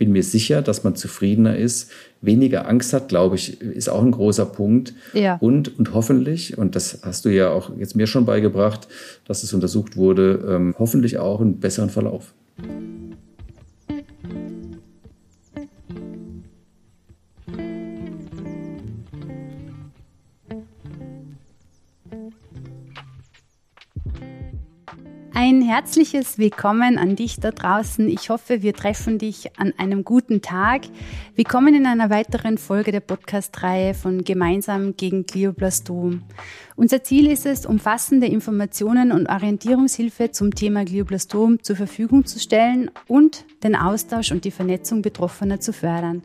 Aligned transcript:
bin 0.00 0.12
mir 0.12 0.22
sicher, 0.22 0.62
dass 0.62 0.82
man 0.82 0.96
zufriedener 0.96 1.56
ist, 1.56 1.90
weniger 2.22 2.66
Angst 2.66 2.94
hat, 2.94 3.10
glaube 3.10 3.36
ich, 3.36 3.60
ist 3.60 3.90
auch 3.90 4.02
ein 4.02 4.12
großer 4.12 4.46
Punkt. 4.46 4.94
Ja. 5.12 5.36
Und, 5.40 5.78
und 5.78 5.92
hoffentlich, 5.92 6.56
und 6.56 6.74
das 6.74 7.00
hast 7.02 7.26
du 7.26 7.28
ja 7.28 7.50
auch 7.50 7.70
jetzt 7.78 7.94
mir 7.94 8.06
schon 8.06 8.24
beigebracht, 8.24 8.88
dass 9.28 9.42
es 9.42 9.52
untersucht 9.52 9.98
wurde, 9.98 10.42
ähm, 10.48 10.74
hoffentlich 10.78 11.18
auch 11.18 11.42
einen 11.42 11.60
besseren 11.60 11.90
Verlauf. 11.90 12.32
Herzliches 25.70 26.36
Willkommen 26.36 26.98
an 26.98 27.14
dich 27.14 27.38
da 27.38 27.52
draußen. 27.52 28.08
Ich 28.08 28.28
hoffe, 28.28 28.60
wir 28.60 28.74
treffen 28.74 29.18
dich 29.18 29.56
an 29.56 29.72
einem 29.78 30.02
guten 30.02 30.42
Tag. 30.42 30.82
Willkommen 31.36 31.76
in 31.76 31.86
einer 31.86 32.10
weiteren 32.10 32.58
Folge 32.58 32.90
der 32.90 32.98
Podcast-Reihe 32.98 33.94
von 33.94 34.24
Gemeinsam 34.24 34.96
gegen 34.96 35.26
Glioblastom. 35.26 36.22
Unser 36.74 37.04
Ziel 37.04 37.30
ist 37.30 37.46
es, 37.46 37.66
umfassende 37.66 38.26
Informationen 38.26 39.12
und 39.12 39.28
Orientierungshilfe 39.28 40.32
zum 40.32 40.56
Thema 40.56 40.84
Glioblastom 40.84 41.62
zur 41.62 41.76
Verfügung 41.76 42.26
zu 42.26 42.40
stellen 42.40 42.90
und 43.06 43.44
den 43.62 43.76
Austausch 43.76 44.32
und 44.32 44.44
die 44.44 44.50
Vernetzung 44.50 45.02
Betroffener 45.02 45.60
zu 45.60 45.72
fördern. 45.72 46.22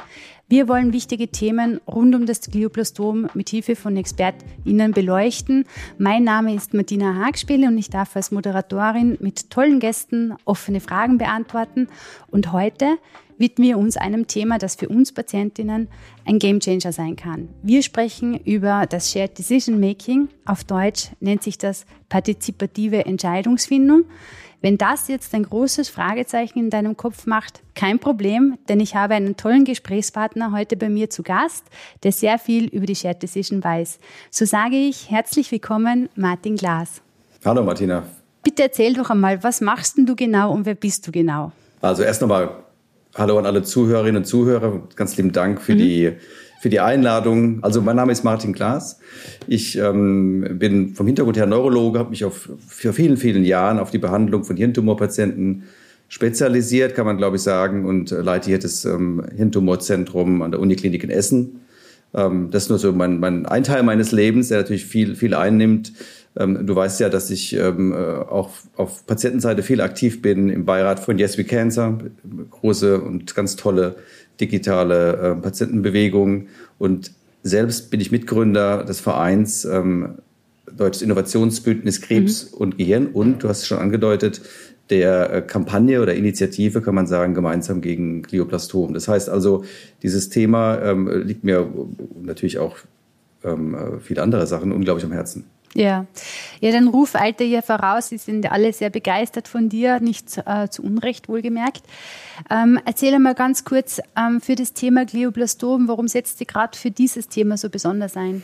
Wir 0.48 0.68
wollen 0.68 0.94
wichtige 0.94 1.30
Themen 1.30 1.82
rund 1.88 2.14
um 2.14 2.28
das 2.28 2.42
Glioblastom 2.42 3.30
mit 3.34 3.50
Hilfe 3.50 3.76
von 3.76 3.98
ExpertInnen 3.98 4.92
beleuchten. 4.92 5.66
Mein 5.98 6.24
Name 6.24 6.54
ist 6.54 6.76
Martina 6.76 7.16
Hagspiele 7.16 7.68
und 7.68 7.80
ich 7.80 7.90
darf 7.90 8.16
als 8.16 8.30
Moderatorin 8.30 9.18
mit 9.22 9.50
tollen 9.50 9.80
Gästen 9.80 10.36
offene 10.46 10.82
Fragen 10.82 11.18
beantworten. 11.18 11.88
Und 12.30 12.52
heute 12.52 13.00
widmen 13.40 13.70
wir 13.70 13.80
uns 13.80 13.98
einem 13.98 14.28
Thema, 14.28 14.60
das 14.60 14.76
für 14.76 14.88
uns 14.88 15.12
Patientinnen 15.12 15.88
ein 16.26 16.38
Gamechanger 16.38 16.92
sein 16.92 17.16
kann. 17.16 17.50
Wir 17.64 17.82
sprechen 17.82 18.40
über 18.46 18.86
das 18.88 19.12
Shared 19.12 19.40
Decision 19.40 19.80
Making. 19.80 20.30
Auf 20.46 20.64
Deutsch 20.64 21.08
nennt 21.22 21.42
sich 21.42 21.58
das 21.58 21.88
partizipative 22.08 23.04
Entscheidungsfindung. 23.08 24.04
Wenn 24.66 24.80
das 24.80 25.10
jetzt 25.10 25.36
ein 25.36 25.44
großes 25.44 25.90
Fragezeichen 25.90 26.58
in 26.58 26.70
deinem 26.72 26.98
Kopf 26.98 27.28
macht, 27.28 27.62
kein 27.76 28.00
Problem, 28.00 28.58
denn 28.68 28.80
ich 28.80 28.96
habe 28.96 29.14
einen 29.14 29.38
tollen 29.38 29.64
Gesprächspartner 29.64 30.52
heute 30.52 30.76
bei 30.76 30.90
mir 30.90 31.08
zu 31.12 31.22
Gast, 31.22 31.66
der 32.02 32.12
sehr 32.12 32.40
viel 32.40 32.66
über 32.70 32.88
die 32.88 32.96
Shared 32.96 33.22
Decision 33.22 33.64
weiß. 33.64 34.00
So 34.32 34.46
sage 34.46 34.76
ich 34.76 35.12
herzlich 35.12 35.52
willkommen, 35.52 36.10
Martin 36.16 36.56
Glas. 36.56 37.04
Hallo 37.46 37.62
Martina. 37.62 38.02
Bitte 38.44 38.64
erzähl 38.64 38.96
doch 38.96 39.12
einmal, 39.12 39.44
was 39.44 39.62
machst 39.62 39.98
denn 39.98 40.08
du 40.08 40.16
genau 40.16 40.52
und 40.52 40.66
wer 40.66 40.74
bist 40.74 41.06
du 41.06 41.12
genau? 41.12 41.52
Also 41.82 42.02
erst 42.02 42.22
nochmal 42.22 42.50
Hallo 43.14 43.38
an 43.38 43.46
alle 43.46 43.62
Zuhörerinnen 43.62 44.24
und 44.24 44.26
Zuhörer. 44.26 44.82
Ganz 44.96 45.16
lieben 45.16 45.32
Dank 45.32 45.62
für 45.62 45.76
mhm. 45.76 45.78
die 45.78 46.12
für 46.60 46.70
die 46.70 46.80
Einladung. 46.80 47.64
Also 47.64 47.82
mein 47.82 47.96
Name 47.96 48.12
ist 48.12 48.24
Martin 48.24 48.54
Klaas. 48.54 49.00
Ich 49.48 49.78
ähm, 49.78 50.58
bin 50.58 50.96
vom 50.96 51.06
Hintergrund 51.06 51.38
her 51.38 51.46
Neurologe, 51.46 52.00
habe 52.00 52.10
mich 52.10 52.26
auf, 52.26 52.50
für 52.68 52.94
vielen, 52.94 53.18
vielen 53.18 53.44
Jahren 53.44 53.80
auf 53.80 53.92
die 53.92 53.98
Behandlung 53.98 54.44
von 54.44 54.58
Hirntumorpatienten 54.58 55.64
spezialisiert, 56.08 56.96
kann 56.96 57.06
man 57.06 57.18
glaube 57.18 57.38
ich 57.38 57.42
sagen, 57.42 57.86
und 57.86 58.12
leite 58.12 58.50
hier 58.50 58.60
das 58.60 58.86
ähm, 58.86 59.24
Hirntumorzentrum 59.36 60.42
an 60.42 60.52
der 60.52 60.60
Uniklinik 60.60 61.04
in 61.04 61.10
Essen. 61.10 61.62
Ähm, 62.16 62.50
das 62.52 62.64
ist 62.64 62.70
nur 62.70 62.80
so 62.80 62.92
mein, 62.94 63.20
mein 63.20 63.46
ein 63.46 63.64
Teil 63.64 63.84
meines 63.84 64.12
Lebens, 64.12 64.48
der 64.48 64.60
natürlich 64.60 64.86
viel, 64.86 65.16
viel 65.16 65.34
einnimmt. 65.34 65.94
Ähm, 66.38 66.66
du 66.66 66.76
weißt 66.76 67.00
ja, 67.00 67.10
dass 67.10 67.30
ich 67.30 67.54
ähm, 67.54 67.94
äh, 67.94 67.96
auch 67.96 68.52
auf 68.76 69.06
Patientenseite 69.06 69.64
viel 69.64 69.82
aktiv 69.82 70.22
bin 70.22 70.50
im 70.50 70.66
Beirat 70.66 71.00
von 71.00 71.18
Yes 71.18 71.38
We 71.38 71.44
Cancer, 71.44 71.98
große 72.52 73.00
und 73.00 73.36
ganz 73.36 73.56
tolle 73.56 73.96
digitale 74.40 75.14
äh, 75.14 75.36
Patientenbewegung. 75.36 76.48
Und 76.78 77.12
selbst 77.44 77.92
bin 77.92 78.02
ich 78.02 78.12
Mitgründer 78.12 78.84
des 78.84 79.00
Vereins 79.00 79.66
ähm, 79.66 80.16
Deutsches 80.76 81.04
Innovationsbündnis 81.04 82.02
Krebs 82.02 82.52
mhm. 82.52 82.58
und 82.58 82.78
Gehirn 82.78 83.08
und 83.08 83.44
du 83.44 83.50
hast 83.50 83.60
es 83.62 83.68
schon 83.68 83.78
angedeutet, 83.78 84.42
der 84.90 85.34
äh, 85.34 85.42
Kampagne 85.42 86.02
oder 86.02 86.14
Initiative, 86.14 86.82
kann 86.82 86.96
man 86.96 87.08
sagen, 87.08 87.34
gemeinsam 87.34 87.82
gegen 87.82 88.22
Glioblastom. 88.22 88.94
Das 88.94 89.08
heißt 89.08 89.30
also, 89.30 89.64
dieses 90.04 90.30
Thema 90.30 90.82
ähm, 90.82 91.10
liegt 91.26 91.44
mir 91.44 91.68
natürlich 92.22 92.60
auch 92.60 92.78
ähm, 93.44 94.00
viele 94.02 94.22
andere 94.22 94.46
Sachen 94.48 94.72
unglaublich 94.72 95.06
am 95.06 95.12
Herzen. 95.12 95.46
Ja, 95.76 96.06
ja, 96.62 96.72
den 96.72 96.88
Ruf 96.88 97.16
eilte 97.16 97.44
ja 97.44 97.62
voraus. 97.62 98.08
Sie 98.08 98.18
sind 98.18 98.50
alle 98.50 98.72
sehr 98.72 98.90
begeistert 98.90 99.50
von 99.50 99.68
dir, 99.68 100.00
nicht 100.00 100.42
äh, 100.46 100.70
zu 100.70 100.82
Unrecht 100.84 101.28
wohlgemerkt. 101.28 101.84
Ähm, 102.50 102.80
erzähl 102.86 103.14
einmal 103.14 103.36
ganz 103.36 103.66
kurz 103.66 104.00
ähm, 104.18 104.40
für 104.40 104.56
das 104.56 104.72
Thema 104.72 105.06
Glioblastom, 105.06 105.90
warum 105.90 106.08
setzt 106.08 106.40
du 106.40 106.46
gerade 106.46 106.78
für 106.78 106.92
dieses 106.92 107.28
Thema 107.28 107.58
so 107.58 107.70
besonders 107.70 108.16
ein? 108.16 108.42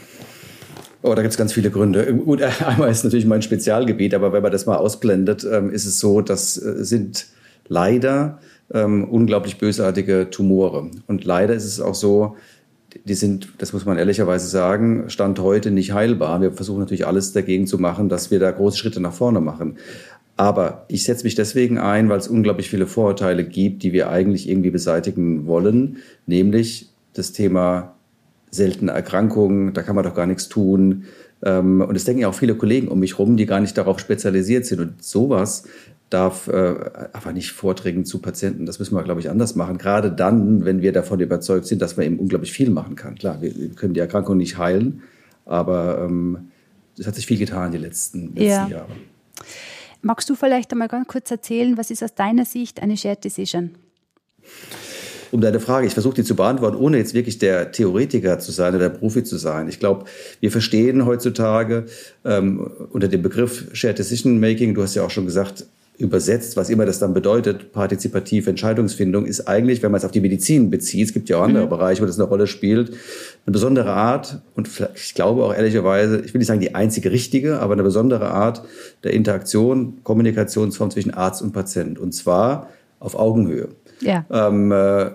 Oh, 1.03 1.15
da 1.15 1.21
gibt 1.23 1.31
es 1.31 1.37
ganz 1.37 1.53
viele 1.53 1.71
Gründe. 1.71 2.13
Gut, 2.13 2.41
einmal 2.65 2.91
ist 2.91 3.03
natürlich 3.03 3.25
mein 3.25 3.41
Spezialgebiet, 3.41 4.13
aber 4.13 4.33
wenn 4.33 4.43
man 4.43 4.51
das 4.51 4.65
mal 4.65 4.77
ausblendet, 4.77 5.45
ähm, 5.51 5.71
ist 5.71 5.85
es 5.85 5.99
so, 5.99 6.21
das 6.21 6.61
äh, 6.61 6.83
sind 6.83 7.27
leider 7.67 8.39
ähm, 8.73 9.05
unglaublich 9.05 9.57
bösartige 9.57 10.29
Tumore. 10.29 10.89
Und 11.07 11.25
leider 11.25 11.53
ist 11.53 11.65
es 11.65 11.81
auch 11.81 11.95
so, 11.95 12.35
die 13.05 13.13
sind, 13.13 13.49
das 13.57 13.73
muss 13.73 13.85
man 13.85 13.97
ehrlicherweise 13.97 14.47
sagen, 14.47 15.09
Stand 15.09 15.39
heute 15.39 15.71
nicht 15.71 15.93
heilbar. 15.93 16.41
Wir 16.41 16.51
versuchen 16.51 16.79
natürlich 16.79 17.07
alles 17.07 17.31
dagegen 17.33 17.65
zu 17.65 17.79
machen, 17.79 18.09
dass 18.09 18.31
wir 18.31 18.39
da 18.39 18.51
große 18.51 18.77
Schritte 18.77 18.99
nach 18.99 19.13
vorne 19.13 19.39
machen. 19.39 19.77
Aber 20.37 20.85
ich 20.87 21.03
setze 21.03 21.23
mich 21.23 21.35
deswegen 21.35 21.77
ein, 21.77 22.09
weil 22.09 22.19
es 22.19 22.27
unglaublich 22.27 22.69
viele 22.69 22.87
Vorurteile 22.87 23.43
gibt, 23.43 23.83
die 23.83 23.93
wir 23.93 24.09
eigentlich 24.09 24.49
irgendwie 24.49 24.71
beseitigen 24.71 25.45
wollen, 25.45 25.97
nämlich 26.25 26.89
das 27.13 27.31
Thema 27.31 27.95
seltene 28.51 28.91
Erkrankungen, 28.91 29.73
da 29.73 29.81
kann 29.81 29.95
man 29.95 30.03
doch 30.03 30.13
gar 30.13 30.27
nichts 30.27 30.49
tun. 30.49 31.05
Ähm, 31.43 31.81
und 31.81 31.95
es 31.95 32.03
denken 32.03 32.21
ja 32.21 32.27
auch 32.27 32.35
viele 32.35 32.55
Kollegen 32.55 32.89
um 32.89 32.99
mich 32.99 33.17
rum, 33.17 33.37
die 33.37 33.45
gar 33.45 33.61
nicht 33.61 33.77
darauf 33.77 33.99
spezialisiert 33.99 34.65
sind. 34.65 34.81
Und 34.81 35.03
sowas 35.03 35.63
darf 36.09 36.47
äh, 36.47 36.75
einfach 37.13 37.31
nicht 37.31 37.51
vorträgen 37.51 38.05
zu 38.05 38.19
Patienten. 38.19 38.65
Das 38.65 38.79
müssen 38.79 38.95
wir, 38.95 39.03
glaube 39.03 39.21
ich, 39.21 39.29
anders 39.29 39.55
machen. 39.55 39.77
Gerade 39.77 40.11
dann, 40.11 40.65
wenn 40.65 40.81
wir 40.81 40.91
davon 40.91 41.19
überzeugt 41.21 41.65
sind, 41.65 41.81
dass 41.81 41.95
man 41.95 42.05
eben 42.05 42.19
unglaublich 42.19 42.51
viel 42.51 42.69
machen 42.69 42.95
kann. 42.95 43.15
Klar, 43.15 43.41
wir, 43.41 43.51
können 43.69 43.93
die 43.93 44.01
Erkrankung 44.01 44.37
nicht 44.37 44.57
heilen, 44.57 45.01
aber 45.45 46.05
ähm, 46.05 46.51
es 46.97 47.07
hat 47.07 47.15
sich 47.15 47.25
viel 47.25 47.37
getan 47.37 47.71
die 47.71 47.77
letzten, 47.77 48.35
letzten 48.35 48.43
ja. 48.43 48.67
Jahre. 48.67 48.91
Magst 50.01 50.29
du 50.29 50.35
vielleicht 50.35 50.71
einmal 50.71 50.89
ganz 50.89 51.07
kurz 51.07 51.31
erzählen, 51.31 51.77
was 51.77 51.91
ist 51.91 52.03
aus 52.03 52.13
deiner 52.13 52.45
Sicht 52.45 52.81
eine 52.81 52.97
Shared 52.97 53.23
Decision? 53.23 53.71
Um 55.31 55.41
deine 55.41 55.59
Frage, 55.59 55.87
ich 55.87 55.93
versuche 55.93 56.15
die 56.15 56.23
zu 56.23 56.35
beantworten, 56.35 56.77
ohne 56.77 56.97
jetzt 56.97 57.13
wirklich 57.13 57.39
der 57.39 57.71
Theoretiker 57.71 58.39
zu 58.39 58.51
sein 58.51 58.75
oder 58.75 58.89
der 58.89 58.97
Profi 58.97 59.23
zu 59.23 59.37
sein. 59.37 59.67
Ich 59.69 59.79
glaube, 59.79 60.05
wir 60.39 60.51
verstehen 60.51 61.05
heutzutage 61.05 61.85
ähm, 62.25 62.69
unter 62.91 63.07
dem 63.07 63.21
Begriff 63.21 63.67
Shared 63.73 63.99
Decision 63.99 64.39
Making, 64.39 64.73
du 64.73 64.83
hast 64.83 64.95
ja 64.95 65.03
auch 65.03 65.09
schon 65.09 65.25
gesagt, 65.25 65.65
übersetzt, 66.01 66.57
was 66.57 66.69
immer 66.69 66.85
das 66.85 66.97
dann 66.97 67.13
bedeutet, 67.13 67.71
partizipative 67.73 68.49
Entscheidungsfindung, 68.49 69.25
ist 69.25 69.47
eigentlich, 69.47 69.83
wenn 69.83 69.91
man 69.91 69.99
es 69.99 70.05
auf 70.05 70.11
die 70.11 70.19
Medizin 70.19 70.71
bezieht, 70.71 71.07
es 71.07 71.13
gibt 71.13 71.29
ja 71.29 71.37
auch 71.37 71.43
andere 71.43 71.65
mhm. 71.65 71.69
Bereiche, 71.69 72.01
wo 72.01 72.07
das 72.07 72.19
eine 72.19 72.27
Rolle 72.27 72.47
spielt, 72.47 72.89
eine 73.45 73.53
besondere 73.53 73.91
Art 73.91 74.41
und 74.55 74.67
ich 74.95 75.13
glaube 75.13 75.43
auch 75.43 75.53
ehrlicherweise, 75.53 76.21
ich 76.21 76.33
will 76.33 76.39
nicht 76.39 76.47
sagen 76.47 76.59
die 76.59 76.73
einzige 76.73 77.11
richtige, 77.11 77.59
aber 77.59 77.73
eine 77.73 77.83
besondere 77.83 78.31
Art 78.31 78.63
der 79.03 79.13
Interaktion, 79.13 79.99
Kommunikationsform 80.03 80.89
zwischen 80.89 81.13
Arzt 81.13 81.43
und 81.43 81.51
Patient 81.51 81.99
und 81.99 82.13
zwar 82.13 82.69
auf 82.99 83.15
Augenhöhe. 83.15 83.69
Ja. 84.01 84.25
Ähm, 84.31 84.71
äh, 84.71 85.11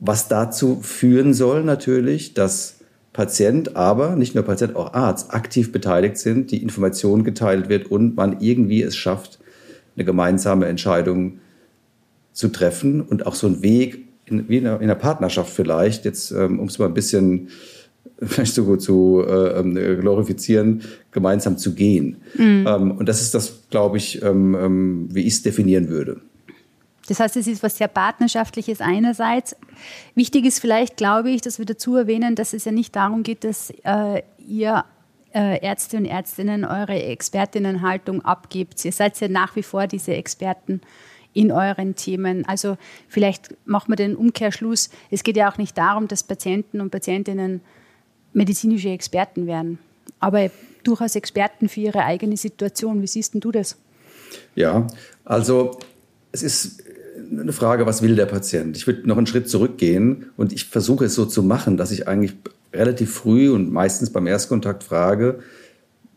was 0.00 0.28
dazu 0.28 0.80
führen 0.82 1.34
soll 1.34 1.64
natürlich, 1.64 2.34
dass 2.34 2.76
Patient, 3.12 3.76
aber 3.76 4.14
nicht 4.14 4.34
nur 4.34 4.44
Patient, 4.44 4.76
auch 4.76 4.94
Arzt 4.94 5.34
aktiv 5.34 5.72
beteiligt 5.72 6.18
sind, 6.18 6.50
die 6.50 6.62
Information 6.62 7.24
geteilt 7.24 7.68
wird 7.68 7.90
und 7.90 8.16
man 8.16 8.40
irgendwie 8.40 8.82
es 8.82 8.96
schafft, 8.96 9.40
eine 9.96 10.04
gemeinsame 10.04 10.66
Entscheidung 10.66 11.40
zu 12.32 12.48
treffen 12.48 13.00
und 13.00 13.26
auch 13.26 13.34
so 13.34 13.48
einen 13.48 13.62
Weg 13.62 14.06
in, 14.26 14.48
wie 14.48 14.58
in 14.58 14.66
einer, 14.66 14.76
in 14.76 14.84
einer 14.84 14.94
Partnerschaft 14.94 15.52
vielleicht, 15.52 16.04
jetzt 16.04 16.30
ähm, 16.30 16.60
um 16.60 16.68
es 16.68 16.78
mal 16.78 16.86
ein 16.86 16.94
bisschen 16.94 17.48
vielleicht 18.22 18.54
so 18.54 18.64
gut 18.64 18.82
zu 18.82 19.24
äh, 19.26 19.58
ähm, 19.58 19.74
glorifizieren, 19.74 20.82
gemeinsam 21.10 21.58
zu 21.58 21.74
gehen. 21.74 22.18
Mhm. 22.36 22.66
Ähm, 22.68 22.90
und 22.92 23.08
das 23.08 23.20
ist 23.22 23.34
das, 23.34 23.64
glaube 23.70 23.96
ich, 23.96 24.22
ähm, 24.22 24.54
ähm, 24.54 25.08
wie 25.10 25.22
ich 25.22 25.34
es 25.34 25.42
definieren 25.42 25.88
würde. 25.88 26.20
Das 27.08 27.20
heißt, 27.20 27.36
es 27.38 27.46
ist 27.46 27.62
was 27.62 27.78
sehr 27.78 27.88
Partnerschaftliches 27.88 28.80
einerseits. 28.82 29.56
Wichtig 30.14 30.44
ist 30.44 30.60
vielleicht, 30.60 30.98
glaube 30.98 31.30
ich, 31.30 31.40
dass 31.40 31.58
wir 31.58 31.64
dazu 31.64 31.96
erwähnen, 31.96 32.34
dass 32.34 32.52
es 32.52 32.66
ja 32.66 32.72
nicht 32.72 32.94
darum 32.94 33.22
geht, 33.22 33.44
dass 33.44 33.70
äh, 33.82 34.22
ihr 34.46 34.84
äh, 35.34 35.64
Ärzte 35.64 35.96
und 35.96 36.04
Ärztinnen 36.04 36.66
eure 36.66 37.02
Expertinnenhaltung 37.02 38.22
abgibt. 38.24 38.84
Ihr 38.84 38.92
seid 38.92 39.18
ja 39.20 39.28
nach 39.28 39.56
wie 39.56 39.62
vor 39.62 39.86
diese 39.86 40.14
Experten 40.14 40.82
in 41.32 41.50
euren 41.50 41.94
Themen. 41.94 42.44
Also 42.46 42.76
vielleicht 43.08 43.54
machen 43.64 43.90
wir 43.92 43.96
den 43.96 44.14
Umkehrschluss. 44.14 44.90
Es 45.10 45.22
geht 45.22 45.36
ja 45.36 45.50
auch 45.50 45.56
nicht 45.56 45.78
darum, 45.78 46.08
dass 46.08 46.22
Patienten 46.22 46.80
und 46.80 46.90
Patientinnen 46.90 47.62
medizinische 48.34 48.90
Experten 48.90 49.46
werden, 49.46 49.78
aber 50.20 50.50
durchaus 50.84 51.16
Experten 51.16 51.70
für 51.70 51.80
ihre 51.80 52.04
eigene 52.04 52.36
Situation. 52.36 53.00
Wie 53.00 53.06
siehst 53.06 53.32
denn 53.32 53.40
du 53.40 53.50
das? 53.50 53.78
Ja, 54.54 54.86
also 55.24 55.78
es 56.32 56.42
ist 56.42 56.82
eine 57.30 57.52
Frage, 57.52 57.86
was 57.86 58.02
will 58.02 58.16
der 58.16 58.26
Patient? 58.26 58.76
Ich 58.76 58.86
würde 58.86 59.08
noch 59.08 59.16
einen 59.16 59.26
Schritt 59.26 59.48
zurückgehen 59.48 60.26
und 60.36 60.52
ich 60.52 60.64
versuche 60.66 61.06
es 61.06 61.14
so 61.14 61.24
zu 61.26 61.42
machen, 61.42 61.76
dass 61.76 61.90
ich 61.90 62.08
eigentlich 62.08 62.34
relativ 62.72 63.12
früh 63.12 63.50
und 63.50 63.72
meistens 63.72 64.10
beim 64.10 64.26
Erstkontakt 64.26 64.84
frage, 64.84 65.40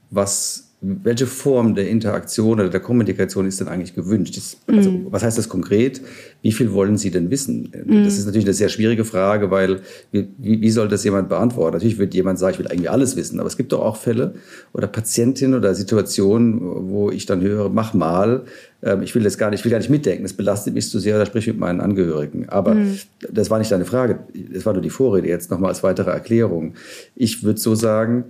was 0.09 0.70
welche 0.83 1.27
Form 1.27 1.75
der 1.75 1.87
Interaktion 1.87 2.59
oder 2.59 2.69
der 2.69 2.79
Kommunikation 2.79 3.45
ist 3.45 3.59
denn 3.59 3.67
eigentlich 3.67 3.93
gewünscht? 3.93 4.35
Das, 4.35 4.57
also, 4.65 4.89
mm. 4.89 5.07
Was 5.11 5.21
heißt 5.21 5.37
das 5.37 5.47
konkret? 5.47 6.01
Wie 6.41 6.51
viel 6.51 6.73
wollen 6.73 6.97
Sie 6.97 7.11
denn 7.11 7.29
wissen? 7.29 7.71
Mm. 7.85 8.03
Das 8.03 8.17
ist 8.17 8.25
natürlich 8.25 8.47
eine 8.47 8.55
sehr 8.55 8.69
schwierige 8.69 9.05
Frage, 9.05 9.51
weil 9.51 9.81
wie, 10.11 10.27
wie 10.39 10.71
soll 10.71 10.87
das 10.87 11.03
jemand 11.03 11.29
beantworten? 11.29 11.75
Natürlich 11.75 11.99
wird 11.99 12.15
jemand 12.15 12.39
sagen, 12.39 12.53
ich 12.53 12.59
will 12.59 12.67
eigentlich 12.67 12.89
alles 12.89 13.15
wissen, 13.15 13.39
aber 13.39 13.45
es 13.45 13.57
gibt 13.57 13.73
doch 13.73 13.81
auch 13.81 13.95
Fälle 13.95 14.33
oder 14.73 14.87
Patientinnen 14.87 15.55
oder 15.55 15.75
Situationen, 15.75 16.59
wo 16.89 17.11
ich 17.11 17.27
dann 17.27 17.41
höre, 17.41 17.69
mach 17.69 17.93
mal, 17.93 18.45
ähm, 18.81 19.03
ich 19.03 19.13
will 19.13 19.21
das 19.21 19.37
gar 19.37 19.51
nicht, 19.51 19.59
ich 19.59 19.65
will 19.65 19.71
gar 19.71 19.77
nicht 19.77 19.91
mitdenken, 19.91 20.23
das 20.23 20.33
belastet 20.33 20.73
mich 20.73 20.89
zu 20.89 20.97
sehr, 20.97 21.19
da 21.19 21.27
sprich 21.27 21.45
mit 21.45 21.59
meinen 21.59 21.79
Angehörigen. 21.79 22.49
Aber 22.49 22.73
mm. 22.73 22.97
das 23.31 23.51
war 23.51 23.59
nicht 23.59 23.71
deine 23.71 23.85
Frage, 23.85 24.21
das 24.51 24.65
war 24.65 24.73
nur 24.73 24.81
die 24.81 24.89
Vorrede 24.89 25.27
jetzt 25.27 25.51
nochmal 25.51 25.69
als 25.69 25.83
weitere 25.83 26.09
Erklärung. 26.09 26.73
Ich 27.15 27.43
würde 27.43 27.59
so 27.59 27.75
sagen, 27.75 28.23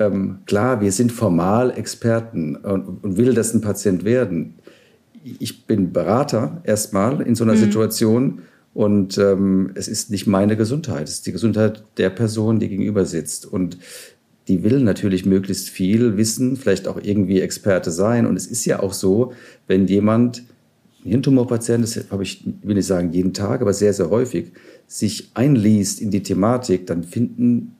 ähm, 0.00 0.38
klar, 0.46 0.80
wir 0.80 0.92
sind 0.92 1.12
formal 1.12 1.70
Experten 1.70 2.56
und, 2.56 3.04
und, 3.04 3.16
will 3.16 3.34
das 3.34 3.54
ein 3.54 3.60
Patient 3.60 4.02
werden. 4.02 4.54
Ich 5.22 5.66
bin 5.66 5.92
Berater 5.92 6.62
erstmal 6.64 7.20
in 7.20 7.34
so 7.34 7.44
einer 7.44 7.52
mhm. 7.52 7.58
Situation 7.58 8.42
und 8.72 9.18
ähm, 9.18 9.72
es 9.74 9.88
ist 9.88 10.10
nicht 10.10 10.26
meine 10.26 10.56
Gesundheit, 10.56 11.06
es 11.06 11.14
ist 11.14 11.26
die 11.26 11.32
Gesundheit 11.32 11.84
der 11.98 12.08
Person, 12.08 12.58
die 12.58 12.68
gegenüber 12.68 13.04
sitzt. 13.04 13.44
Und 13.44 13.76
die 14.48 14.62
will 14.62 14.80
natürlich 14.80 15.26
möglichst 15.26 15.68
viel 15.68 16.16
wissen, 16.16 16.56
vielleicht 16.56 16.88
auch 16.88 16.98
irgendwie 17.02 17.40
Experte 17.40 17.90
sein. 17.90 18.26
Und 18.26 18.36
es 18.36 18.46
ist 18.46 18.64
ja 18.64 18.80
auch 18.80 18.94
so, 18.94 19.32
wenn 19.66 19.86
jemand, 19.86 20.44
ein 21.04 21.10
Hirntumorpatient, 21.10 21.82
das 21.84 22.10
habe 22.10 22.22
ich, 22.22 22.44
will 22.62 22.74
nicht 22.74 22.86
sagen 22.86 23.12
jeden 23.12 23.34
Tag, 23.34 23.60
aber 23.60 23.72
sehr, 23.72 23.92
sehr 23.92 24.10
häufig, 24.10 24.52
sich 24.86 25.30
einliest 25.34 26.00
in 26.00 26.10
die 26.10 26.22
Thematik, 26.22 26.86
dann 26.86 27.04
finden 27.04 27.72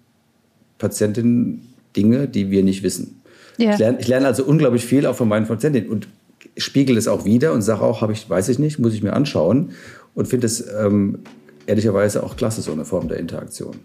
Patientinnen 0.78 1.69
Dinge, 1.96 2.28
die 2.28 2.50
wir 2.50 2.62
nicht 2.62 2.82
wissen. 2.82 3.22
Ja. 3.58 3.72
Ich, 3.72 3.78
lerne, 3.78 3.98
ich 4.00 4.08
lerne 4.08 4.26
also 4.26 4.44
unglaublich 4.44 4.84
viel 4.84 5.06
auch 5.06 5.16
von 5.16 5.28
meinen 5.28 5.46
Patientinnen 5.46 5.90
und 5.90 6.08
spiegel 6.56 6.96
es 6.96 7.08
auch 7.08 7.25
wieder 7.25 7.52
und 7.52 7.62
sage 7.62 7.82
auch, 7.82 8.00
habe 8.00 8.12
ich, 8.12 8.28
weiß 8.28 8.48
ich 8.48 8.58
nicht, 8.58 8.78
muss 8.78 8.94
ich 8.94 9.02
mir 9.02 9.12
anschauen 9.12 9.70
und 10.14 10.28
finde 10.28 10.46
es 10.46 10.64
ähm, 10.78 11.20
ehrlicherweise 11.66 12.22
auch 12.22 12.37
klasse, 12.37 12.62
so 12.62 12.72
eine 12.72 12.84
Form 12.84 13.08
der 13.08 13.19
Interaktion. 13.19 13.76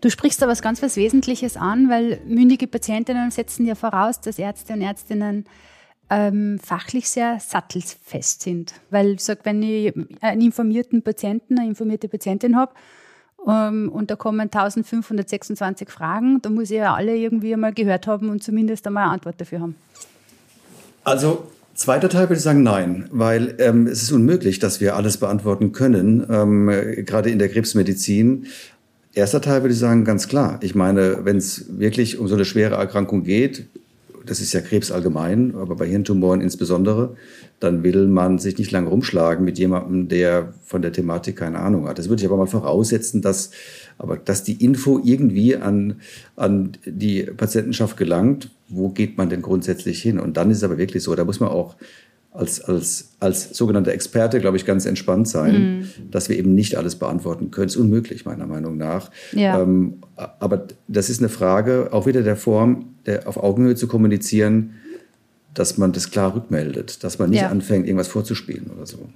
Du 0.00 0.10
sprichst 0.10 0.42
da 0.42 0.48
was 0.48 0.62
ganz 0.62 0.82
was 0.82 0.96
Wesentliches 0.96 1.56
an, 1.56 1.88
weil 1.88 2.20
mündige 2.26 2.66
Patientinnen 2.66 3.30
setzen 3.30 3.66
ja 3.66 3.74
voraus, 3.74 4.20
dass 4.20 4.38
Ärzte 4.38 4.72
und 4.72 4.82
Ärztinnen 4.82 5.44
ähm, 6.10 6.58
fachlich 6.62 7.08
sehr 7.08 7.38
sattelfest 7.40 8.42
sind. 8.42 8.74
Weil, 8.90 9.18
sag, 9.18 9.44
wenn 9.44 9.62
ich 9.62 9.92
einen 10.20 10.40
informierten 10.40 11.02
Patienten, 11.02 11.58
eine 11.58 11.68
informierte 11.68 12.08
Patientin 12.08 12.56
habe, 12.56 12.72
ähm, 13.46 13.90
und 13.92 14.10
da 14.10 14.16
kommen 14.16 14.40
1526 14.40 15.88
Fragen, 15.88 16.40
da 16.42 16.50
muss 16.50 16.70
ich 16.70 16.78
ja 16.78 16.94
alle 16.94 17.16
irgendwie 17.16 17.54
einmal 17.54 17.72
gehört 17.72 18.06
haben 18.06 18.28
und 18.28 18.42
zumindest 18.42 18.86
einmal 18.86 19.04
eine 19.04 19.12
Antwort 19.12 19.40
dafür 19.40 19.60
haben. 19.60 19.76
Also 21.04 21.44
Zweiter 21.76 22.08
Teil 22.08 22.22
würde 22.22 22.36
ich 22.36 22.42
sagen 22.42 22.62
nein, 22.62 23.06
weil 23.12 23.54
ähm, 23.58 23.86
es 23.86 24.02
ist 24.02 24.10
unmöglich, 24.10 24.58
dass 24.58 24.80
wir 24.80 24.96
alles 24.96 25.18
beantworten 25.18 25.72
können, 25.72 26.26
ähm, 26.30 26.68
gerade 27.04 27.28
in 27.28 27.38
der 27.38 27.50
Krebsmedizin. 27.50 28.46
Erster 29.16 29.40
Teil 29.40 29.62
würde 29.62 29.72
ich 29.72 29.78
sagen, 29.78 30.04
ganz 30.04 30.28
klar. 30.28 30.58
Ich 30.60 30.74
meine, 30.74 31.24
wenn 31.24 31.38
es 31.38 31.78
wirklich 31.78 32.18
um 32.18 32.28
so 32.28 32.34
eine 32.34 32.44
schwere 32.44 32.74
Erkrankung 32.74 33.24
geht, 33.24 33.64
das 34.26 34.40
ist 34.40 34.52
ja 34.52 34.60
Krebs 34.60 34.92
allgemein, 34.92 35.54
aber 35.54 35.74
bei 35.74 35.86
Hirntumoren 35.86 36.42
insbesondere, 36.42 37.16
dann 37.58 37.82
will 37.82 38.08
man 38.08 38.38
sich 38.38 38.58
nicht 38.58 38.72
lange 38.72 38.90
rumschlagen 38.90 39.42
mit 39.42 39.58
jemandem, 39.58 40.08
der 40.08 40.52
von 40.66 40.82
der 40.82 40.92
Thematik 40.92 41.36
keine 41.36 41.60
Ahnung 41.60 41.88
hat. 41.88 41.98
Das 41.98 42.10
würde 42.10 42.20
ich 42.20 42.28
aber 42.28 42.36
mal 42.36 42.46
voraussetzen, 42.46 43.22
dass, 43.22 43.52
aber 43.96 44.18
dass 44.18 44.44
die 44.44 44.62
Info 44.62 45.00
irgendwie 45.02 45.56
an, 45.56 46.02
an 46.36 46.72
die 46.84 47.22
Patientenschaft 47.22 47.96
gelangt. 47.96 48.50
Wo 48.68 48.90
geht 48.90 49.16
man 49.16 49.30
denn 49.30 49.40
grundsätzlich 49.40 50.02
hin? 50.02 50.20
Und 50.20 50.36
dann 50.36 50.50
ist 50.50 50.58
es 50.58 50.64
aber 50.64 50.76
wirklich 50.76 51.02
so, 51.02 51.14
da 51.14 51.24
muss 51.24 51.40
man 51.40 51.48
auch 51.48 51.76
als, 52.36 52.60
als, 52.60 53.16
als 53.20 53.56
sogenannter 53.56 53.92
Experte, 53.92 54.40
glaube 54.40 54.56
ich, 54.56 54.64
ganz 54.64 54.84
entspannt 54.86 55.28
sein, 55.28 55.80
mhm. 55.80 56.10
dass 56.10 56.28
wir 56.28 56.38
eben 56.38 56.54
nicht 56.54 56.76
alles 56.76 56.96
beantworten 56.96 57.50
können. 57.50 57.68
Das 57.68 57.76
ist 57.76 57.80
unmöglich, 57.80 58.24
meiner 58.24 58.46
Meinung 58.46 58.76
nach. 58.76 59.10
Ja. 59.32 59.60
Ähm, 59.60 59.98
aber 60.16 60.66
das 60.88 61.10
ist 61.10 61.20
eine 61.20 61.28
Frage 61.28 61.88
auch 61.92 62.06
wieder 62.06 62.22
der 62.22 62.36
Form, 62.36 62.94
der 63.06 63.26
auf 63.26 63.36
Augenhöhe 63.36 63.74
zu 63.74 63.88
kommunizieren, 63.88 64.74
dass 65.54 65.78
man 65.78 65.92
das 65.92 66.10
klar 66.10 66.34
rückmeldet, 66.34 67.02
dass 67.02 67.18
man 67.18 67.30
nicht 67.30 67.40
ja. 67.40 67.48
anfängt, 67.48 67.86
irgendwas 67.86 68.08
vorzuspielen 68.08 68.70
oder 68.76 68.86
so. 68.86 69.08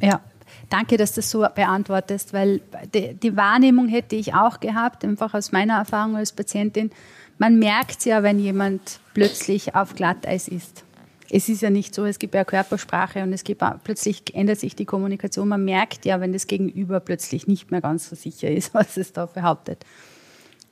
Ja, 0.00 0.20
danke, 0.68 0.96
dass 0.96 1.12
du 1.12 1.20
das 1.20 1.30
so 1.30 1.46
beantwortest, 1.54 2.32
weil 2.32 2.60
die, 2.92 3.14
die 3.14 3.36
Wahrnehmung 3.36 3.86
hätte 3.86 4.16
ich 4.16 4.34
auch 4.34 4.58
gehabt, 4.58 5.04
einfach 5.04 5.34
aus 5.34 5.52
meiner 5.52 5.74
Erfahrung 5.74 6.16
als 6.16 6.32
Patientin. 6.32 6.90
Man 7.38 7.58
merkt 7.58 8.04
ja, 8.04 8.22
wenn 8.22 8.38
jemand 8.38 8.98
plötzlich 9.14 9.74
auf 9.74 9.94
Glatteis 9.94 10.48
ist 10.48 10.84
es 11.30 11.48
ist 11.48 11.62
ja 11.62 11.70
nicht 11.70 11.94
so, 11.94 12.04
es 12.04 12.18
gibt 12.18 12.34
ja 12.34 12.44
Körpersprache 12.44 13.22
und 13.22 13.32
es 13.32 13.44
gibt 13.44 13.62
plötzlich 13.84 14.34
ändert 14.34 14.58
sich 14.58 14.74
die 14.74 14.84
Kommunikation. 14.84 15.48
Man 15.48 15.64
merkt 15.64 16.04
ja, 16.04 16.20
wenn 16.20 16.32
das 16.32 16.46
Gegenüber 16.46 17.00
plötzlich 17.00 17.46
nicht 17.46 17.70
mehr 17.70 17.80
ganz 17.80 18.10
so 18.10 18.16
sicher 18.16 18.50
ist, 18.50 18.74
was 18.74 18.96
es 18.96 19.12
da 19.12 19.26
behauptet. 19.26 19.84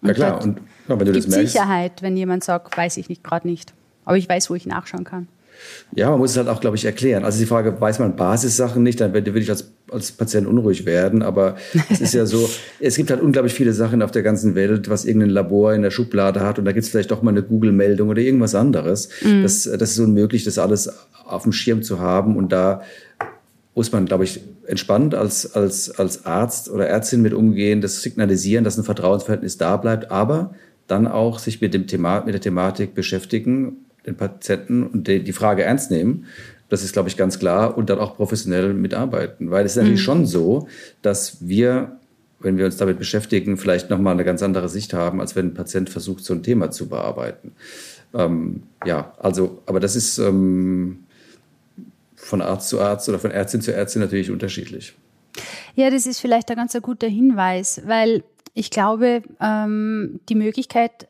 Und 0.03 0.09
ja 0.09 0.15
klar, 0.15 0.43
und 0.43 0.61
ja, 0.89 0.99
wenn 0.99 1.07
du 1.07 1.13
das 1.13 1.27
merkst. 1.27 1.53
Sicherheit, 1.53 2.03
wenn 2.03 2.17
jemand 2.17 2.45
sagt, 2.45 2.77
weiß 2.77 2.97
ich 2.99 3.09
nicht, 3.09 3.25
gerade 3.25 3.49
nicht. 3.49 3.73
Aber 4.05 4.17
ich 4.17 4.29
weiß, 4.29 4.51
wo 4.51 4.55
ich 4.55 4.67
nachschauen 4.67 5.05
kann. 5.05 5.29
Ja, 5.95 6.11
man 6.11 6.19
muss 6.19 6.33
es 6.33 6.37
halt 6.37 6.49
auch, 6.49 6.61
glaube 6.61 6.77
ich, 6.77 6.85
erklären. 6.85 7.25
Also 7.25 7.39
die 7.39 7.47
Frage, 7.47 7.81
weiß 7.81 7.99
man 7.99 8.17
Basissachen 8.17 8.83
nicht, 8.83 9.01
dann 9.01 9.13
würde 9.15 9.39
ich 9.39 9.51
als, 9.51 9.73
als 9.91 10.13
Patient 10.13 10.47
unruhig 10.47 10.87
werden. 10.87 11.23
Aber 11.23 11.57
es 11.91 12.01
ist 12.01 12.15
ja 12.15 12.27
so, 12.27 12.49
es 12.81 12.97
gibt 12.97 13.11
halt 13.11 13.23
unglaublich 13.23 13.55
viele 13.55 13.73
Sachen 13.73 14.03
auf 14.03 14.11
der 14.11 14.23
ganzen 14.23 14.55
Welt, 14.55 14.91
was 14.91 15.05
irgendein 15.05 15.31
Labor 15.31 15.75
in 15.75 15.83
der 15.83 15.91
Schublade 15.91 16.41
hat. 16.41 16.59
Und 16.59 16.65
da 16.65 16.73
gibt 16.73 16.85
es 16.85 16.91
vielleicht 16.91 17.11
doch 17.11 17.23
mal 17.23 17.31
eine 17.31 17.43
Google-Meldung 17.43 18.09
oder 18.09 18.21
irgendwas 18.21 18.55
anderes. 18.55 19.09
Mhm. 19.23 19.43
Das, 19.43 19.65
das 19.65 19.91
ist 19.91 19.99
unmöglich, 19.99 20.45
das 20.45 20.59
alles 20.59 20.91
auf 21.25 21.43
dem 21.43 21.53
Schirm 21.53 21.83
zu 21.83 22.01
haben. 22.01 22.37
Und 22.37 22.53
da 22.53 22.83
muss 23.75 23.93
man, 23.93 24.07
glaube 24.07 24.25
ich, 24.25 24.41
entspannt 24.67 25.15
als, 25.15 25.55
als, 25.55 25.99
als 25.99 26.27
Arzt 26.27 26.69
oder 26.69 26.87
Ärztin 26.87 27.23
mit 27.23 27.33
umgehen, 27.33 27.81
das 27.81 28.03
signalisieren, 28.03 28.65
dass 28.65 28.77
ein 28.77 28.85
Vertrauensverhältnis 28.85 29.57
da 29.57 29.77
bleibt, 29.77 30.11
aber 30.11 30.55
dann 30.89 31.07
auch 31.07 31.39
sich 31.39 31.61
mit, 31.61 31.75
dem 31.75 31.87
Thema, 31.87 32.25
mit 32.25 32.35
der 32.35 32.41
Thematik 32.41 32.95
beschäftigen 32.95 33.77
den 34.09 34.17
Patienten 34.17 34.85
und 34.85 35.07
die, 35.07 35.33
Frage 35.33 35.63
ernst 35.63 35.91
nehmen. 35.91 36.27
Das 36.69 36.83
ist, 36.83 36.93
glaube 36.93 37.09
ich, 37.09 37.17
ganz 37.17 37.39
klar 37.39 37.79
und 37.79 37.89
dann 37.91 37.99
auch 37.99 38.17
professionell 38.17 38.75
mitarbeiten. 38.75 39.51
Weil 39.51 39.65
es 39.65 39.73
ist 39.73 39.77
natürlich 39.77 40.01
mhm. 40.01 40.05
schon 40.05 40.27
so, 40.27 40.69
dass 41.03 41.47
wir, 41.47 41.99
wenn 42.41 42.59
wir 42.59 42.67
uns 42.67 42.77
damit 42.77 42.99
beschäftigen, 42.99 43.57
vielleicht 43.57 43.91
nochmal 43.91 44.15
eine 44.15 44.25
ganz 44.25 44.43
andere 44.43 44.69
Sicht 44.69 44.93
haben, 44.93 45.21
als 45.21 45.37
wenn 45.37 45.47
ein 45.47 45.55
Patient 45.55 45.89
versucht, 45.89 46.25
so 46.25 46.35
ein 46.35 46.43
Thema 46.43 46.71
zu 46.71 46.89
bearbeiten. 46.89 47.53
Ähm, 48.15 48.63
ja, 48.85 49.13
also, 49.19 49.63
aber 49.67 49.81
das 49.81 49.97
ist 49.97 50.19
ähm, 50.19 51.05
von 52.17 52.43
Arzt 52.43 52.69
zu 52.69 52.81
Arzt 52.81 53.09
oder 53.09 53.19
von 53.19 53.31
Ärztin 53.31 53.61
zu 53.61 53.73
Ärztin 53.73 54.03
natürlich 54.03 54.31
unterschiedlich. 54.31 54.95
Ja, 55.75 55.91
das 55.91 56.07
ist 56.07 56.21
vielleicht 56.21 56.51
ein 56.51 56.57
ganz 56.57 56.77
guter 56.83 57.07
Hinweis, 57.07 57.83
weil 57.87 58.25
ich 58.55 58.71
glaube, 58.71 59.23
ähm, 59.41 60.21
die 60.29 60.35
Möglichkeit, 60.35 61.09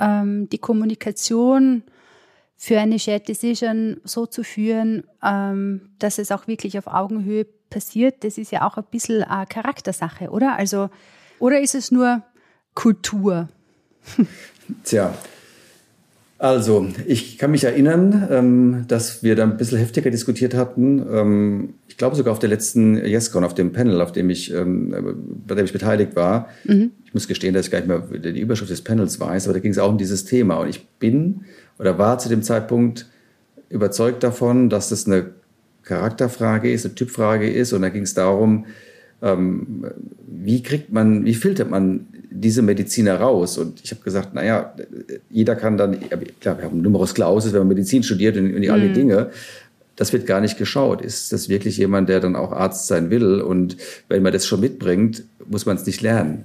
ähm, 0.00 0.48
die 0.48 0.58
Kommunikation 0.58 1.84
für 2.56 2.78
eine 2.78 2.98
Shared 2.98 3.28
Decision 3.28 4.00
so 4.04 4.26
zu 4.26 4.42
führen, 4.42 5.04
ähm, 5.22 5.90
dass 5.98 6.18
es 6.18 6.32
auch 6.32 6.46
wirklich 6.46 6.76
auf 6.78 6.86
Augenhöhe 6.88 7.46
passiert, 7.70 8.24
das 8.24 8.36
ist 8.36 8.50
ja 8.50 8.66
auch 8.66 8.76
ein 8.76 8.84
bisschen 8.90 9.22
eine 9.22 9.46
Charaktersache, 9.46 10.30
oder? 10.30 10.56
Also, 10.56 10.90
oder 11.38 11.60
ist 11.60 11.74
es 11.74 11.90
nur 11.90 12.22
Kultur? 12.74 13.48
Tja, 14.84 15.14
also, 16.40 16.88
ich 17.06 17.36
kann 17.36 17.50
mich 17.50 17.64
erinnern, 17.64 18.26
ähm, 18.30 18.84
dass 18.88 19.22
wir 19.22 19.36
da 19.36 19.42
ein 19.42 19.58
bisschen 19.58 19.76
heftiger 19.76 20.10
diskutiert 20.10 20.54
hatten. 20.54 21.04
Ähm, 21.12 21.74
ich 21.86 21.98
glaube 21.98 22.16
sogar 22.16 22.32
auf 22.32 22.38
der 22.38 22.48
letzten 22.48 22.96
YesCon, 22.96 23.44
auf 23.44 23.52
dem 23.52 23.72
Panel, 23.72 24.00
auf 24.00 24.12
dem 24.12 24.30
ich, 24.30 24.50
ähm, 24.54 25.44
bei 25.46 25.54
dem 25.54 25.66
ich 25.66 25.74
beteiligt 25.74 26.16
war. 26.16 26.48
Mhm. 26.64 26.92
Ich 27.04 27.12
muss 27.12 27.28
gestehen, 27.28 27.52
dass 27.52 27.66
ich 27.66 27.70
gar 27.70 27.80
nicht 27.80 27.88
mehr 27.88 28.32
die 28.32 28.40
Überschrift 28.40 28.70
des 28.70 28.80
Panels 28.80 29.20
weiß, 29.20 29.48
aber 29.48 29.52
da 29.52 29.60
ging 29.60 29.72
es 29.72 29.78
auch 29.78 29.90
um 29.90 29.98
dieses 29.98 30.24
Thema. 30.24 30.56
Und 30.56 30.70
ich 30.70 30.88
bin 30.98 31.42
oder 31.78 31.98
war 31.98 32.18
zu 32.18 32.30
dem 32.30 32.42
Zeitpunkt 32.42 33.04
überzeugt 33.68 34.22
davon, 34.22 34.70
dass 34.70 34.88
das 34.88 35.06
eine 35.06 35.32
Charakterfrage 35.82 36.72
ist, 36.72 36.86
eine 36.86 36.94
Typfrage 36.94 37.50
ist. 37.50 37.74
Und 37.74 37.82
da 37.82 37.90
ging 37.90 38.04
es 38.04 38.14
darum, 38.14 38.64
wie 39.22 40.62
kriegt 40.62 40.92
man, 40.92 41.24
wie 41.26 41.34
filtert 41.34 41.70
man 41.70 42.06
diese 42.30 42.62
Mediziner 42.62 43.20
raus. 43.20 43.58
Und 43.58 43.80
ich 43.82 43.90
habe 43.90 44.02
gesagt, 44.02 44.34
naja, 44.34 44.72
jeder 45.28 45.56
kann 45.56 45.76
dann, 45.76 45.98
klar, 46.40 46.58
wir 46.58 46.64
haben 46.64 46.80
Numerus 46.80 47.14
Clausus, 47.14 47.52
wenn 47.52 47.60
man 47.60 47.68
Medizin 47.68 48.02
studiert 48.02 48.36
und, 48.36 48.54
und 48.54 48.70
all 48.70 48.80
die 48.80 48.88
mhm. 48.88 48.94
Dinge. 48.94 49.30
das 49.96 50.12
wird 50.12 50.26
gar 50.26 50.40
nicht 50.40 50.56
geschaut. 50.56 51.02
Ist 51.02 51.32
das 51.32 51.48
wirklich 51.48 51.76
jemand, 51.76 52.08
der 52.08 52.20
dann 52.20 52.36
auch 52.36 52.52
Arzt 52.52 52.86
sein 52.86 53.10
will? 53.10 53.40
Und 53.42 53.76
wenn 54.08 54.22
man 54.22 54.32
das 54.32 54.46
schon 54.46 54.60
mitbringt, 54.60 55.24
muss 55.46 55.66
man 55.66 55.76
es 55.76 55.84
nicht 55.84 56.00
lernen. 56.00 56.44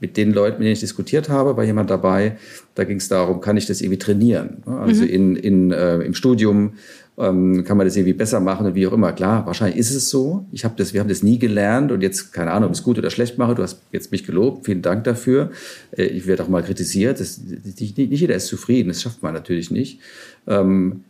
mit 0.00 0.16
den 0.16 0.32
Leuten, 0.32 0.58
mit 0.58 0.66
denen 0.66 0.72
ich 0.72 0.80
diskutiert 0.80 1.28
habe, 1.28 1.56
war 1.56 1.64
jemand 1.64 1.88
dabei, 1.90 2.36
da 2.74 2.84
ging 2.84 2.98
es 2.98 3.08
darum, 3.08 3.40
kann 3.40 3.56
ich 3.56 3.66
das 3.66 3.80
irgendwie 3.80 3.98
trainieren? 3.98 4.62
Also 4.66 5.04
mhm. 5.04 5.08
in, 5.08 5.36
in, 5.36 5.72
äh, 5.72 5.98
im 6.00 6.14
Studium 6.14 6.74
ähm, 7.18 7.64
kann 7.64 7.76
man 7.76 7.86
das 7.86 7.96
irgendwie 7.96 8.14
besser 8.14 8.40
machen 8.40 8.66
und 8.66 8.74
wie 8.74 8.86
auch 8.86 8.92
immer. 8.92 9.12
Klar, 9.12 9.46
wahrscheinlich 9.46 9.78
ist 9.78 9.94
es 9.94 10.10
so. 10.10 10.46
Ich 10.52 10.64
habe 10.64 10.74
das, 10.76 10.92
wir 10.94 11.00
haben 11.00 11.08
das 11.08 11.22
nie 11.22 11.38
gelernt 11.38 11.92
und 11.92 12.02
jetzt 12.02 12.32
keine 12.32 12.52
Ahnung, 12.52 12.68
ob 12.68 12.72
ich 12.72 12.78
es 12.78 12.84
gut 12.84 12.98
oder 12.98 13.10
schlecht 13.10 13.38
mache. 13.38 13.54
Du 13.54 13.62
hast 13.62 13.82
jetzt 13.92 14.12
mich 14.12 14.24
gelobt, 14.24 14.66
vielen 14.66 14.82
Dank 14.82 15.04
dafür. 15.04 15.50
Äh, 15.96 16.04
ich 16.04 16.26
werde 16.26 16.42
auch 16.42 16.48
mal 16.48 16.62
kritisiert. 16.62 17.20
Das, 17.20 17.40
nicht, 17.40 17.98
nicht 17.98 18.20
jeder 18.20 18.34
ist 18.34 18.46
zufrieden, 18.46 18.88
das 18.88 19.02
schafft 19.02 19.22
man 19.22 19.34
natürlich 19.34 19.70
nicht. 19.70 20.00
Ähm, 20.46 21.04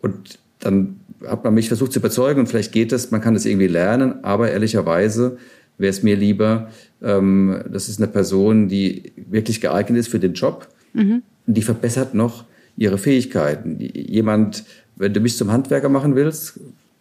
und 0.00 0.38
dann 0.60 1.00
hat 1.26 1.44
man 1.44 1.54
mich 1.54 1.68
versucht 1.68 1.92
zu 1.92 1.98
überzeugen 1.98 2.40
und 2.40 2.46
vielleicht 2.46 2.72
geht 2.72 2.92
das, 2.92 3.10
man 3.10 3.20
kann 3.20 3.34
das 3.34 3.46
irgendwie 3.46 3.66
lernen, 3.66 4.24
aber 4.24 4.50
ehrlicherweise 4.50 5.38
wäre 5.78 5.90
es 5.90 6.02
mir 6.02 6.16
lieber, 6.16 6.70
ähm, 7.02 7.62
das 7.70 7.88
ist 7.88 8.00
eine 8.00 8.08
Person, 8.08 8.68
die 8.68 9.12
wirklich 9.16 9.60
geeignet 9.60 10.00
ist 10.00 10.08
für 10.08 10.18
den 10.18 10.34
Job, 10.34 10.68
mhm. 10.92 11.22
die 11.46 11.62
verbessert 11.62 12.14
noch 12.14 12.44
ihre 12.76 12.98
Fähigkeiten. 12.98 13.78
Jemand, 13.78 14.64
wenn 14.96 15.14
du 15.14 15.20
mich 15.20 15.36
zum 15.36 15.52
Handwerker 15.52 15.88
machen 15.88 16.14
willst, 16.14 16.60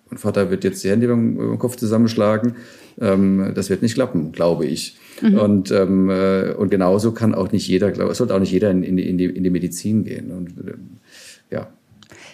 mein 0.10 0.20
Vater 0.20 0.52
wird 0.52 0.64
jetzt 0.64 0.84
die 0.84 0.90
Hände 0.90 1.08
über 1.08 1.58
Kopf 1.58 1.78
zusammenschlagen, 1.78 2.56
ähm, 3.02 3.52
das 3.56 3.70
wird 3.70 3.82
nicht 3.82 3.96
klappen, 3.96 4.32
glaube 4.32 4.66
ich. 4.66 4.98
Mhm. 5.22 5.38
Und, 5.38 5.72
ähm, 5.72 6.10
äh, 6.10 6.54
und 6.54 6.70
genauso 6.70 7.12
kann 7.12 7.34
auch 7.34 7.52
nicht 7.52 7.68
jeder, 7.68 7.92
glaube, 7.92 8.14
sollte 8.14 8.36
auch 8.36 8.40
nicht 8.40 8.52
jeder 8.52 8.72
in, 8.72 8.84
in, 8.84 8.98
in, 8.98 9.18
die, 9.18 9.26
in 9.26 9.44
die 9.44 9.50
Medizin 9.50 10.04
gehen. 10.04 10.32
Und, 10.32 10.52
ähm. 10.60 10.98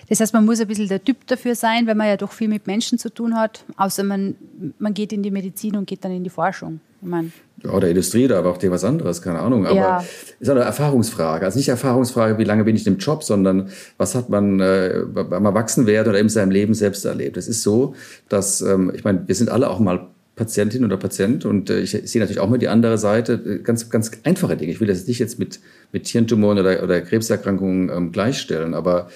Das 0.10 0.20
heißt, 0.20 0.34
man 0.34 0.46
muss 0.46 0.60
ein 0.60 0.68
bisschen 0.68 0.88
der 0.88 1.04
Typ 1.04 1.26
dafür 1.28 1.56
sein, 1.56 1.88
weil 1.88 1.96
man 1.96 2.08
ja 2.08 2.18
doch 2.18 2.32
viel 2.32 2.48
mit 2.48 2.68
Menschen 2.68 2.98
zu 2.98 3.10
tun 3.10 3.36
hat, 3.36 3.64
außer 3.78 4.04
man, 4.04 4.36
man 4.80 4.94
geht 4.94 5.14
in 5.14 5.24
die 5.24 5.32
Medizin 5.32 5.76
und 5.76 5.88
geht 5.88 6.04
dann 6.04 6.12
in 6.12 6.24
die 6.24 6.30
Forschung. 6.30 6.80
Ich 7.02 7.08
mein, 7.08 7.32
ja, 7.64 7.72
oder 7.72 7.90
Industrie, 7.90 8.28
da 8.28 8.40
aber 8.40 8.52
auch 8.52 8.58
dir 8.58 8.72
was 8.72 8.84
anderes, 8.84 9.22
keine 9.22 9.40
Ahnung. 9.40 9.66
Aber 9.66 9.76
ja. 9.76 10.06
ist 10.40 10.50
eine 10.50 10.62
Erfahrungsfrage. 10.62 11.46
Also 11.46 11.58
nicht 11.58 11.70
Erfahrungsfrage, 11.70 12.38
wie 12.38 12.44
lange 12.44 12.64
bin 12.64 12.76
ich 12.76 12.86
im 12.88 12.98
Job, 12.98 13.24
sondern 13.24 13.70
was 13.98 14.16
hat 14.16 14.30
man 14.30 14.60
äh, 14.60 15.04
beim 15.14 15.46
Erwachsenwerden 15.46 16.12
oder 16.12 16.20
in 16.20 16.30
seinem 16.30 16.52
Leben 16.52 16.74
selbst 16.74 17.06
erlebt. 17.06 17.38
Es 17.38 17.48
ist 17.48 17.62
so, 17.62 17.96
dass, 18.30 18.62
ähm, 18.62 18.92
ich 18.96 19.04
meine, 19.04 19.28
wir 19.28 19.36
sind 19.36 19.50
alle 19.50 19.70
auch 19.70 19.80
mal 19.80 20.08
Patientin 20.36 20.86
oder 20.86 20.98
Patient 20.98 21.46
und 21.46 21.70
äh, 21.70 21.82
ich 21.82 21.92
sehe 21.92 22.20
natürlich 22.20 22.40
auch 22.40 22.50
mal 22.50 22.58
die 22.58 22.68
andere 22.68 22.98
Seite, 22.98 23.34
äh, 23.34 23.60
ganz, 23.60 23.90
ganz 23.90 24.12
einfache 24.24 24.58
Dinge. 24.58 24.72
Ich 24.72 24.80
will 24.80 24.88
das 24.88 25.06
nicht 25.06 25.20
jetzt 25.20 25.38
mit, 25.38 25.60
mit 25.92 26.08
Hirntumoren 26.08 26.58
oder, 26.58 26.82
oder 26.82 27.02
Krebserkrankungen 27.02 27.90
ähm, 27.90 28.12
gleichstellen, 28.12 28.74
aber 28.74 29.10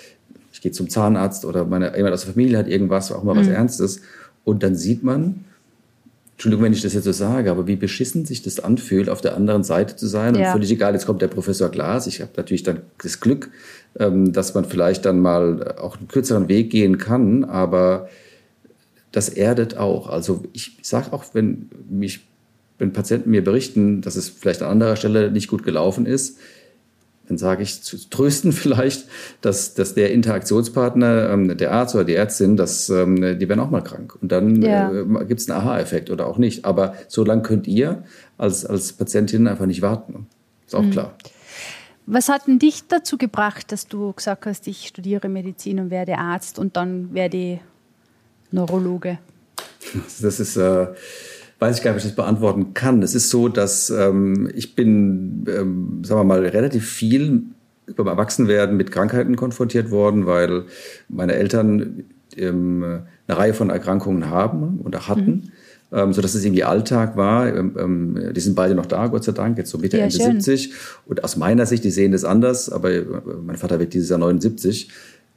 gehe 0.66 0.72
zum 0.72 0.90
Zahnarzt 0.90 1.46
oder 1.46 1.64
meine, 1.64 1.96
jemand 1.96 2.16
aus 2.16 2.26
der 2.26 2.34
Familie 2.34 2.58
hat 2.58 2.68
irgendwas, 2.68 3.12
auch 3.12 3.24
mal 3.24 3.36
mhm. 3.36 3.42
was 3.42 3.48
Ernstes 3.48 4.02
und 4.44 4.64
dann 4.64 4.76
sieht 4.76 5.04
man, 5.04 5.46
Entschuldigung, 6.34 6.66
wenn 6.66 6.74
ich 6.74 6.82
das 6.82 6.94
jetzt 6.94 7.06
so 7.06 7.12
sage, 7.12 7.52
aber 7.52 7.68
wie 7.68 7.76
beschissen 7.76 8.26
sich 8.26 8.42
das 8.42 8.60
anfühlt, 8.60 9.10
auf 9.10 9.22
der 9.22 9.38
anderen 9.38 9.64
Seite 9.64 9.96
zu 9.96 10.08
sein. 10.08 10.36
Ja. 10.36 10.48
Und 10.48 10.52
völlig 10.54 10.72
egal, 10.72 10.94
jetzt 10.94 11.06
kommt 11.06 11.22
der 11.22 11.30
Professor 11.30 11.70
Glas. 11.70 12.08
Ich 12.08 12.20
habe 12.20 12.32
natürlich 12.36 12.64
dann 12.64 12.82
das 13.02 13.22
Glück, 13.22 13.52
ähm, 13.98 14.34
dass 14.34 14.54
man 14.54 14.66
vielleicht 14.66 15.06
dann 15.06 15.22
mal 15.22 15.76
auch 15.78 15.98
einen 15.98 16.10
kürzeren 16.10 16.50
Weg 16.50 16.72
gehen 16.72 16.98
kann, 16.98 17.46
aber 17.46 18.10
das 19.14 19.30
erdet 19.30 19.78
auch. 19.78 20.10
Also 20.10 20.44
ich 20.52 20.78
sage 20.82 21.14
auch, 21.14 21.24
wenn 21.34 21.70
mich, 21.90 22.28
wenn 22.80 22.92
Patienten 22.92 23.30
mir 23.30 23.44
berichten, 23.44 24.02
dass 24.02 24.18
es 24.18 24.28
vielleicht 24.28 24.62
an 24.62 24.72
anderer 24.72 24.98
Stelle 24.98 25.32
nicht 25.32 25.48
gut 25.48 25.64
gelaufen 25.64 26.06
ist, 26.06 26.40
dann 27.28 27.38
sage 27.38 27.64
ich 27.64 27.82
zu 27.82 27.98
trösten 28.10 28.52
vielleicht, 28.52 29.06
dass, 29.42 29.74
dass 29.74 29.94
der 29.94 30.12
Interaktionspartner, 30.12 31.30
ähm, 31.30 31.58
der 31.58 31.72
Arzt 31.72 31.96
oder 31.96 32.04
die 32.04 32.16
Ärztin, 32.16 32.58
dass, 32.58 32.90
ähm, 32.90 33.40
die 33.40 33.50
werden 33.50 33.60
auch 33.60 33.70
mal 33.70 33.82
krank. 33.82 34.18
Und 34.22 34.32
dann 34.32 34.62
ja. 34.62 34.92
äh, 34.92 35.26
gibt 35.26 35.42
es 35.42 35.50
einen 35.50 35.60
Aha-Effekt 35.60 36.10
oder 36.10 36.28
auch 36.28 36.38
nicht. 36.38 36.66
Aber 36.66 36.96
so 37.08 37.24
lange 37.24 37.42
könnt 37.42 37.68
ihr 37.68 38.04
als, 38.38 38.66
als 38.66 38.94
Patientin 38.94 39.48
einfach 39.48 39.66
nicht 39.66 39.82
warten. 39.82 40.28
Ist 40.66 40.76
auch 40.76 40.82
mhm. 40.82 40.92
klar. 40.92 41.16
Was 42.08 42.30
hat 42.30 42.48
denn 42.48 42.60
dich 42.60 42.88
dazu 42.88 43.18
gebracht, 43.18 43.72
dass 43.72 43.88
du 43.88 44.14
gesagt 44.14 44.46
hast, 44.46 44.68
ich 44.68 44.88
studiere 44.88 45.28
Medizin 45.28 45.80
und 45.80 45.90
werde 45.90 46.18
Arzt 46.20 46.60
und 46.60 46.78
dann 46.78 47.14
werde 47.14 47.38
ich 47.38 47.60
Neurologe? 48.52 49.20
Das 50.22 50.40
ist... 50.40 50.58
Äh, 50.58 50.88
weiß 51.66 51.78
ich 51.78 51.84
gar 51.84 51.92
nicht, 51.92 52.04
ob 52.04 52.06
ich 52.06 52.12
das 52.12 52.16
beantworten 52.16 52.74
kann. 52.74 53.02
Es 53.02 53.16
ist 53.16 53.30
so, 53.30 53.50
dass 53.50 53.90
ähm, 53.90 54.50
ich 54.54 54.76
bin, 54.76 55.46
ähm, 55.48 56.04
sagen 56.04 56.22
wir 56.22 56.24
mal, 56.24 56.46
relativ 56.46 56.88
viel 56.88 57.44
beim 57.96 58.08
Erwachsenwerden 58.08 58.78
mit 58.78 58.92
Krankheiten 58.92 59.36
konfrontiert 59.36 59.92
worden, 59.92 60.26
weil 60.26 60.66
meine 61.10 61.36
Eltern 61.36 62.04
ähm, 62.36 62.84
eine 63.28 63.38
Reihe 63.38 63.54
von 63.54 63.70
Erkrankungen 63.70 64.30
haben 64.30 64.80
oder 64.84 65.08
hatten. 65.08 65.32
Mhm. 65.32 65.52
Ähm, 65.92 66.14
so 66.14 66.22
dass 66.22 66.34
es 66.34 66.44
irgendwie 66.44 66.64
Alltag 66.64 67.16
war. 67.16 67.48
Ähm, 67.48 67.76
ähm, 67.80 68.34
die 68.34 68.42
sind 68.42 68.56
beide 68.56 68.74
noch 68.76 68.88
da, 68.88 69.08
Gott 69.08 69.24
sei 69.24 69.34
Dank, 69.34 69.58
jetzt 69.58 69.70
so 69.70 69.78
Mitte, 69.78 69.98
ja, 69.98 70.06
Ende 70.06 70.16
schön. 70.16 70.42
70. 70.42 70.74
Und 71.06 71.24
aus 71.24 71.38
meiner 71.38 71.66
Sicht, 71.68 71.84
die 71.84 71.92
sehen 71.92 72.12
das 72.12 72.26
anders, 72.26 72.72
aber 72.72 72.92
äh, 72.92 73.06
mein 73.44 73.56
Vater 73.56 73.80
wird 73.80 73.94
dieses 73.94 74.10
Jahr 74.10 74.20
79 74.20 74.90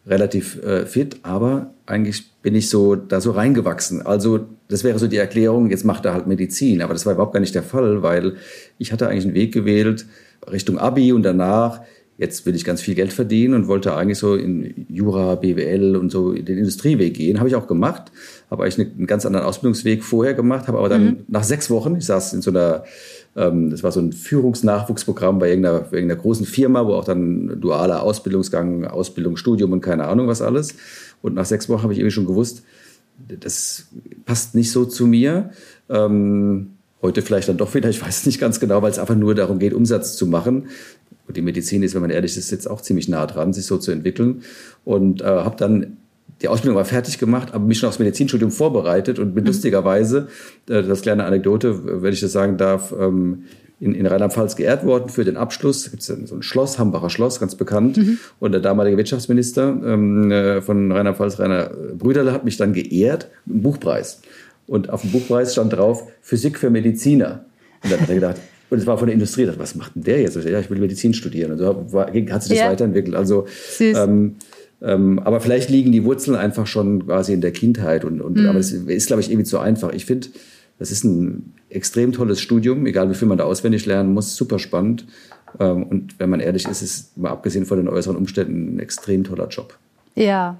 relativ 0.08 0.62
äh, 0.62 0.86
fit, 0.86 1.18
aber 1.22 1.74
eigentlich 1.86 2.30
bin 2.42 2.54
ich 2.54 2.68
so 2.70 2.96
da 2.96 3.20
so 3.20 3.32
reingewachsen. 3.32 4.02
Also 4.02 4.46
das 4.68 4.84
wäre 4.84 4.98
so 4.98 5.06
die 5.06 5.16
Erklärung, 5.16 5.70
jetzt 5.70 5.84
macht 5.84 6.04
er 6.04 6.14
halt 6.14 6.26
Medizin, 6.26 6.82
aber 6.82 6.94
das 6.94 7.06
war 7.06 7.12
überhaupt 7.12 7.34
gar 7.34 7.40
nicht 7.40 7.54
der 7.54 7.62
Fall, 7.62 8.02
weil 8.02 8.36
ich 8.78 8.92
hatte 8.92 9.08
eigentlich 9.08 9.24
einen 9.24 9.34
Weg 9.34 9.52
gewählt 9.52 10.06
Richtung 10.50 10.78
Abi 10.78 11.12
und 11.12 11.22
danach 11.22 11.80
jetzt 12.18 12.44
will 12.46 12.54
ich 12.56 12.64
ganz 12.64 12.80
viel 12.80 12.96
Geld 12.96 13.12
verdienen 13.12 13.54
und 13.54 13.68
wollte 13.68 13.94
eigentlich 13.94 14.18
so 14.18 14.34
in 14.34 14.86
Jura, 14.88 15.36
BWL 15.36 15.96
und 15.96 16.10
so 16.10 16.32
in 16.32 16.44
den 16.44 16.58
Industrieweg 16.58 17.14
gehen. 17.14 17.38
Habe 17.38 17.48
ich 17.48 17.54
auch 17.54 17.68
gemacht, 17.68 18.10
habe 18.50 18.64
eigentlich 18.64 18.88
einen 18.88 19.06
ganz 19.06 19.24
anderen 19.24 19.46
Ausbildungsweg 19.46 20.02
vorher 20.02 20.34
gemacht, 20.34 20.66
habe 20.66 20.78
aber 20.78 20.88
dann 20.88 21.04
mhm. 21.04 21.16
nach 21.28 21.44
sechs 21.44 21.70
Wochen, 21.70 21.94
ich 21.94 22.06
saß 22.06 22.32
in 22.32 22.42
so 22.42 22.50
einer 22.50 22.82
das 23.38 23.82
war 23.82 23.92
so 23.92 24.00
ein 24.00 24.12
Führungsnachwuchsprogramm 24.12 25.38
bei 25.38 25.50
irgendeiner, 25.50 25.92
irgendeiner 25.92 26.20
großen 26.20 26.44
Firma, 26.44 26.86
wo 26.86 26.94
auch 26.94 27.04
dann 27.04 27.60
dualer 27.60 28.02
Ausbildungsgang, 28.02 28.84
Ausbildung, 28.84 29.36
Studium 29.36 29.72
und 29.72 29.80
keine 29.80 30.06
Ahnung 30.06 30.26
was 30.26 30.42
alles. 30.42 30.74
Und 31.22 31.34
nach 31.34 31.44
sechs 31.44 31.68
Wochen 31.68 31.82
habe 31.82 31.92
ich 31.92 31.98
irgendwie 32.00 32.14
schon 32.14 32.26
gewusst, 32.26 32.62
das 33.28 33.86
passt 34.24 34.54
nicht 34.54 34.70
so 34.72 34.84
zu 34.84 35.06
mir. 35.06 35.50
Ähm, 35.88 36.70
heute 37.02 37.22
vielleicht 37.22 37.48
dann 37.48 37.56
doch 37.56 37.74
wieder, 37.74 37.88
ich 37.88 38.02
weiß 38.02 38.26
nicht 38.26 38.40
ganz 38.40 38.60
genau, 38.60 38.82
weil 38.82 38.90
es 38.90 38.98
einfach 38.98 39.16
nur 39.16 39.34
darum 39.34 39.58
geht, 39.58 39.72
Umsatz 39.74 40.16
zu 40.16 40.26
machen. 40.26 40.68
Und 41.26 41.36
die 41.36 41.42
Medizin 41.42 41.82
ist, 41.82 41.94
wenn 41.94 42.00
man 42.00 42.10
ehrlich 42.10 42.36
ist, 42.36 42.50
jetzt 42.50 42.68
auch 42.68 42.80
ziemlich 42.80 43.08
nah 43.08 43.26
dran, 43.26 43.52
sich 43.52 43.66
so 43.66 43.78
zu 43.78 43.92
entwickeln. 43.92 44.42
Und 44.84 45.20
äh, 45.20 45.26
habe 45.26 45.56
dann 45.56 45.97
die 46.42 46.48
Ausbildung 46.48 46.76
war 46.76 46.84
fertig 46.84 47.18
gemacht, 47.18 47.52
aber 47.52 47.64
mich 47.64 47.78
schon 47.78 47.88
aufs 47.88 47.98
Medizinstudium 47.98 48.50
vorbereitet 48.50 49.18
und 49.18 49.34
bin 49.34 49.44
mhm. 49.44 49.48
lustigerweise, 49.48 50.28
äh, 50.68 50.82
das 50.82 51.02
kleine 51.02 51.24
Anekdote, 51.24 52.02
wenn 52.02 52.12
ich 52.12 52.20
das 52.20 52.32
sagen 52.32 52.56
darf, 52.56 52.94
ähm, 52.98 53.44
in, 53.80 53.94
in 53.94 54.06
Rheinland-Pfalz 54.06 54.56
geehrt 54.56 54.84
worden 54.84 55.08
für 55.08 55.24
den 55.24 55.36
Abschluss. 55.36 55.84
Da 55.84 55.90
gibt 55.90 56.02
es 56.02 56.08
so 56.08 56.34
ein 56.34 56.42
Schloss, 56.42 56.78
Hambacher 56.78 57.10
Schloss, 57.10 57.38
ganz 57.38 57.54
bekannt. 57.54 57.96
Mhm. 57.96 58.18
Und 58.40 58.52
der 58.52 58.60
damalige 58.60 58.96
Wirtschaftsminister 58.96 59.68
ähm, 59.84 60.30
äh, 60.30 60.62
von 60.62 60.90
Rheinland-Pfalz, 60.90 61.38
Rainer 61.38 61.70
Brüderle, 61.96 62.32
hat 62.32 62.44
mich 62.44 62.56
dann 62.56 62.72
geehrt 62.72 63.28
mit 63.46 63.54
einem 63.54 63.62
Buchpreis. 63.62 64.20
Und 64.66 64.90
auf 64.90 65.02
dem 65.02 65.12
Buchpreis 65.12 65.52
stand 65.52 65.72
drauf 65.72 66.08
Physik 66.22 66.58
für 66.58 66.70
Mediziner. 66.70 67.44
Und 67.84 67.92
dann 67.92 68.00
hat 68.00 68.08
er 68.08 68.14
gedacht, 68.16 68.36
und 68.70 68.78
es 68.78 68.86
war 68.86 68.98
von 68.98 69.06
der 69.06 69.14
Industrie, 69.14 69.46
dachte, 69.46 69.60
was 69.60 69.76
macht 69.76 69.94
denn 69.94 70.02
der 70.02 70.20
jetzt? 70.20 70.36
Ja, 70.36 70.58
ich 70.58 70.70
will 70.70 70.78
Medizin 70.78 71.14
studieren. 71.14 71.52
Und 71.52 71.58
so 71.58 71.92
war, 71.92 72.08
hat 72.08 72.42
sich 72.42 72.50
das 72.50 72.58
ja. 72.58 72.70
weiterentwickelt. 72.70 73.14
Also 73.14 73.46
ähm, 73.80 74.36
ähm, 74.80 75.18
aber 75.18 75.40
vielleicht 75.40 75.70
liegen 75.70 75.92
die 75.92 76.04
Wurzeln 76.04 76.36
einfach 76.36 76.66
schon 76.66 77.06
quasi 77.06 77.32
in 77.32 77.40
der 77.40 77.52
Kindheit. 77.52 78.04
Und, 78.04 78.20
und 78.20 78.38
mhm. 78.38 78.48
aber 78.48 78.58
es 78.58 78.72
ist, 78.72 79.06
glaube 79.06 79.20
ich, 79.20 79.30
irgendwie 79.30 79.44
zu 79.44 79.58
einfach. 79.58 79.92
Ich 79.92 80.04
finde, 80.04 80.28
das 80.78 80.90
ist 80.90 81.04
ein 81.04 81.54
extrem 81.68 82.12
tolles 82.12 82.40
Studium, 82.40 82.86
egal 82.86 83.10
wie 83.10 83.14
viel 83.14 83.28
man 83.28 83.38
da 83.38 83.44
auswendig 83.44 83.86
lernen 83.86 84.14
muss, 84.14 84.36
super 84.36 84.58
spannend. 84.58 85.06
Ähm, 85.58 85.84
und 85.84 86.18
wenn 86.20 86.30
man 86.30 86.40
ehrlich 86.40 86.66
ist, 86.66 86.82
ist 86.82 86.94
es 86.94 87.12
mal 87.16 87.30
abgesehen 87.30 87.66
von 87.66 87.78
den 87.78 87.88
äußeren 87.88 88.16
Umständen 88.16 88.76
ein 88.76 88.78
extrem 88.78 89.24
toller 89.24 89.48
Job. 89.48 89.76
Ja. 90.14 90.58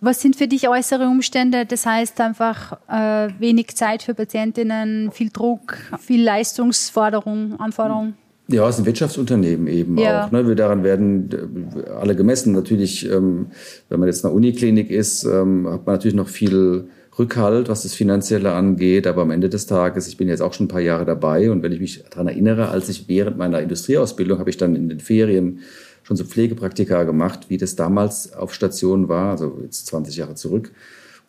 Was 0.00 0.20
sind 0.20 0.36
für 0.36 0.46
dich 0.46 0.68
äußere 0.68 1.06
Umstände? 1.06 1.64
Das 1.64 1.86
heißt 1.86 2.20
einfach 2.20 2.78
äh, 2.88 3.28
wenig 3.38 3.74
Zeit 3.74 4.02
für 4.02 4.14
Patientinnen, 4.14 5.10
viel 5.10 5.30
Druck, 5.30 5.78
viel 5.98 6.22
Leistungsforderung, 6.22 7.58
Anforderung? 7.58 8.14
Ja, 8.48 8.68
es 8.68 8.74
ist 8.74 8.82
ein 8.82 8.86
Wirtschaftsunternehmen 8.86 9.66
eben 9.68 9.96
ja. 9.96 10.26
auch. 10.26 10.30
Ne? 10.30 10.46
Wir 10.46 10.54
daran 10.54 10.84
werden 10.84 11.30
äh, 11.32 11.90
alle 11.90 12.14
gemessen. 12.14 12.52
Natürlich, 12.52 13.10
ähm, 13.10 13.46
wenn 13.88 14.00
man 14.00 14.08
jetzt 14.08 14.22
in 14.22 14.26
einer 14.26 14.36
Uniklinik 14.36 14.90
ist, 14.90 15.24
ähm, 15.24 15.66
hat 15.66 15.86
man 15.86 15.94
natürlich 15.94 16.14
noch 16.14 16.28
viel 16.28 16.88
Rückhalt, 17.18 17.68
was 17.68 17.84
das 17.84 17.94
Finanzielle 17.94 18.52
angeht. 18.52 19.06
Aber 19.06 19.22
am 19.22 19.30
Ende 19.30 19.48
des 19.48 19.66
Tages, 19.66 20.08
ich 20.08 20.18
bin 20.18 20.28
jetzt 20.28 20.42
auch 20.42 20.52
schon 20.52 20.66
ein 20.66 20.68
paar 20.68 20.80
Jahre 20.80 21.06
dabei 21.06 21.50
und 21.50 21.62
wenn 21.62 21.72
ich 21.72 21.80
mich 21.80 22.04
daran 22.10 22.28
erinnere, 22.28 22.68
als 22.68 22.88
ich 22.90 23.08
während 23.08 23.38
meiner 23.38 23.60
Industrieausbildung 23.60 24.38
habe 24.38 24.50
ich 24.50 24.58
dann 24.58 24.76
in 24.76 24.90
den 24.90 25.00
Ferien 25.00 25.60
schon 26.02 26.16
so 26.18 26.24
Pflegepraktika 26.24 27.04
gemacht, 27.04 27.46
wie 27.48 27.56
das 27.56 27.76
damals 27.76 28.34
auf 28.34 28.52
Station 28.52 29.08
war, 29.08 29.30
also 29.30 29.58
jetzt 29.62 29.86
20 29.86 30.16
Jahre 30.16 30.34
zurück. 30.34 30.72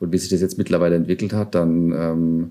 Und 0.02 0.12
wie 0.12 0.18
sich 0.18 0.30
das 0.30 0.42
jetzt 0.42 0.58
mittlerweile 0.58 0.98
entwickelt 0.98 1.32
hat, 1.32 1.56
dann 1.56 1.94
ähm, 1.94 2.50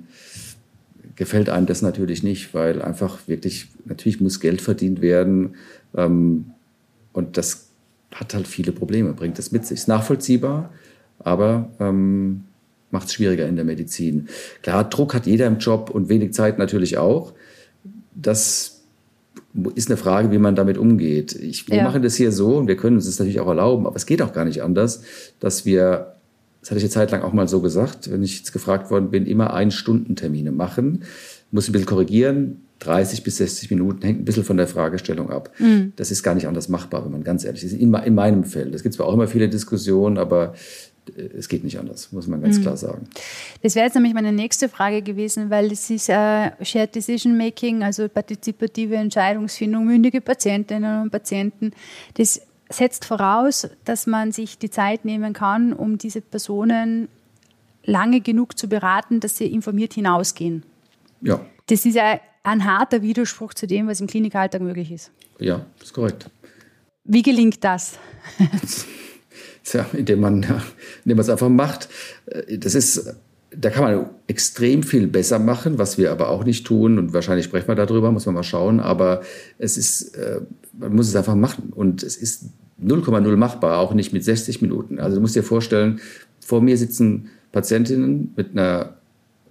gefällt 1.17 1.49
einem 1.49 1.67
das 1.67 1.83
natürlich 1.83 2.23
nicht, 2.23 2.55
weil 2.55 2.83
einfach 2.83 3.19
wirklich, 3.27 3.69
natürlich 3.85 4.21
muss 4.21 4.41
Geld 4.41 4.61
verdient 4.61 5.01
werden. 5.01 5.57
Ähm, 5.97 6.47
und 7.13 7.37
das 7.37 7.69
hat 8.13 8.35
halt 8.35 8.47
viele 8.47 8.73
Probleme, 8.73 9.13
bringt 9.13 9.39
es 9.39 9.53
mit 9.53 9.67
sich. 9.67 9.79
Ist 9.79 9.89
nachvollziehbar, 9.89 10.71
aber 11.19 11.71
ähm, 11.81 12.45
macht 12.91 13.09
es 13.09 13.15
schwieriger 13.15 13.47
in 13.47 13.57
der 13.57 13.65
Medizin. 13.65 14.29
Klar, 14.63 14.89
Druck 14.89 15.15
hat 15.15 15.27
jeder 15.27 15.47
im 15.47 15.59
Job 15.59 15.91
und 15.91 16.09
wenig 16.09 16.33
Zeit 16.33 16.59
natürlich 16.59 16.97
auch. 16.97 17.33
Das 18.15 18.83
ist 19.75 19.89
eine 19.89 19.97
Frage, 19.97 20.31
wie 20.31 20.39
man 20.39 20.57
damit 20.57 20.79
umgeht. 20.79 21.35
Ich, 21.35 21.69
wir 21.69 21.79
ja. 21.79 21.85
machen 21.85 22.03
das 22.03 22.17
hier 22.17 22.33
so 22.33 22.57
und 22.57 22.67
wir 22.67 22.77
können 22.77 22.97
uns 22.97 23.07
das 23.07 23.19
natürlich 23.19 23.41
auch 23.41 23.49
erlauben, 23.49 23.87
aber 23.87 23.97
es 23.97 24.07
geht 24.07 24.23
auch 24.23 24.33
gar 24.33 24.45
nicht 24.45 24.63
anders, 24.63 25.03
dass 25.41 25.65
wir, 25.65 26.14
das 26.65 26.71
hatte 26.71 26.79
ich 26.79 26.85
eine 26.85 26.91
Zeit 26.93 27.11
lang 27.11 27.21
auch 27.21 27.35
mal 27.35 27.47
so 27.47 27.61
gesagt, 27.61 28.11
wenn 28.11 28.23
ich 28.23 28.39
jetzt 28.39 28.55
gefragt 28.55 28.91
worden 28.91 29.11
bin, 29.11 29.27
immer 29.27 29.53
Ein-Stunden-Termine 29.53 30.51
machen. 30.51 31.03
Muss 31.51 31.69
ein 31.69 31.73
bisschen 31.73 31.85
korrigieren. 31.85 32.63
30 32.79 33.23
bis 33.23 33.37
60 33.37 33.69
Minuten 33.69 34.01
hängt 34.01 34.23
ein 34.23 34.25
bisschen 34.25 34.45
von 34.45 34.57
der 34.57 34.67
Fragestellung 34.67 35.29
ab. 35.29 35.51
Mhm. 35.59 35.93
Das 35.97 36.11
ist 36.11 36.23
gar 36.23 36.35
nicht 36.35 36.49
anders 36.49 36.71
machbar, 36.71 37.05
wenn 37.05 37.13
man 37.13 37.23
ganz 37.23 37.45
ehrlich 37.45 37.65
ist. 37.65 37.75
In, 37.75 37.93
in 37.93 38.15
meinem 38.15 38.45
Feld. 38.45 38.75
Es 38.75 38.83
gibt 38.83 38.95
zwar 38.95 39.05
auch 39.07 39.13
immer 39.13 39.29
viele 39.29 39.51
Diskussionen, 39.51 40.17
aber 40.17 40.55
äh, 41.15 41.37
es 41.37 41.51
geht 41.51 41.65
nicht 41.65 41.79
anders, 41.79 42.13
muss 42.13 42.29
man 42.29 42.41
ganz 42.41 42.57
mhm. 42.57 42.63
klar 42.63 42.79
sagen. 42.79 43.09
Das 43.63 43.75
wäre 43.75 43.85
jetzt 43.85 43.95
nämlich 43.95 44.15
meine 44.15 44.33
nächste 44.33 44.71
Frage 44.71 45.03
gewesen, 45.03 45.51
weil 45.51 45.71
es 45.71 45.91
ist 45.91 46.09
äh, 46.09 46.51
Shared 46.63 46.95
Decision 46.95 47.37
Making, 47.37 47.83
also 47.83 48.09
partizipative 48.09 48.95
Entscheidungsfindung, 48.95 49.85
mündige 49.85 50.23
Patientinnen 50.23 51.03
und 51.03 51.11
Patienten. 51.11 51.73
Das 52.15 52.41
setzt 52.69 53.05
voraus, 53.05 53.69
dass 53.85 54.07
man 54.07 54.33
sich 54.33 54.59
die 54.59 54.71
Zeit 54.71 55.05
nehmen 55.05 55.33
kann, 55.33 55.73
um 55.73 55.99
diese 55.99 56.21
Personen 56.21 57.09
lange 57.85 58.21
genug 58.21 58.59
zu 58.59 58.69
beraten, 58.69 59.21
dass 59.21 59.37
sie 59.37 59.47
informiert 59.47 59.95
hinausgehen. 59.95 60.65
Ja. 61.21 61.45
Das 61.67 61.85
ist 61.85 61.95
ja 61.95 62.21
ein 62.43 62.65
harter 62.65 63.03
Widerspruch 63.03 63.55
zu 63.55 63.67
dem, 63.67 63.89
was 63.89 64.01
im 64.01 64.07
Klinikalltag 64.07 64.61
möglich 64.61 64.93
ist. 64.93 65.11
Ja, 65.39 65.67
das 65.79 65.89
ist 65.89 65.95
korrekt. 65.95 66.31
Wie 67.05 67.23
gelingt 67.23 67.63
das? 67.65 67.99
Tja, 69.65 69.87
indem 69.93 70.21
man, 70.21 70.35
indem 71.05 71.17
man 71.17 71.21
es 71.21 71.29
einfach 71.29 71.49
macht. 71.49 71.89
Das 72.49 72.75
ist, 72.75 73.15
da 73.57 73.71
kann 73.71 73.85
man 73.85 74.11
extrem 74.27 74.83
viel 74.83 75.07
besser 75.07 75.39
machen, 75.39 75.79
was 75.79 75.99
wir 75.99 76.11
aber 76.13 76.29
auch 76.29 76.45
nicht 76.45 76.67
tun. 76.67 76.99
Und 76.99 77.13
wahrscheinlich 77.13 77.47
sprechen 77.47 77.69
wir 77.69 77.75
darüber, 77.75 78.11
muss 78.11 78.27
man 78.27 78.35
mal 78.35 78.43
schauen. 78.43 78.81
Aber 78.81 79.23
es 79.59 79.77
ist, 79.77 80.17
äh, 80.17 80.41
man 80.79 80.95
muss 80.95 81.09
es 81.09 81.17
einfach 81.17 81.35
machen. 81.35 81.73
Und 81.75 82.03
es 82.03 82.17
ist 82.17 82.47
0,0 82.83 83.37
machbar, 83.37 83.79
auch 83.79 83.95
nicht 83.95 84.13
mit 84.13 84.25
60 84.25 84.63
Minuten. 84.63 84.99
Also 84.99 85.17
du 85.17 85.21
musst 85.21 85.37
dir 85.37 85.43
vorstellen, 85.43 86.01
vor 86.41 86.61
mir 86.61 86.77
sitzen 86.77 87.31
Patientinnen 87.53 88.33
mit 88.37 88.53
einer 88.53 88.97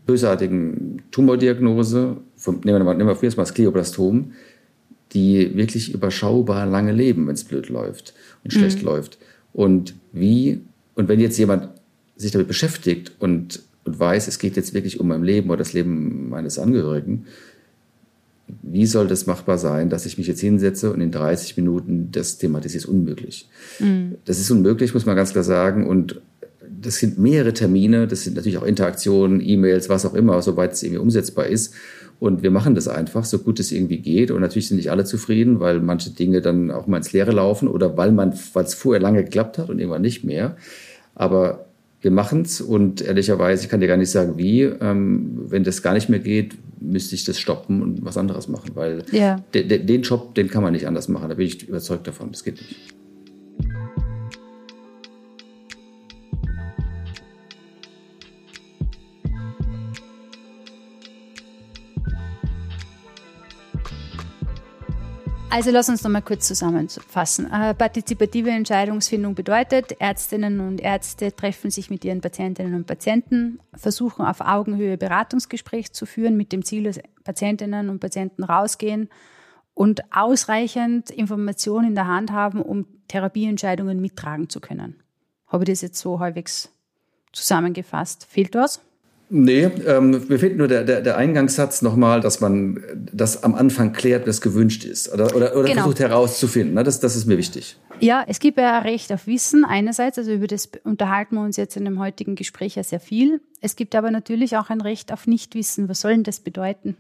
bösartigen 0.06 1.02
Tumordiagnose, 1.12 2.18
vom, 2.36 2.60
nehmen 2.64 2.80
wir 2.80 2.84
mal, 2.84 2.96
nehmen 2.96 3.10
wir 3.10 3.18
jetzt 3.22 3.38
mal 3.38 3.44
das 3.44 3.54
Glioblastom, 3.54 4.34
die 5.14 5.56
wirklich 5.56 5.94
überschaubar 5.94 6.66
lange 6.66 6.92
leben, 6.92 7.28
wenn 7.28 7.36
es 7.36 7.44
blöd 7.44 7.70
läuft 7.70 8.14
und 8.44 8.52
schlecht 8.52 8.80
mhm. 8.80 8.86
läuft. 8.86 9.18
Und 9.54 9.96
wie, 10.12 10.62
und 10.96 11.08
wenn 11.08 11.20
jetzt 11.20 11.38
jemand 11.38 11.70
sich 12.16 12.32
damit 12.32 12.48
beschäftigt 12.48 13.14
und, 13.20 13.62
und 13.86 14.00
weiß, 14.00 14.28
es 14.28 14.40
geht 14.40 14.56
jetzt 14.56 14.74
wirklich 14.74 15.00
um 15.00 15.08
mein 15.08 15.24
Leben 15.24 15.50
oder 15.50 15.58
das 15.58 15.74
Leben 15.74 16.30
meines 16.30 16.60
Angehörigen, 16.60 17.26
wie 18.62 18.86
soll 18.86 19.08
das 19.08 19.26
machbar 19.26 19.58
sein, 19.58 19.90
dass 19.90 20.06
ich 20.06 20.18
mich 20.18 20.28
jetzt 20.28 20.42
hinsetze 20.42 20.92
und 20.92 21.02
in 21.02 21.12
30 21.12 21.58
Minuten 21.58 22.10
das 22.12 22.38
thematisiere? 22.38 22.84
ist 22.84 22.90
unmöglich. 22.90 23.50
Mhm. 23.80 24.16
Das 24.26 24.40
ist 24.40 24.52
unmöglich, 24.52 24.94
muss 24.94 25.06
man 25.06 25.16
ganz 25.16 25.32
klar 25.32 25.44
sagen. 25.44 25.88
Und 25.88 26.22
das 26.82 26.98
sind 26.98 27.18
mehrere 27.18 27.54
Termine, 27.54 28.08
das 28.08 28.24
sind 28.24 28.36
natürlich 28.36 28.58
auch 28.58 28.66
Interaktionen, 28.66 29.42
E-Mails, 29.42 29.90
was 29.90 30.06
auch 30.06 30.14
immer, 30.14 30.42
soweit 30.42 30.74
es 30.74 30.84
irgendwie 30.84 31.00
umsetzbar 31.00 31.48
ist. 31.48 31.74
Und 32.20 32.44
wir 32.44 32.52
machen 32.52 32.76
das 32.76 32.88
einfach, 32.88 33.26
so 33.26 33.40
gut 33.40 33.60
es 33.60 33.72
irgendwie 33.72 33.98
geht. 33.98 34.32
Und 34.32 34.42
natürlich 34.42 34.68
sind 34.68 34.78
nicht 34.78 34.92
alle 34.92 35.06
zufrieden, 35.06 35.60
weil 35.60 35.80
manche 35.80 36.12
Dinge 36.12 36.42
dann 36.42 36.72
auch 36.72 36.88
mal 36.88 36.98
ins 36.98 37.12
Leere 37.12 37.32
laufen 37.32 37.68
oder 37.68 37.98
weil 37.98 38.12
man, 38.12 38.34
weil 38.54 38.66
es 38.66 38.74
vorher 38.74 39.02
lange 39.02 39.24
geklappt 39.24 39.58
hat 39.58 39.70
und 39.70 39.80
irgendwann 39.80 40.02
nicht 40.02 40.24
mehr. 40.24 40.56
Aber 41.16 41.66
wir 42.04 42.12
machen 42.12 42.42
es 42.42 42.60
und 42.60 43.02
ehrlicherweise, 43.02 43.64
ich 43.64 43.70
kann 43.70 43.80
dir 43.80 43.88
gar 43.88 43.98
nicht 43.98 44.12
sagen, 44.12 44.38
wie. 44.38 44.64
Ähm, 44.64 45.46
wenn 45.48 45.64
das 45.64 45.82
gar 45.82 45.94
nicht 45.94 46.10
mehr 46.10 46.20
geht, 46.20 46.56
müsste 46.82 47.16
ich 47.16 47.24
das 47.24 47.40
stoppen 47.40 47.82
und 47.82 48.04
was 48.04 48.18
anderes 48.18 48.50
machen, 48.50 48.72
weil 48.74 49.04
ja. 49.12 49.38
de, 49.54 49.64
de, 49.66 49.80
den 49.80 50.02
Job, 50.02 50.36
den 50.36 50.50
kann 50.50 50.64
man 50.64 50.74
nicht 50.74 50.86
anders 50.86 51.08
machen. 51.08 51.30
Da 51.30 51.36
bin 51.36 51.48
ich 51.48 51.68
überzeugt 51.68 52.06
davon. 52.06 52.32
Das 52.32 52.44
geht 52.44 52.56
nicht. 52.56 52.94
Also 65.54 65.70
lass 65.70 65.88
uns 65.88 66.04
noch 66.04 66.10
mal 66.10 66.24
kurz 66.24 66.48
zusammenfassen. 66.48 67.46
Äh, 67.52 67.76
partizipative 67.76 68.50
Entscheidungsfindung 68.50 69.36
bedeutet, 69.36 69.92
Ärztinnen 70.02 70.60
und 70.60 70.82
Ärzte 70.82 71.32
treffen 71.36 71.70
sich 71.70 71.92
mit 71.92 72.04
ihren 72.04 72.22
Patientinnen 72.22 72.74
und 72.74 72.88
Patienten, 72.88 73.60
versuchen 73.76 74.26
auf 74.26 74.42
Augenhöhe 74.42 74.98
Beratungsgespräch 74.98 75.94
zu 75.94 76.08
führen 76.08 76.38
mit 76.38 76.54
dem 76.54 76.66
Ziel, 76.66 76.86
dass 76.86 77.00
Patientinnen 77.24 77.90
und 77.90 78.00
Patienten 78.00 78.44
rausgehen 78.44 79.10
und 79.76 80.02
ausreichend 80.12 81.12
Informationen 81.12 81.90
in 81.90 81.96
der 81.96 82.08
Hand 82.08 82.32
haben, 82.32 82.60
um 82.60 82.88
Therapieentscheidungen 83.08 84.02
mittragen 84.02 84.50
zu 84.50 84.60
können. 84.60 85.04
Habe 85.46 85.66
ich 85.66 85.70
das 85.70 85.82
jetzt 85.82 86.00
so 86.00 86.20
halbwegs 86.20 86.72
zusammengefasst? 87.32 88.26
Fehlt 88.26 88.56
was? 88.56 88.82
Nee, 89.30 89.64
ähm, 89.88 90.26
mir 90.28 90.38
fehlt 90.38 90.58
nur 90.58 90.68
der, 90.68 90.84
der, 90.84 91.02
der 91.02 91.18
Eingangssatz 91.18 91.82
nochmal, 91.82 92.22
dass 92.22 92.40
man 92.40 92.80
das 93.12 93.44
am 93.44 93.56
Anfang 93.56 93.94
klärt, 93.94 94.28
was 94.28 94.42
gewünscht 94.42 94.86
ist 94.86 95.12
oder, 95.12 95.36
oder, 95.36 95.56
oder 95.56 95.70
genau. 95.70 95.82
versucht 95.82 96.00
herauszufinden. 96.00 96.76
Ne? 96.76 96.84
Das, 96.84 97.00
das 97.00 97.16
ist 97.16 97.26
mir 97.26 97.38
wichtig. 97.38 97.78
Ja, 98.00 98.24
es 98.28 98.40
gibt 98.40 98.58
ja 98.58 98.78
ein 98.78 98.84
Recht 98.84 99.12
auf 99.12 99.26
Wissen 99.26 99.66
einerseits, 99.66 100.18
also 100.18 100.32
über 100.32 100.48
das 100.48 100.70
unterhalten 100.84 101.36
wir 101.36 101.42
uns 101.42 101.58
jetzt 101.58 101.78
in 101.78 101.86
dem 101.86 102.00
heutigen 102.00 102.36
Gespräch 102.36 102.76
ja 102.76 102.84
sehr 102.84 103.00
viel. 103.00 103.42
Es 103.62 103.76
gibt 103.76 103.96
aber 103.96 104.12
natürlich 104.12 104.58
auch 104.58 104.70
ein 104.70 104.82
Recht 104.82 105.12
auf 105.12 105.26
Nichtwissen. 105.26 105.90
Was 105.90 106.02
soll 106.02 106.12
denn 106.12 106.24
das 106.24 106.40
bedeuten? 106.40 106.96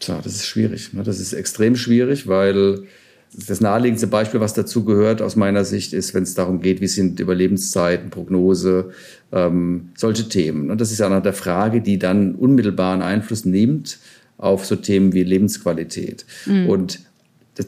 Tja, 0.00 0.20
das 0.22 0.34
ist 0.34 0.46
schwierig. 0.46 0.92
Ne? 0.92 1.04
Das 1.04 1.20
ist 1.20 1.32
extrem 1.32 1.76
schwierig, 1.76 2.26
weil 2.26 2.86
das 3.34 3.60
naheliegendste 3.60 4.06
Beispiel, 4.06 4.40
was 4.40 4.54
dazu 4.54 4.84
gehört 4.84 5.22
aus 5.22 5.36
meiner 5.36 5.64
Sicht, 5.64 5.92
ist, 5.92 6.12
wenn 6.12 6.22
es 6.22 6.34
darum 6.34 6.60
geht, 6.60 6.80
wie 6.80 6.86
sind 6.86 7.18
Überlebenszeiten, 7.18 8.10
Prognose, 8.10 8.90
ähm, 9.32 9.90
solche 9.96 10.28
Themen. 10.28 10.70
Und 10.70 10.80
das 10.80 10.92
ist 10.92 10.98
ja 10.98 11.16
auch 11.16 11.22
der 11.22 11.32
Frage, 11.32 11.80
die 11.80 11.98
dann 11.98 12.34
unmittelbaren 12.34 13.00
Einfluss 13.00 13.44
nimmt 13.44 13.98
auf 14.36 14.66
so 14.66 14.76
Themen 14.76 15.12
wie 15.12 15.22
Lebensqualität. 15.22 16.26
Mhm. 16.46 16.68
Und 16.68 17.00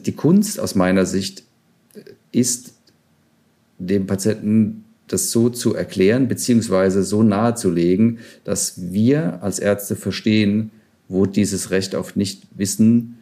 die 0.05 0.11
Kunst 0.11 0.59
aus 0.59 0.75
meiner 0.75 1.05
Sicht 1.05 1.43
ist, 2.31 2.73
dem 3.79 4.05
Patienten 4.05 4.83
das 5.07 5.31
so 5.31 5.49
zu 5.49 5.75
erklären, 5.75 6.27
beziehungsweise 6.27 7.03
so 7.03 7.23
nahezulegen, 7.23 8.19
dass 8.43 8.91
wir 8.91 9.41
als 9.43 9.59
Ärzte 9.59 9.95
verstehen, 9.95 10.71
wo 11.07 11.25
dieses 11.25 11.71
Recht 11.71 11.95
auf 11.95 12.15
Nichtwissen 12.15 13.19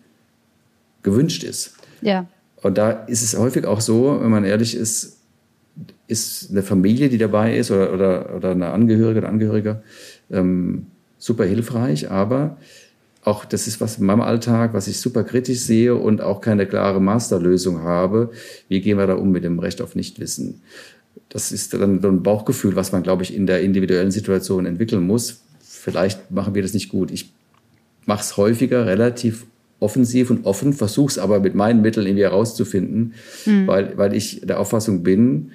gewünscht 1.03 1.43
ist. 1.43 1.73
Ja. 2.03 2.27
Und 2.61 2.77
da 2.77 2.91
ist 2.91 3.23
es 3.23 3.37
häufig 3.37 3.65
auch 3.65 3.81
so, 3.81 4.19
wenn 4.21 4.31
man 4.31 4.45
ehrlich 4.45 4.75
ist, 4.75 5.17
ist 6.07 6.51
eine 6.51 6.63
Familie, 6.63 7.09
die 7.09 7.17
dabei 7.17 7.57
ist 7.57 7.71
oder, 7.71 7.93
oder, 7.93 8.35
oder 8.35 8.51
eine 8.51 8.67
Angehörige 8.67 9.19
oder 9.19 9.29
Angehöriger 9.29 9.83
ähm, 10.31 10.87
super 11.17 11.45
hilfreich, 11.45 12.11
aber 12.11 12.57
auch 13.23 13.45
das 13.45 13.67
ist 13.67 13.79
was 13.79 13.97
in 13.97 14.05
meinem 14.05 14.21
Alltag, 14.21 14.73
was 14.73 14.87
ich 14.87 14.99
super 14.99 15.23
kritisch 15.23 15.59
sehe 15.59 15.95
und 15.95 16.21
auch 16.21 16.41
keine 16.41 16.65
klare 16.65 17.01
Masterlösung 17.01 17.81
habe. 17.81 18.31
Wie 18.67 18.81
gehen 18.81 18.97
wir 18.97 19.07
da 19.07 19.15
um 19.15 19.31
mit 19.31 19.45
dem 19.45 19.59
Recht 19.59 19.81
auf 19.81 19.95
Nichtwissen? 19.95 20.61
Das 21.29 21.51
ist 21.51 21.73
dann 21.73 22.01
so 22.01 22.09
ein 22.09 22.21
Bauchgefühl, 22.21 22.75
was 22.75 22.91
man, 22.91 23.01
glaube 23.01 23.23
ich, 23.23 23.33
in 23.33 23.47
der 23.47 23.61
individuellen 23.61 24.11
Situation 24.11 24.65
entwickeln 24.65 25.07
muss. 25.07 25.41
Vielleicht 25.61 26.31
machen 26.31 26.53
wir 26.53 26.61
das 26.61 26.73
nicht 26.73 26.89
gut. 26.89 27.11
Ich 27.11 27.31
mache 28.05 28.21
es 28.21 28.35
häufiger 28.35 28.85
relativ 28.85 29.45
offensiv 29.83 30.29
und 30.29 30.45
offen, 30.45 30.73
versuche 30.73 31.11
es 31.11 31.17
aber 31.19 31.39
mit 31.39 31.55
meinen 31.55 31.81
Mitteln 31.81 32.07
irgendwie 32.07 32.23
herauszufinden, 32.23 33.13
mhm. 33.45 33.67
weil, 33.67 33.97
weil 33.97 34.15
ich 34.15 34.41
der 34.43 34.59
Auffassung 34.59 35.03
bin, 35.03 35.51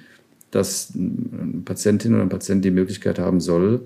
dass 0.51 0.93
eine 0.95 1.61
Patientin 1.65 2.13
oder 2.13 2.23
ein 2.23 2.29
Patient 2.29 2.63
die 2.63 2.71
Möglichkeit 2.71 3.19
haben 3.19 3.39
soll, 3.39 3.81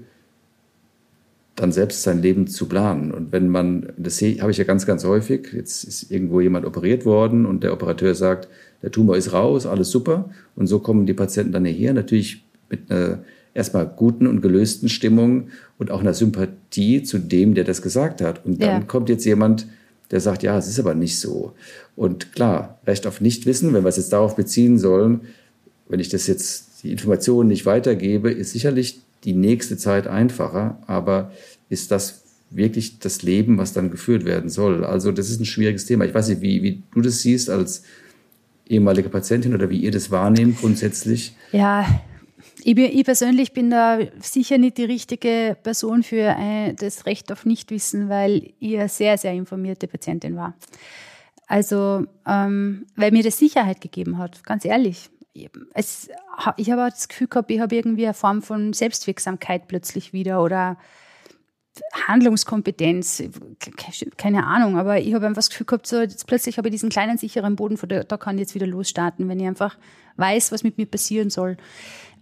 dann 1.56 1.72
selbst 1.72 2.04
sein 2.04 2.22
Leben 2.22 2.48
zu 2.48 2.68
planen. 2.68 3.12
Und 3.12 3.32
wenn 3.32 3.50
man, 3.50 3.94
das 3.98 4.22
habe 4.22 4.52
ich 4.52 4.58
ja 4.58 4.64
ganz, 4.64 4.86
ganz 4.86 5.04
häufig, 5.06 5.50
jetzt 5.54 5.84
ist 5.84 6.12
irgendwo 6.12 6.42
jemand 6.42 6.66
operiert 6.66 7.06
worden 7.06 7.46
und 7.46 7.64
der 7.64 7.74
Operateur 7.74 8.16
sagt, 8.16 8.48
der 8.82 8.92
Tumor 8.92 9.18
ist 9.18 9.34
raus, 9.34 9.66
alles 9.66 9.92
super. 9.92 10.30
Und 10.56 10.68
so 10.68 10.80
kommen 10.80 11.06
die 11.06 11.14
Patienten 11.14 11.52
dann 11.52 11.66
hierher, 11.66 11.94
natürlich 11.94 12.44
mit 12.70 12.90
einer 12.90 13.20
erstmal 13.54 13.86
guten 13.86 14.26
und 14.26 14.42
gelösten 14.42 14.90
Stimmung 14.90 15.50
und 15.78 15.92
auch 15.92 16.02
einer 16.02 16.14
Sympathie 16.14 17.04
zu 17.04 17.20
dem, 17.20 17.54
der 17.54 17.64
das 17.64 17.82
gesagt 17.82 18.22
hat. 18.22 18.46
Und 18.46 18.62
dann 18.62 18.82
ja. 18.82 18.88
kommt 18.88 19.10
jetzt 19.10 19.26
jemand, 19.26 19.68
der 20.12 20.20
sagt, 20.20 20.44
ja, 20.44 20.58
es 20.58 20.68
ist 20.68 20.80
aber 20.80 20.94
nicht 20.94 21.20
so. 21.20 21.54
Und 21.96 22.34
klar, 22.34 22.80
Recht 22.86 23.08
auf 23.08 23.22
Nichtwissen, 23.22 23.74
wenn 23.74 23.84
wir 23.84 23.90
es 23.90 23.98
jetzt 23.98 24.14
darauf 24.14 24.36
beziehen 24.36 24.78
sollen, 24.78 25.22
wenn 25.88 26.00
ich 26.00 26.10
das 26.10 26.28
jetzt, 26.28 26.84
die 26.84 26.92
Informationen 26.92 27.50
nicht 27.50 27.66
weitergebe, 27.66 28.32
ist 28.32 28.52
sicherlich 28.52 29.02
die 29.24 29.34
nächste 29.34 29.78
Zeit 29.78 30.08
einfacher, 30.08 30.80
aber 30.88 31.32
ist 31.70 31.92
das 31.92 32.24
wirklich 32.50 33.00
das 33.00 33.24
Leben, 33.24 33.58
was 33.58 33.74
dann 33.74 33.90
geführt 33.90 34.26
werden 34.26 34.50
soll? 34.50 34.84
Also 34.84 35.12
das 35.12 35.30
ist 35.30 35.40
ein 35.40 35.46
schwieriges 35.46 35.86
Thema. 35.86 36.06
Ich 36.06 36.14
weiß 36.14 36.30
nicht, 36.30 36.42
wie, 36.42 36.62
wie 36.62 36.84
du 36.94 37.02
das 37.02 37.22
siehst 37.22 37.50
als 37.50 37.84
ehemalige 38.68 39.10
Patientin 39.10 39.54
oder 39.54 39.70
wie 39.70 39.80
ihr 39.80 39.92
das 39.92 40.12
wahrnehmt 40.12 40.60
grundsätzlich. 40.60 41.36
Ja, 41.52 41.86
Ich, 42.66 42.76
bin, 42.76 42.86
ich, 42.86 43.04
persönlich 43.04 43.52
bin 43.52 43.70
da 43.70 44.00
sicher 44.20 44.58
nicht 44.58 44.78
die 44.78 44.86
richtige 44.86 45.58
Person 45.62 46.02
für 46.02 46.36
ein, 46.36 46.76
das 46.78 47.06
Recht 47.06 47.32
auf 47.32 47.46
Nichtwissen, 47.46 48.08
weil 48.08 48.54
ich 48.60 48.80
eine 48.80 48.88
sehr, 48.88 49.18
sehr 49.18 49.34
informierte 49.34 49.88
Patientin 49.88 50.38
war. 50.38 50.54
Also, 51.48 52.06
ähm, 52.26 52.86
weil 52.96 53.12
mir 53.12 53.24
das 53.24 53.38
Sicherheit 53.38 53.82
gegeben 53.82 54.18
hat, 54.18 54.44
ganz 54.46 54.64
ehrlich. 54.64 55.10
Es, 55.74 56.10
ich 56.58 56.72
habe 56.72 56.90
das 56.90 57.08
Gefühl 57.08 57.28
gehabt, 57.28 57.52
ich 57.52 57.60
habe 57.60 57.76
irgendwie 57.76 58.06
eine 58.06 58.14
Form 58.14 58.42
von 58.42 58.72
Selbstwirksamkeit 58.72 59.68
plötzlich 59.68 60.14
wieder 60.14 60.42
oder 60.42 60.78
Handlungskompetenz, 62.08 63.24
keine 64.16 64.46
Ahnung, 64.46 64.78
aber 64.78 65.00
ich 65.00 65.14
habe 65.16 65.26
einfach 65.26 65.40
das 65.40 65.50
Gefühl 65.50 65.66
gehabt, 65.66 65.88
so 65.88 66.02
jetzt 66.02 66.28
plötzlich 66.28 66.58
habe 66.58 66.68
ich 66.68 66.74
diesen 66.74 66.90
kleinen 66.90 67.18
sicheren 67.18 67.56
Boden, 67.56 67.78
von 67.78 67.90
der, 67.90 68.04
da 68.04 68.18
kann 68.18 68.36
ich 68.36 68.42
jetzt 68.42 68.56
wieder 68.56 68.68
losstarten, 68.68 69.28
wenn 69.28 69.40
ich 69.40 69.48
einfach 69.48 69.78
weiß, 70.18 70.52
was 70.52 70.64
mit 70.64 70.78
mir 70.78 70.86
passieren 70.86 71.32
soll. 71.32 71.58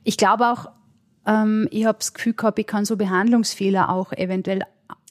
Ich 0.03 0.17
glaube 0.17 0.47
auch, 0.47 0.71
ähm, 1.25 1.67
ich 1.71 1.85
habe 1.85 1.99
das 1.99 2.13
Gefühl 2.13 2.33
gehabt, 2.33 2.59
ich 2.59 2.67
kann 2.67 2.85
so 2.85 2.97
Behandlungsfehler 2.97 3.89
auch 3.89 4.11
eventuell 4.13 4.63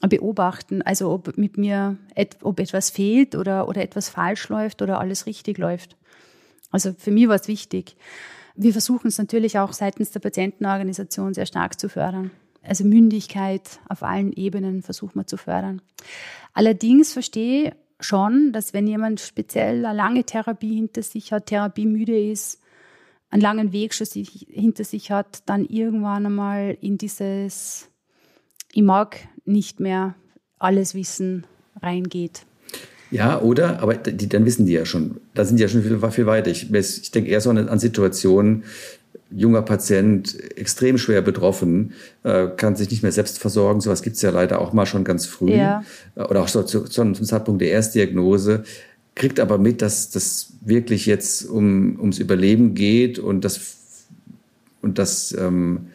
beobachten, 0.08 0.82
also 0.82 1.10
ob 1.10 1.36
mit 1.36 1.58
mir 1.58 1.96
ob 2.42 2.58
etwas 2.58 2.90
fehlt 2.90 3.34
oder, 3.34 3.68
oder 3.68 3.82
etwas 3.82 4.08
falsch 4.08 4.48
läuft 4.48 4.82
oder 4.82 4.98
alles 4.98 5.26
richtig 5.26 5.58
läuft. 5.58 5.96
Also 6.70 6.94
für 6.96 7.10
mich 7.10 7.28
war 7.28 7.36
es 7.36 7.48
wichtig. 7.48 7.96
Wir 8.54 8.72
versuchen 8.72 9.08
es 9.08 9.18
natürlich 9.18 9.58
auch 9.58 9.72
seitens 9.72 10.10
der 10.10 10.20
Patientenorganisation 10.20 11.34
sehr 11.34 11.46
stark 11.46 11.78
zu 11.78 11.88
fördern. 11.88 12.30
Also 12.62 12.84
Mündigkeit 12.84 13.80
auf 13.88 14.02
allen 14.02 14.32
Ebenen 14.32 14.82
versuchen 14.82 15.16
wir 15.16 15.26
zu 15.26 15.36
fördern. 15.36 15.82
Allerdings 16.52 17.12
verstehe 17.12 17.68
ich 17.68 17.74
schon, 18.06 18.52
dass 18.52 18.72
wenn 18.72 18.86
jemand 18.86 19.20
speziell 19.20 19.84
eine 19.84 19.96
lange 19.96 20.24
Therapie 20.24 20.76
hinter 20.76 21.02
sich 21.02 21.32
hat, 21.32 21.46
therapiemüde 21.46 22.18
ist, 22.18 22.60
einen 23.30 23.42
langen 23.42 23.72
Weg 23.72 23.94
schon 23.94 24.06
hinter 24.06 24.84
sich 24.84 25.10
hat, 25.10 25.42
dann 25.46 25.64
irgendwann 25.64 26.26
einmal 26.26 26.76
in 26.80 26.98
dieses, 26.98 27.88
ich 28.72 28.82
mag 28.82 29.16
nicht 29.44 29.80
mehr 29.80 30.14
alles 30.58 30.94
wissen, 30.94 31.46
reingeht. 31.80 32.44
Ja, 33.10 33.40
oder? 33.40 33.80
Aber 33.80 33.94
die, 33.94 34.28
dann 34.28 34.44
wissen 34.44 34.66
die 34.66 34.72
ja 34.72 34.84
schon. 34.84 35.20
Da 35.34 35.44
sind 35.44 35.56
die 35.56 35.62
ja 35.62 35.68
schon 35.68 35.82
viel, 35.82 35.98
viel 36.10 36.26
weiter. 36.26 36.50
Ich, 36.50 36.72
ich 36.72 37.10
denke 37.10 37.30
eher 37.30 37.40
so 37.40 37.50
an, 37.50 37.68
an 37.68 37.78
Situationen, 37.78 38.64
junger 39.30 39.62
Patient, 39.62 40.36
extrem 40.56 40.98
schwer 40.98 41.22
betroffen, 41.22 41.92
äh, 42.22 42.48
kann 42.48 42.76
sich 42.76 42.90
nicht 42.90 43.02
mehr 43.02 43.12
selbst 43.12 43.38
versorgen. 43.38 43.80
Sowas 43.80 44.02
gibt's 44.02 44.22
ja 44.22 44.30
leider 44.30 44.60
auch 44.60 44.72
mal 44.72 44.86
schon 44.86 45.04
ganz 45.04 45.26
früh. 45.26 45.52
Ja. 45.52 45.84
Oder 46.16 46.42
auch 46.42 46.48
so 46.48 46.62
zu, 46.62 46.84
zum 46.84 47.14
Zeitpunkt 47.14 47.60
der 47.60 47.70
Erstdiagnose. 47.70 48.64
Kriegt 49.20 49.38
aber 49.38 49.58
mit, 49.58 49.82
dass 49.82 50.08
das 50.08 50.54
wirklich 50.62 51.04
jetzt 51.04 51.44
um, 51.44 52.00
ums 52.00 52.18
Überleben 52.18 52.72
geht 52.72 53.18
und 53.18 53.44
dass, 53.44 54.06
und 54.80 54.98
dass 54.98 55.36
ähm, 55.38 55.88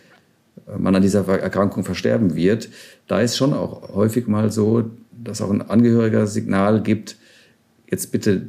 man 0.78 0.96
an 0.96 1.02
dieser 1.02 1.28
Erkrankung 1.28 1.84
versterben 1.84 2.36
wird. 2.36 2.70
Da 3.08 3.22
ist 3.22 3.36
schon 3.36 3.56
auch 3.56 3.96
häufig 3.96 4.28
mal 4.28 4.52
so, 4.52 4.92
dass 5.12 5.42
auch 5.42 5.50
ein 5.50 5.64
Angehöriger 5.64 6.28
Signal 6.28 6.84
gibt, 6.84 7.18
jetzt 7.90 8.12
bitte 8.12 8.48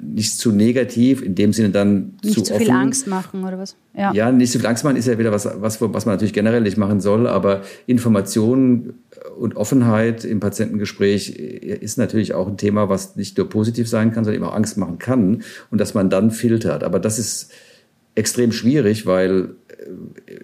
nicht 0.00 0.38
zu 0.38 0.52
negativ, 0.52 1.22
in 1.22 1.34
dem 1.34 1.52
Sinne 1.52 1.70
dann 1.70 2.14
nicht 2.22 2.34
zu, 2.34 2.42
zu 2.42 2.54
viel 2.54 2.70
Angst 2.70 3.06
machen 3.06 3.44
oder 3.44 3.58
was? 3.58 3.76
Ja. 3.94 4.12
ja, 4.12 4.32
nicht 4.32 4.52
zu 4.52 4.58
viel 4.58 4.66
Angst 4.66 4.84
machen 4.84 4.96
ist 4.96 5.06
ja 5.06 5.18
wieder 5.18 5.32
was, 5.32 5.48
was, 5.60 5.80
was 5.80 6.06
man 6.06 6.14
natürlich 6.14 6.32
generell 6.32 6.60
nicht 6.62 6.76
machen 6.76 7.00
soll, 7.00 7.26
aber 7.26 7.62
Information 7.86 8.94
und 9.38 9.56
Offenheit 9.56 10.24
im 10.24 10.40
Patientengespräch 10.40 11.30
ist 11.30 11.98
natürlich 11.98 12.34
auch 12.34 12.48
ein 12.48 12.56
Thema, 12.56 12.88
was 12.88 13.16
nicht 13.16 13.38
nur 13.38 13.48
positiv 13.48 13.88
sein 13.88 14.12
kann, 14.12 14.24
sondern 14.24 14.42
eben 14.42 14.50
auch 14.50 14.56
Angst 14.56 14.76
machen 14.76 14.98
kann 14.98 15.42
und 15.70 15.80
dass 15.80 15.94
man 15.94 16.10
dann 16.10 16.30
filtert. 16.30 16.82
Aber 16.82 16.98
das 16.98 17.18
ist 17.18 17.52
extrem 18.14 18.52
schwierig, 18.52 19.06
weil 19.06 19.50
äh, 19.68 19.84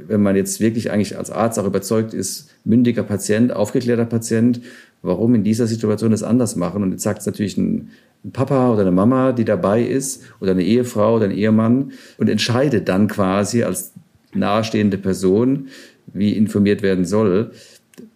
wenn 0.06 0.22
man 0.22 0.36
jetzt 0.36 0.60
wirklich 0.60 0.90
eigentlich 0.90 1.18
als 1.18 1.30
Arzt 1.30 1.58
auch 1.58 1.66
überzeugt 1.66 2.14
ist, 2.14 2.50
mündiger 2.64 3.02
Patient, 3.02 3.52
aufgeklärter 3.52 4.04
Patient, 4.04 4.60
warum 5.02 5.34
in 5.34 5.44
dieser 5.44 5.66
Situation 5.66 6.12
das 6.12 6.22
anders 6.22 6.56
machen? 6.56 6.82
Und 6.82 6.92
jetzt 6.92 7.02
sagt 7.02 7.20
es 7.20 7.26
natürlich 7.26 7.56
ein 7.56 7.90
Papa 8.32 8.72
oder 8.72 8.82
eine 8.82 8.90
Mama, 8.90 9.32
die 9.32 9.44
dabei 9.44 9.82
ist, 9.82 10.22
oder 10.40 10.52
eine 10.52 10.62
Ehefrau 10.62 11.16
oder 11.16 11.26
ein 11.26 11.30
Ehemann 11.30 11.92
und 12.18 12.28
entscheidet 12.28 12.88
dann 12.88 13.08
quasi 13.08 13.62
als 13.62 13.92
nahestehende 14.32 14.98
Person, 14.98 15.68
wie 16.06 16.32
informiert 16.32 16.82
werden 16.82 17.04
soll. 17.04 17.52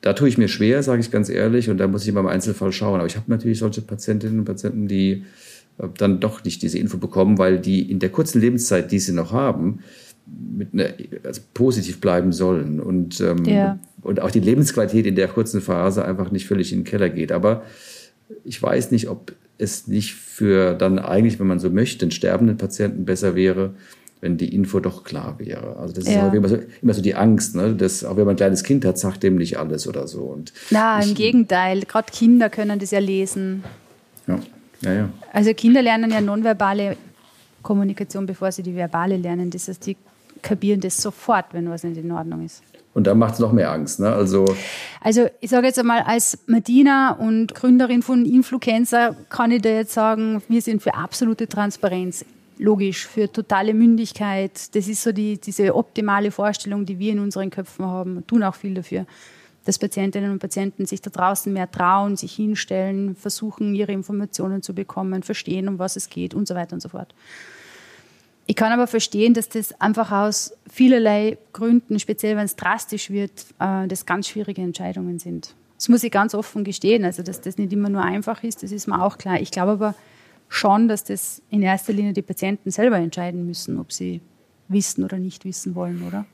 Da 0.01 0.12
tue 0.12 0.29
ich 0.29 0.38
mir 0.38 0.49
schwer, 0.49 0.83
sage 0.83 1.01
ich 1.01 1.11
ganz 1.11 1.29
ehrlich, 1.29 1.71
und 1.71 1.79
da 1.79 1.87
muss 1.87 2.03
ich 2.03 2.09
immer 2.09 2.21
im 2.21 2.27
Einzelfall 2.27 2.73
schauen. 2.73 2.99
Aber 2.99 3.07
ich 3.07 3.16
habe 3.16 3.31
natürlich 3.31 3.59
solche 3.59 3.83
Patientinnen 3.83 4.40
und 4.40 4.44
Patienten, 4.44 4.88
die 4.88 5.25
äh, 5.79 5.88
dann 5.97 6.21
doch 6.21 6.44
nicht 6.44 6.62
diese 6.62 6.79
Info 6.79 6.99
bekommen, 6.99 7.38
weil 7.38 7.59
die 7.59 7.90
in 7.90 7.99
der 7.99 8.11
kurzen 8.11 8.40
Lebenszeit, 8.40 8.90
die 8.90 8.99
sie 8.99 9.12
noch 9.12 9.33
haben, 9.33 9.81
mit 10.27 10.75
einer, 10.75 10.88
also 11.25 11.40
positiv 11.55 12.01
bleiben 12.01 12.33
sollen 12.33 12.81
und, 12.81 13.21
ähm, 13.21 13.44
ja. 13.44 13.79
und 14.03 14.21
auch 14.21 14.31
die 14.31 14.40
Lebensqualität 14.40 15.07
in 15.07 15.14
der 15.14 15.29
kurzen 15.29 15.61
Phase 15.61 16.05
einfach 16.05 16.31
nicht 16.31 16.47
völlig 16.47 16.73
in 16.73 16.81
den 16.81 16.85
Keller 16.85 17.09
geht. 17.09 17.33
Aber 17.33 17.62
ich 18.44 18.62
weiß 18.62 18.90
nicht, 18.90 19.09
ob 19.09 19.33
es 19.59 19.87
nicht 19.88 20.14
für 20.14 20.75
dann 20.75 20.99
eigentlich, 20.99 21.38
wenn 21.40 21.47
man 21.47 21.59
so 21.59 21.68
möchte, 21.68 22.05
einen 22.05 22.12
sterbenden 22.12 22.57
Patienten 22.57 23.05
besser 23.05 23.35
wäre, 23.35 23.75
wenn 24.21 24.37
die 24.37 24.55
Info 24.55 24.81
doch 24.81 25.05
klar 25.05 25.38
wäre. 25.38 25.77
Also 25.77 25.94
das 25.94 26.07
ja. 26.07 26.29
ist 26.29 26.35
immer 26.35 26.49
so, 26.49 26.59
immer 26.83 26.94
so 26.94 27.03
die 27.03 27.14
Angst, 27.14 27.55
ne? 27.55 27.75
dass 27.75 28.05
auch 28.05 28.16
wenn 28.16 28.25
man 28.25 28.35
ein 28.35 28.37
kleines 28.37 28.64
Kind 28.64 28.85
hat, 28.85 28.99
sagt 28.99 29.23
dem 29.23 29.37
nicht 29.37 29.59
alles 29.59 29.87
oder 29.87 30.09
so. 30.09 30.23
Und 30.23 30.53
Na, 30.71 31.01
im 31.01 31.14
Gegenteil. 31.14 31.83
Gerade 31.83 32.11
Kinder 32.12 32.51
können 32.51 32.79
das 32.79 32.90
ja 32.90 32.99
lesen. 32.99 33.64
Ja. 34.27 34.40
Ja, 34.81 34.92
ja. 34.92 35.09
Also 35.33 35.53
Kinder 35.55 35.83
lernen 35.83 36.11
ja 36.11 36.21
nonverbale 36.21 36.97
Kommunikation, 37.62 38.27
bevor 38.27 38.53
sie 38.53 38.62
die 38.62 38.75
verbale 38.75 39.16
lernen. 39.16 39.51
Das 39.51 39.68
heißt, 39.68 39.87
die 39.87 39.97
kapieren 40.42 40.81
das 40.81 40.97
sofort, 40.97 41.47
wenn 41.53 41.68
was 41.68 41.83
nicht 41.83 41.99
in 41.99 42.12
Ordnung 42.12 42.44
ist. 42.44 42.62
Und 42.99 43.07
da 43.07 43.15
macht 43.15 43.35
es 43.35 43.39
noch 43.39 43.53
mehr 43.53 43.71
Angst. 43.71 44.01
Ne? 44.01 44.13
Also, 44.13 44.45
also 45.01 45.29
ich 45.39 45.51
sage 45.51 45.69
jetzt 45.69 45.79
einmal, 45.79 46.01
als 46.01 46.37
Medina 46.49 47.13
und 47.13 47.55
Gründerin 47.55 48.03
von 48.03 48.27
Influencer 48.27 49.15
kann 49.29 49.53
ich 49.53 49.63
dir 49.63 49.77
jetzt 49.77 49.95
sagen, 49.95 50.43
wir 50.49 50.61
sind 50.61 50.83
für 50.83 50.95
absolute 50.95 51.47
Transparenz. 51.47 52.25
Logisch, 52.59 53.07
für 53.07 53.31
totale 53.31 53.73
Mündigkeit. 53.73 54.75
Das 54.75 54.89
ist 54.89 55.05
so 55.05 55.13
die, 55.13 55.39
diese 55.41 55.77
optimale 55.77 56.33
Vorstellung, 56.33 56.87
die 56.87 56.99
wir 56.99 57.13
in 57.13 57.21
unseren 57.21 57.51
Köpfen 57.51 57.87
haben 57.87 58.27
tun 58.27 58.43
auch 58.43 58.57
viel 58.57 58.75
dafür, 58.75 59.07
dass 59.65 59.79
Patientinnen 59.79 60.33
und 60.33 60.41
Patienten 60.41 60.85
sich 60.85 61.01
da 61.01 61.11
draußen 61.11 61.53
mehr 61.53 61.71
trauen, 61.71 62.17
sich 62.17 62.35
hinstellen, 62.35 63.15
versuchen, 63.15 63.77
ihre 63.77 63.93
Informationen 63.93 64.61
zu 64.61 64.75
bekommen, 64.75 65.23
verstehen, 65.23 65.69
um 65.69 65.79
was 65.79 65.95
es 65.95 66.11
geht 66.11 66.35
und 66.35 66.49
so 66.49 66.57
weiter 66.57 66.73
und 66.73 66.83
so 66.83 66.89
fort. 66.89 67.15
Ich 68.51 68.57
kann 68.57 68.73
aber 68.73 68.87
verstehen, 68.87 69.35
dass 69.35 69.51
das 69.51 69.79
einfach 69.79 70.11
aus 70.11 70.55
vielerlei 70.71 71.37
Gründen, 71.53 72.01
speziell 72.01 72.35
wenn 72.35 72.47
es 72.47 72.57
drastisch 72.57 73.11
wird, 73.11 73.45
äh, 73.59 73.87
das 73.87 74.07
ganz 74.07 74.27
schwierige 74.27 74.63
Entscheidungen 74.63 75.19
sind. 75.19 75.55
Das 75.77 75.91
muss 75.91 76.03
ich 76.03 76.11
ganz 76.11 76.35
offen 76.35 76.65
gestehen. 76.65 77.05
Also, 77.05 77.23
dass 77.23 77.43
das 77.43 77.59
nicht 77.59 77.75
immer 77.75 77.91
nur 77.91 78.03
einfach 78.03 78.43
ist, 78.43 78.63
das 78.63 78.73
ist 78.73 78.87
mir 78.87 79.05
auch 79.05 79.19
klar. 79.19 79.39
Ich 79.39 79.51
glaube 79.51 79.73
aber 79.73 79.95
schon, 80.49 80.89
dass 80.89 81.05
das 81.05 81.43
in 81.51 81.61
erster 81.61 81.93
Linie 81.93 82.15
die 82.15 82.23
Patienten 82.23 82.71
selber 82.71 82.97
entscheiden 82.97 83.45
müssen, 83.45 83.79
ob 83.79 83.93
sie 83.93 84.23
wissen 84.69 85.05
oder 85.05 85.19
nicht 85.19 85.45
wissen 85.45 85.75
wollen, 85.75 86.03
oder? 86.09 86.25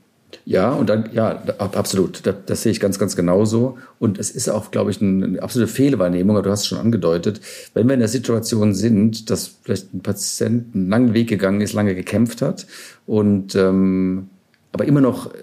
Ja, 0.44 0.72
und 0.72 0.88
dann, 0.88 1.10
ja, 1.12 1.42
absolut. 1.58 2.26
Das, 2.26 2.34
das, 2.46 2.62
sehe 2.62 2.72
ich 2.72 2.80
ganz, 2.80 2.98
ganz 2.98 3.16
genauso. 3.16 3.78
Und 3.98 4.18
es 4.18 4.30
ist 4.30 4.48
auch, 4.48 4.70
glaube 4.70 4.90
ich, 4.90 5.00
eine 5.00 5.42
absolute 5.42 5.70
Fehlwahrnehmung, 5.70 6.36
aber 6.36 6.44
du 6.44 6.50
hast 6.50 6.60
es 6.60 6.66
schon 6.66 6.78
angedeutet. 6.78 7.40
Wenn 7.74 7.86
wir 7.86 7.94
in 7.94 8.00
der 8.00 8.08
Situation 8.08 8.74
sind, 8.74 9.30
dass 9.30 9.56
vielleicht 9.62 9.94
ein 9.94 10.00
Patient 10.00 10.74
einen 10.74 10.88
langen 10.88 11.14
Weg 11.14 11.28
gegangen 11.28 11.60
ist, 11.60 11.72
lange 11.72 11.94
gekämpft 11.94 12.42
hat 12.42 12.66
und 13.06 13.54
ähm, 13.54 14.28
aber 14.72 14.86
immer 14.86 15.00
noch 15.00 15.32
äh, 15.32 15.38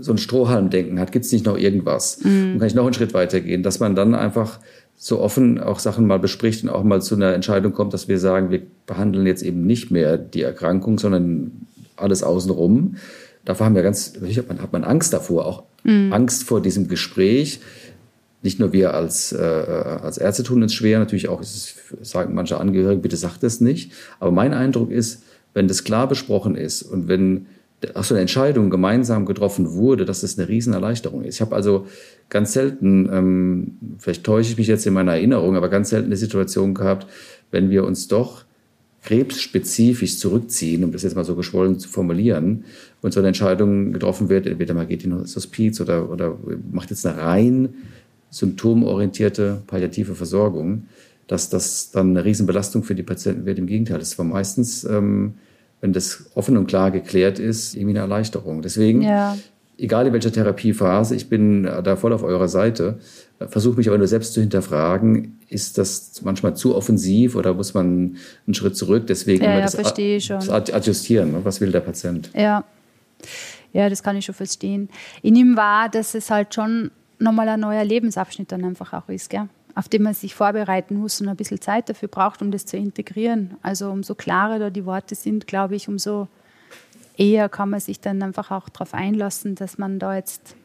so 0.00 0.12
ein 0.12 0.18
Strohhalmdenken 0.18 1.00
hat, 1.00 1.10
gibt 1.10 1.24
es 1.24 1.32
nicht 1.32 1.44
noch 1.44 1.58
irgendwas? 1.58 2.20
Mhm. 2.22 2.52
Und 2.52 2.58
kann 2.60 2.68
ich 2.68 2.74
noch 2.74 2.84
einen 2.84 2.94
Schritt 2.94 3.14
weitergehen, 3.14 3.62
dass 3.62 3.80
man 3.80 3.96
dann 3.96 4.14
einfach 4.14 4.60
so 4.96 5.20
offen 5.20 5.60
auch 5.60 5.78
Sachen 5.78 6.06
mal 6.06 6.18
bespricht 6.18 6.62
und 6.62 6.70
auch 6.70 6.84
mal 6.84 7.02
zu 7.02 7.16
einer 7.16 7.34
Entscheidung 7.34 7.72
kommt, 7.72 7.92
dass 7.92 8.08
wir 8.08 8.18
sagen, 8.18 8.50
wir 8.50 8.62
behandeln 8.86 9.26
jetzt 9.26 9.42
eben 9.42 9.66
nicht 9.66 9.90
mehr 9.90 10.16
die 10.16 10.42
Erkrankung, 10.42 10.98
sondern 10.98 11.66
alles 11.96 12.22
außenrum 12.22 12.96
davor 13.46 13.66
haben 13.66 13.74
wir 13.74 13.82
ganz, 13.82 14.12
natürlich 14.12 14.36
hat 14.36 14.48
man, 14.48 14.60
hat 14.60 14.74
man 14.74 14.84
Angst 14.84 15.14
davor, 15.14 15.46
auch 15.46 15.62
mhm. 15.84 16.12
Angst 16.12 16.42
vor 16.42 16.60
diesem 16.60 16.88
Gespräch. 16.88 17.60
Nicht 18.42 18.60
nur 18.60 18.72
wir 18.72 18.92
als, 18.92 19.32
äh, 19.32 19.38
als 19.38 20.18
Ärzte 20.18 20.42
tun 20.42 20.62
es 20.62 20.74
schwer, 20.74 20.98
natürlich 20.98 21.28
auch, 21.28 21.40
es 21.40 21.76
sagen 22.02 22.34
manche 22.34 22.58
Angehörige, 22.58 23.00
bitte 23.00 23.16
sagt 23.16 23.42
das 23.42 23.62
nicht. 23.62 23.92
Aber 24.20 24.30
mein 24.30 24.52
Eindruck 24.52 24.90
ist, 24.90 25.22
wenn 25.54 25.68
das 25.68 25.84
klar 25.84 26.06
besprochen 26.06 26.54
ist 26.54 26.82
und 26.82 27.08
wenn 27.08 27.46
auch 27.94 28.04
so 28.04 28.14
eine 28.14 28.22
Entscheidung 28.22 28.70
gemeinsam 28.70 29.26
getroffen 29.26 29.72
wurde, 29.72 30.04
dass 30.04 30.22
das 30.22 30.38
eine 30.38 30.48
Riesenerleichterung 30.48 31.24
ist. 31.24 31.36
Ich 31.36 31.40
habe 31.40 31.54
also 31.54 31.86
ganz 32.30 32.52
selten, 32.52 33.08
ähm, 33.12 33.76
vielleicht 33.98 34.24
täusche 34.24 34.50
ich 34.50 34.58
mich 34.58 34.66
jetzt 34.66 34.86
in 34.86 34.94
meiner 34.94 35.12
Erinnerung, 35.12 35.56
aber 35.56 35.68
ganz 35.68 35.90
selten 35.90 36.06
eine 36.06 36.16
Situation 36.16 36.74
gehabt, 36.74 37.06
wenn 37.50 37.70
wir 37.70 37.84
uns 37.84 38.08
doch 38.08 38.44
krebsspezifisch 39.06 40.18
zurückziehen, 40.18 40.82
um 40.82 40.90
das 40.90 41.04
jetzt 41.04 41.14
mal 41.14 41.24
so 41.24 41.36
geschwollen 41.36 41.78
zu 41.78 41.88
formulieren, 41.88 42.64
und 43.06 43.12
so 43.12 43.20
eine 43.20 43.28
Entscheidung 43.28 43.92
getroffen 43.92 44.28
wird, 44.28 44.46
entweder 44.46 44.74
man 44.74 44.86
geht 44.86 45.04
in 45.04 45.10
das 45.18 45.34
Hospiz 45.34 45.80
oder, 45.80 46.10
oder 46.10 46.36
macht 46.70 46.90
jetzt 46.90 47.06
eine 47.06 47.18
rein 47.18 47.74
symptomorientierte 48.30 49.62
palliative 49.66 50.14
Versorgung, 50.14 50.88
dass 51.26 51.48
das 51.48 51.90
dann 51.90 52.10
eine 52.10 52.24
Riesenbelastung 52.24 52.82
für 52.82 52.94
die 52.94 53.02
Patienten 53.02 53.46
wird. 53.46 53.58
Im 53.58 53.66
Gegenteil, 53.66 54.00
es 54.00 54.18
war 54.18 54.26
meistens 54.26 54.84
ähm, 54.84 55.34
wenn 55.80 55.92
das 55.92 56.30
offen 56.34 56.56
und 56.56 56.66
klar 56.66 56.90
geklärt 56.90 57.38
ist, 57.38 57.74
irgendwie 57.74 57.90
eine 57.90 58.00
Erleichterung. 58.00 58.62
Deswegen, 58.62 59.02
ja. 59.02 59.36
egal 59.78 60.06
in 60.06 60.12
welcher 60.12 60.32
Therapiephase, 60.32 61.14
ich 61.14 61.28
bin 61.28 61.64
da 61.64 61.96
voll 61.96 62.12
auf 62.12 62.22
eurer 62.22 62.48
Seite, 62.48 62.98
versuche 63.48 63.76
mich 63.76 63.88
aber 63.88 63.98
nur 63.98 64.06
selbst 64.06 64.32
zu 64.32 64.40
hinterfragen, 64.40 65.38
ist 65.48 65.76
das 65.78 66.22
manchmal 66.24 66.56
zu 66.56 66.74
offensiv 66.74 67.36
oder 67.36 67.54
muss 67.54 67.74
man 67.74 68.16
einen 68.46 68.54
Schritt 68.54 68.76
zurück? 68.76 69.06
Deswegen 69.06 69.44
ja, 69.44 69.58
ja, 69.58 69.60
das, 69.60 69.72
das 69.72 70.48
adjustieren. 70.50 71.32
Ne? 71.32 71.40
Was 71.44 71.60
will 71.60 71.70
der 71.70 71.80
Patient? 71.80 72.30
Ja. 72.34 72.64
Ja, 73.72 73.88
das 73.88 74.02
kann 74.02 74.16
ich 74.16 74.24
schon 74.24 74.34
verstehen. 74.34 74.88
Ich 75.22 75.32
nehme 75.32 75.56
wahr, 75.56 75.88
dass 75.88 76.14
es 76.14 76.30
halt 76.30 76.54
schon 76.54 76.90
nochmal 77.18 77.48
ein 77.48 77.60
neuer 77.60 77.84
Lebensabschnitt 77.84 78.52
dann 78.52 78.64
einfach 78.64 78.92
auch 78.92 79.08
ist, 79.08 79.30
gell? 79.30 79.48
auf 79.76 79.90
den 79.90 80.02
man 80.02 80.14
sich 80.14 80.34
vorbereiten 80.34 80.96
muss 80.96 81.20
und 81.20 81.28
ein 81.28 81.36
bisschen 81.36 81.60
Zeit 81.60 81.90
dafür 81.90 82.08
braucht, 82.08 82.40
um 82.40 82.50
das 82.50 82.64
zu 82.64 82.78
integrieren. 82.78 83.56
Also 83.62 83.90
umso 83.90 84.14
klarer 84.14 84.58
da 84.58 84.70
die 84.70 84.86
Worte 84.86 85.14
sind, 85.14 85.46
glaube 85.46 85.76
ich, 85.76 85.86
umso 85.86 86.28
eher 87.18 87.50
kann 87.50 87.68
man 87.68 87.80
sich 87.80 88.00
dann 88.00 88.22
einfach 88.22 88.50
auch 88.50 88.70
darauf 88.70 88.94
einlassen, 88.94 89.54
dass 89.54 89.76
man 89.76 89.98
da 89.98 90.16
jetzt, 90.16 90.56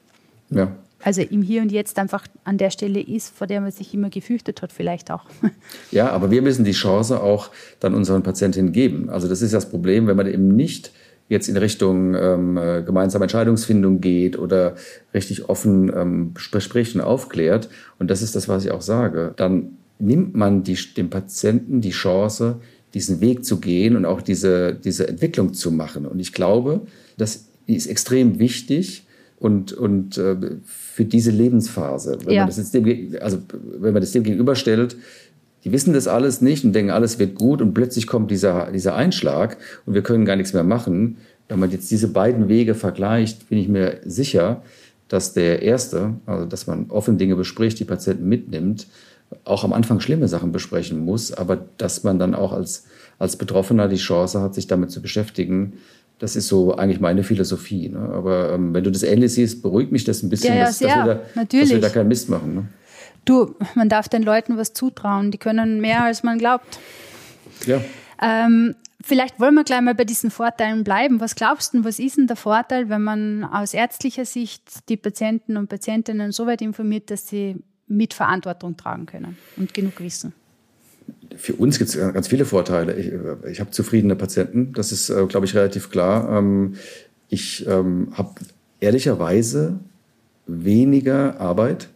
ja. 0.50 0.74
also 1.04 1.22
im 1.22 1.42
Hier 1.42 1.62
und 1.62 1.74
Jetzt 1.74 2.00
einfach 2.00 2.26
an 2.46 2.58
der 2.58 2.70
Stelle 2.70 3.02
ist, 3.02 3.36
vor 3.36 3.48
der 3.48 3.60
man 3.60 3.72
sich 3.72 3.94
immer 3.94 4.10
gefürchtet 4.10 4.62
hat, 4.62 4.72
vielleicht 4.72 5.12
auch. 5.12 5.26
Ja, 5.92 6.10
aber 6.12 6.32
wir 6.32 6.42
müssen 6.42 6.64
die 6.64 6.72
Chance 6.72 7.22
auch 7.22 7.52
dann 7.82 7.94
unseren 7.94 8.24
Patientinnen 8.24 8.72
geben. 8.72 9.10
Also 9.10 9.28
das 9.28 9.42
ist 9.42 9.54
das 9.54 9.70
Problem, 9.70 10.08
wenn 10.08 10.16
man 10.16 10.28
eben 10.28 10.56
nicht 10.56 10.94
jetzt 11.32 11.48
in 11.48 11.56
Richtung 11.56 12.14
ähm, 12.14 12.58
äh, 12.58 12.84
gemeinsame 12.84 13.24
Entscheidungsfindung 13.24 14.02
geht 14.02 14.38
oder 14.38 14.76
richtig 15.14 15.48
offen 15.48 15.92
ähm, 15.96 16.34
bespricht 16.52 16.94
und 16.96 17.02
aufklärt, 17.02 17.70
und 18.00 18.12
das 18.12 18.22
ist 18.22 18.36
das, 18.36 18.50
was 18.50 18.66
ich 18.66 18.72
auch 18.72 18.82
sage, 18.82 19.34
dann 19.38 19.78
nimmt 19.98 20.36
man 20.36 20.64
die, 20.64 20.78
dem 20.98 21.10
Patienten 21.10 21.80
die 21.80 21.92
Chance, 21.92 22.58
diesen 22.94 23.22
Weg 23.22 23.46
zu 23.46 23.62
gehen 23.62 23.96
und 23.96 24.06
auch 24.06 24.22
diese, 24.22 24.74
diese 24.74 25.08
Entwicklung 25.08 25.54
zu 25.54 25.72
machen. 25.72 26.06
Und 26.06 26.20
ich 26.20 26.34
glaube, 26.34 26.82
das 27.18 27.46
ist 27.66 27.88
extrem 27.88 28.38
wichtig 28.38 29.06
und, 29.40 29.72
und 29.72 30.18
äh, 30.18 30.36
für 30.66 31.06
diese 31.06 31.32
Lebensphase. 31.32 32.18
Wenn, 32.26 32.34
ja. 32.34 32.42
man 32.42 32.50
das 32.50 32.58
jetzt 32.58 32.74
dem, 32.74 33.16
also, 33.22 33.38
wenn 33.80 33.94
man 33.94 34.02
das 34.02 34.12
dem 34.12 34.24
gegenüberstellt, 34.24 34.98
die 35.64 35.72
wissen 35.72 35.94
das 35.94 36.08
alles 36.08 36.42
nicht 36.42 36.66
und 36.66 36.74
denken, 36.74 36.92
alles 36.92 37.20
wird 37.20 37.36
gut 37.36 37.62
und 37.62 37.74
plötzlich 37.74 38.08
kommt 38.08 38.32
dieser, 38.32 38.72
dieser 38.72 38.96
Einschlag 38.96 39.58
und 39.86 39.94
wir 39.94 40.02
können 40.02 40.26
gar 40.26 40.36
nichts 40.36 40.54
mehr 40.54 40.64
machen. 40.64 41.18
Wenn 41.48 41.60
man 41.60 41.72
jetzt 41.72 41.92
diese 41.92 42.08
beiden 42.08 42.48
Wege 42.50 42.76
vergleicht, 42.76 43.50
bin 43.50 43.58
ich 43.58 43.68
mir 43.68 44.00
sicher, 44.06 44.62
dass 45.08 45.34
der 45.34 45.62
erste, 45.62 46.14
also 46.26 46.46
dass 46.46 46.68
man 46.68 46.90
offen 46.90 47.18
Dinge 47.18 47.36
bespricht, 47.36 47.80
die 47.80 47.86
Patienten 47.86 48.28
mitnimmt, 48.28 48.88
auch 49.44 49.64
am 49.64 49.74
Anfang 49.74 50.00
schlimme 50.00 50.28
Sachen 50.28 50.52
besprechen 50.52 51.04
muss, 51.04 51.32
aber 51.34 51.58
dass 51.78 52.04
man 52.04 52.20
dann 52.20 52.36
auch 52.36 52.54
als, 52.54 52.86
als 53.20 53.36
Betroffener 53.36 53.88
die 53.88 53.98
Chance 53.98 54.42
hat, 54.42 54.56
sich 54.56 54.68
damit 54.68 54.92
zu 54.92 55.02
beschäftigen. 55.02 55.74
Das 56.20 56.36
ist 56.36 56.48
so 56.48 56.76
eigentlich 56.76 57.00
meine 57.00 57.24
Philosophie. 57.24 57.90
Ne? 57.90 58.00
Aber 58.00 58.54
ähm, 58.54 58.74
wenn 58.74 58.84
du 58.84 58.92
das 58.92 59.04
ähnlich 59.04 59.34
siehst, 59.34 59.62
beruhigt 59.62 59.92
mich 59.92 60.04
das 60.04 60.22
ein 60.24 60.30
bisschen, 60.30 60.54
ja, 60.54 60.62
ja, 60.62 60.66
dass, 60.66 60.80
dass, 60.80 60.90
wir 60.90 61.06
da, 61.06 61.44
dass, 61.44 61.70
wir 61.70 61.82
da, 61.82 61.90
keinen 61.90 62.10
Mist 62.10 62.30
machen. 62.30 62.56
Ne? 62.56 62.66
Du, 63.26 63.56
man 63.76 63.90
darf 63.90 64.10
den 64.10 64.24
Leuten 64.24 64.58
was 64.58 64.74
zutrauen. 64.74 65.32
Die 65.32 65.38
können 65.38 65.82
mehr, 65.82 66.04
als 66.04 66.24
man 66.24 66.38
glaubt. 66.38 66.80
Ja. 67.66 67.82
Ähm, 68.22 68.76
vielleicht 69.04 69.40
wollen 69.40 69.56
wir 69.56 69.64
gleich 69.64 69.82
mal 69.82 69.96
bei 69.96 70.06
diesen 70.06 70.32
Vorteilen 70.32 70.84
bleiben. 70.84 71.20
Was 71.20 71.36
glaubst 71.36 71.74
du, 71.74 71.84
was 71.84 72.00
ist 72.00 72.18
denn 72.18 72.28
der 72.28 72.36
Vorteil, 72.36 72.90
wenn 72.90 73.04
man 73.04 73.44
aus 73.44 73.74
ärztlicher 73.74 74.26
Sicht 74.26 74.90
die 74.90 74.98
Patienten 74.98 75.58
und 75.58 75.70
Patientinnen 75.70 76.32
so 76.32 76.46
weit 76.48 76.62
informiert, 76.62 77.12
dass 77.12 77.28
sie 77.28 77.58
mit 77.88 78.14
Verantwortung 78.14 78.78
tragen 78.78 79.06
können 79.06 79.38
und 79.58 79.74
genug 79.74 80.00
wissen? 80.00 80.34
Für 81.36 81.54
uns 81.54 81.78
gibt 81.78 81.90
es 81.90 81.98
ganz 81.98 82.28
viele 82.28 82.46
Vorteile. 82.46 82.96
Ich, 82.96 83.12
ich 83.52 83.60
habe 83.60 83.72
zufriedene 83.72 84.16
Patienten, 84.16 84.74
das 84.74 84.92
ist, 84.92 85.10
äh, 85.10 85.26
glaube 85.28 85.46
ich, 85.46 85.56
relativ 85.56 85.90
klar. 85.90 86.38
Ähm, 86.38 86.76
ich 87.30 87.66
ähm, 87.68 88.10
habe 88.14 88.36
ehrlicherweise 88.80 89.80
weniger 90.48 91.40
Arbeit 91.40 91.90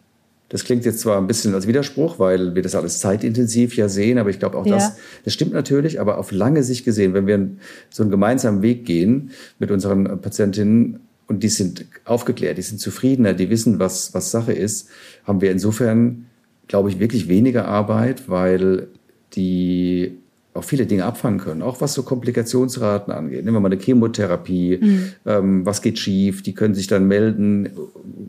das 0.48 0.64
klingt 0.64 0.84
jetzt 0.84 1.00
zwar 1.00 1.18
ein 1.18 1.26
bisschen 1.26 1.54
als 1.54 1.66
Widerspruch, 1.66 2.18
weil 2.18 2.54
wir 2.54 2.62
das 2.62 2.74
alles 2.74 3.00
zeitintensiv 3.00 3.76
ja 3.76 3.88
sehen, 3.88 4.18
aber 4.18 4.30
ich 4.30 4.38
glaube 4.38 4.56
auch 4.56 4.66
ja. 4.66 4.74
das, 4.74 4.96
das 5.24 5.34
stimmt 5.34 5.52
natürlich, 5.52 6.00
aber 6.00 6.18
auf 6.18 6.30
lange 6.30 6.62
Sicht 6.62 6.84
gesehen, 6.84 7.14
wenn 7.14 7.26
wir 7.26 7.48
so 7.90 8.02
einen 8.02 8.10
gemeinsamen 8.10 8.62
Weg 8.62 8.84
gehen 8.84 9.30
mit 9.58 9.70
unseren 9.70 10.20
Patientinnen 10.20 11.00
und 11.26 11.42
die 11.42 11.48
sind 11.48 11.86
aufgeklärt, 12.04 12.58
die 12.58 12.62
sind 12.62 12.80
zufriedener, 12.80 13.32
die 13.32 13.50
wissen, 13.50 13.80
was, 13.80 14.14
was 14.14 14.30
Sache 14.30 14.52
ist, 14.52 14.88
haben 15.24 15.40
wir 15.40 15.50
insofern, 15.50 16.26
glaube 16.68 16.90
ich, 16.90 17.00
wirklich 17.00 17.28
weniger 17.28 17.66
Arbeit, 17.66 18.28
weil 18.28 18.86
die 19.34 20.16
auch 20.56 20.64
viele 20.64 20.86
Dinge 20.86 21.04
abfangen 21.04 21.38
können, 21.38 21.62
auch 21.62 21.80
was 21.80 21.94
so 21.94 22.02
Komplikationsraten 22.02 23.12
angeht. 23.12 23.44
Nehmen 23.44 23.56
wir 23.56 23.60
mal 23.60 23.72
eine 23.72 23.80
Chemotherapie, 23.80 24.78
mhm. 24.80 25.12
ähm, 25.24 25.66
was 25.66 25.82
geht 25.82 25.98
schief, 25.98 26.42
die 26.42 26.54
können 26.54 26.74
sich 26.74 26.86
dann 26.86 27.06
melden, 27.06 27.70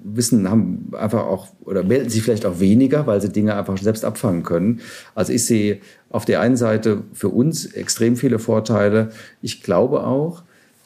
wissen, 0.03 0.49
haben 0.49 0.91
einfach 0.97 1.25
auch 1.25 1.47
oder 1.61 1.83
melden 1.83 2.09
sich 2.09 2.21
vielleicht 2.23 2.45
auch 2.45 2.59
weniger, 2.59 3.07
weil 3.07 3.21
sie 3.21 3.29
Dinge 3.29 3.55
einfach 3.55 3.77
selbst 3.77 4.05
abfangen 4.05 4.43
können. 4.43 4.81
Also 5.15 5.33
ich 5.33 5.45
sehe 5.45 5.79
auf 6.09 6.25
der 6.25 6.41
einen 6.41 6.57
Seite 6.57 7.03
für 7.13 7.29
uns 7.29 7.65
extrem 7.65 8.15
viele 8.15 8.39
Vorteile. 8.39 9.09
Ich 9.41 9.63
glaube 9.63 10.03
auch, 10.03 10.43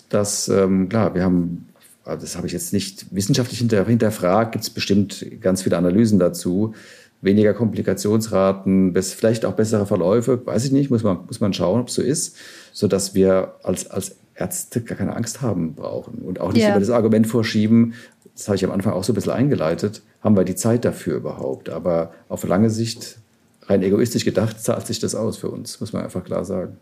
dass, 0.10 0.47
ähm, 0.49 0.89
klar, 0.89 1.15
wir 1.15 1.23
haben 1.23 1.67
also 2.04 2.25
das 2.25 2.36
habe 2.36 2.47
ich 2.47 2.54
jetzt 2.54 2.73
nicht 2.73 3.06
wissenschaftlich 3.12 3.60
hinterfragt, 3.60 4.54
gibt 4.54 4.63
es 4.63 4.71
bestimmt 4.71 5.23
ganz 5.39 5.62
viele 5.62 5.77
Analysen 5.77 6.17
dazu 6.17 6.73
weniger 7.21 7.53
Komplikationsraten, 7.53 8.93
bis, 8.93 9.13
vielleicht 9.13 9.45
auch 9.45 9.53
bessere 9.53 9.86
Verläufe, 9.86 10.45
weiß 10.45 10.65
ich 10.65 10.71
nicht, 10.71 10.89
muss 10.89 11.03
man, 11.03 11.25
muss 11.27 11.39
man 11.39 11.53
schauen, 11.53 11.81
ob 11.81 11.88
es 11.88 11.95
so 11.95 12.01
ist, 12.01 12.36
sodass 12.71 13.13
wir 13.13 13.55
als, 13.63 13.89
als 13.89 14.15
Ärzte 14.36 14.81
gar 14.81 14.97
keine 14.97 15.15
Angst 15.15 15.41
haben 15.41 15.75
brauchen 15.75 16.15
und 16.19 16.39
auch 16.39 16.51
nicht 16.51 16.63
yeah. 16.63 16.71
über 16.71 16.79
das 16.79 16.89
Argument 16.89 17.27
vorschieben, 17.27 17.93
das 18.36 18.47
habe 18.47 18.55
ich 18.55 18.65
am 18.65 18.71
Anfang 18.71 18.93
auch 18.93 19.03
so 19.03 19.13
ein 19.13 19.15
bisschen 19.15 19.34
eingeleitet, 19.34 20.01
haben 20.21 20.36
wir 20.36 20.43
die 20.43 20.55
Zeit 20.55 20.86
dafür 20.86 21.17
überhaupt. 21.17 21.69
Aber 21.69 22.13
auf 22.29 22.43
lange 22.43 22.69
Sicht, 22.69 23.19
rein 23.63 23.84
egoistisch 23.84 24.25
gedacht, 24.25 24.60
zahlt 24.60 24.88
sich 24.88 24.99
das 24.99 25.15
aus 25.15 25.38
für 25.38 25.49
uns, 25.49 25.79
muss 25.79 25.93
man 25.93 26.03
einfach 26.03 26.23
klar 26.23 26.45
sagen. 26.45 26.77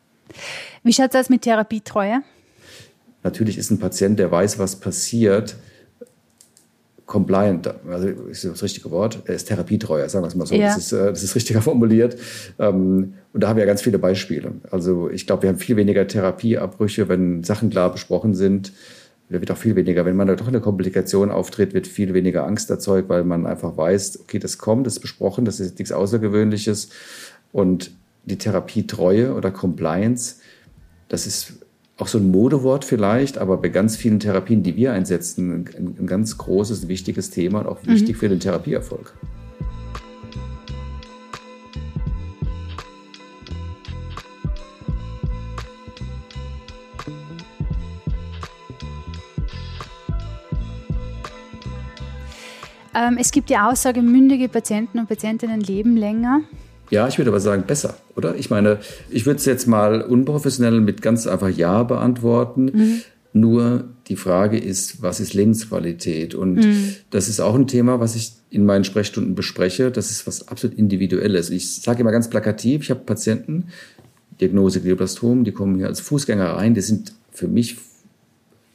Wie 0.84 0.94
schaut 0.94 1.14
das 1.14 1.30
mit 1.30 1.42
Therapietreue? 1.42 2.22
Natürlich 3.24 3.58
ist 3.58 3.72
ein 3.72 3.80
Patient, 3.80 4.18
der 4.20 4.32
weiß, 4.32 4.60
was 4.60 4.78
passiert, 4.78 5.58
compliant, 7.10 7.68
also 7.90 8.08
ist 8.08 8.46
das 8.46 8.62
richtige 8.62 8.92
Wort, 8.92 9.24
er 9.26 9.34
ist 9.34 9.46
therapietreuer, 9.46 10.08
sagen 10.08 10.24
wir 10.24 10.28
es 10.28 10.36
mal 10.36 10.46
so. 10.46 10.54
Ja. 10.54 10.68
Das, 10.68 10.78
ist, 10.78 10.92
äh, 10.92 11.08
das 11.08 11.24
ist 11.24 11.36
richtiger 11.36 11.62
formuliert. 11.64 12.16
Ähm, 12.60 13.16
und 13.34 13.44
da 13.44 13.50
haben 13.50 13.58
wir 13.58 13.66
ganz 13.66 13.82
viele 13.82 13.98
Beispiele. 13.98 14.54
Also 14.70 15.10
ich 15.10 15.26
glaube, 15.26 15.42
wir 15.42 15.50
haben 15.50 15.58
viel 15.58 15.76
weniger 15.76 16.08
Therapieabbrüche, 16.08 17.10
wenn 17.10 17.44
Sachen 17.44 17.72
klar 17.72 17.92
besprochen 17.92 18.36
sind. 18.36 18.74
Da 19.32 19.40
wird 19.40 19.50
auch 19.50 19.58
viel 19.58 19.76
weniger, 19.76 20.06
wenn 20.06 20.16
man 20.16 20.28
da 20.28 20.36
doch 20.36 20.48
eine 20.48 20.62
Komplikation 20.62 21.32
auftritt, 21.32 21.74
wird 21.74 21.88
viel 21.88 22.14
weniger 22.14 22.46
Angst 22.46 22.70
erzeugt, 22.70 23.10
weil 23.10 23.24
man 23.24 23.48
einfach 23.48 23.76
weiß, 23.76 24.20
okay, 24.22 24.38
das 24.38 24.60
kommt, 24.60 24.86
das 24.86 24.94
ist 24.94 25.00
besprochen, 25.00 25.46
das 25.46 25.60
ist 25.60 25.80
nichts 25.80 25.92
Außergewöhnliches. 25.92 26.90
Und 27.52 27.92
die 28.26 28.38
Therapietreue 28.38 29.34
oder 29.34 29.50
Compliance, 29.50 30.36
das 31.08 31.26
ist 31.26 31.54
auch 32.00 32.08
so 32.08 32.18
ein 32.18 32.32
Modewort 32.32 32.86
vielleicht, 32.86 33.38
aber 33.38 33.58
bei 33.58 33.70
ganz 33.70 33.98
vielen 33.98 34.20
Therapien, 34.20 34.64
die 34.64 34.76
wir 34.76 34.94
einsetzen, 34.94 35.66
ein, 35.78 35.96
ein 36.00 36.08
ganz 36.08 36.38
großes, 36.38 36.88
wichtiges 36.88 37.30
Thema 37.30 37.60
und 37.60 37.68
auch 37.68 37.84
mhm. 37.84 37.92
wichtig 37.92 38.18
für 38.18 38.30
den 38.30 38.40
Therapieerfolg. 38.40 39.14
Ähm, 52.96 53.18
es 53.20 53.32
gibt 53.32 53.50
die 53.50 53.58
Aussage, 53.58 54.02
mündige 54.02 54.48
Patienten 54.48 55.00
und 55.00 55.08
Patientinnen 55.08 55.60
leben 55.62 55.98
länger. 55.98 56.42
Ja, 56.90 57.08
ich 57.08 57.18
würde 57.18 57.30
aber 57.30 57.40
sagen, 57.40 57.64
besser, 57.68 57.98
oder? 58.16 58.36
Ich 58.36 58.50
meine, 58.50 58.80
ich 59.10 59.26
würde 59.26 59.38
es 59.38 59.46
jetzt 59.46 59.68
mal 59.68 60.02
unprofessionell 60.02 60.82
mit 60.82 61.02
ganz 61.02 61.28
einfach 61.28 61.50
Ja 61.50 61.84
beantworten. 61.84 62.66
Mhm. 62.66 63.02
Nur 63.32 63.86
die 64.08 64.16
Frage 64.16 64.58
ist, 64.58 65.04
was 65.04 65.20
ist 65.20 65.36
Lebensqualität? 65.36 66.34
Und 66.34 66.56
mhm. 66.56 66.96
das 67.12 67.30
ist 67.30 67.40
auch 67.40 67.54
ein 67.54 67.68
Thema, 67.68 68.00
was 68.00 68.16
ich 68.16 68.34
in 68.50 68.66
meinen 68.66 68.84
Sprechstunden 68.84 69.36
bespreche. 69.36 69.92
Das 69.92 70.10
ist 70.10 70.26
was 70.26 70.48
absolut 70.48 70.78
Individuelles. 70.78 71.52
Ich 71.52 71.76
sage 71.76 72.02
immer 72.02 72.12
ganz 72.12 72.30
plakativ, 72.30 72.82
ich 72.82 72.90
habe 72.90 73.02
Patienten, 73.02 73.68
Diagnose 74.42 74.82
Glioblastom, 74.82 75.44
die 75.44 75.52
kommen 75.52 75.76
hier 75.76 75.88
als 75.88 76.00
Fußgänger 76.00 76.54
rein, 76.54 76.74
die 76.74 76.82
sind 76.82 77.14
für 77.32 77.48
mich 77.48 77.78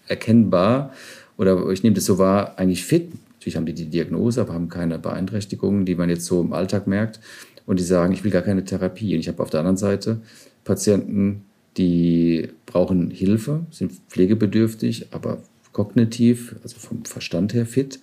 erkennbar 0.07 0.93
oder 1.37 1.69
ich 1.71 1.83
nehme 1.83 1.95
das 1.95 2.05
so 2.05 2.19
wahr, 2.19 2.59
eigentlich 2.59 2.85
fit. 2.85 3.11
Natürlich 3.39 3.57
haben 3.57 3.67
die 3.67 3.75
die 3.75 3.87
Diagnose, 3.87 4.41
aber 4.41 4.53
haben 4.53 4.69
keine 4.69 4.99
Beeinträchtigungen, 4.99 5.85
die 5.85 5.97
man 5.97 6.09
jetzt 6.11 6.27
so 6.27 6.41
im 6.41 6.53
Alltag 6.53 6.87
merkt 6.87 7.19
und 7.67 7.79
die 7.79 7.85
sagen, 7.85 8.13
ich 8.13 8.25
will 8.25 8.31
gar 8.31 8.43
keine 8.43 8.65
Therapie. 8.65 9.15
Und 9.15 9.21
ich 9.21 9.29
habe 9.29 9.43
auf 9.43 9.51
der 9.51 9.61
anderen 9.61 9.77
Seite 9.77 10.21
Patienten, 10.65 11.45
die 11.77 12.49
brauchen 12.67 13.11
Hilfe, 13.11 13.67
sind 13.71 13.93
pflegebedürftig, 14.09 15.09
aber 15.13 15.39
kognitiv, 15.73 16.57
also 16.63 16.79
vom 16.79 17.05
Verstand 17.05 17.55
her 17.55 17.67
fit. 17.67 18.01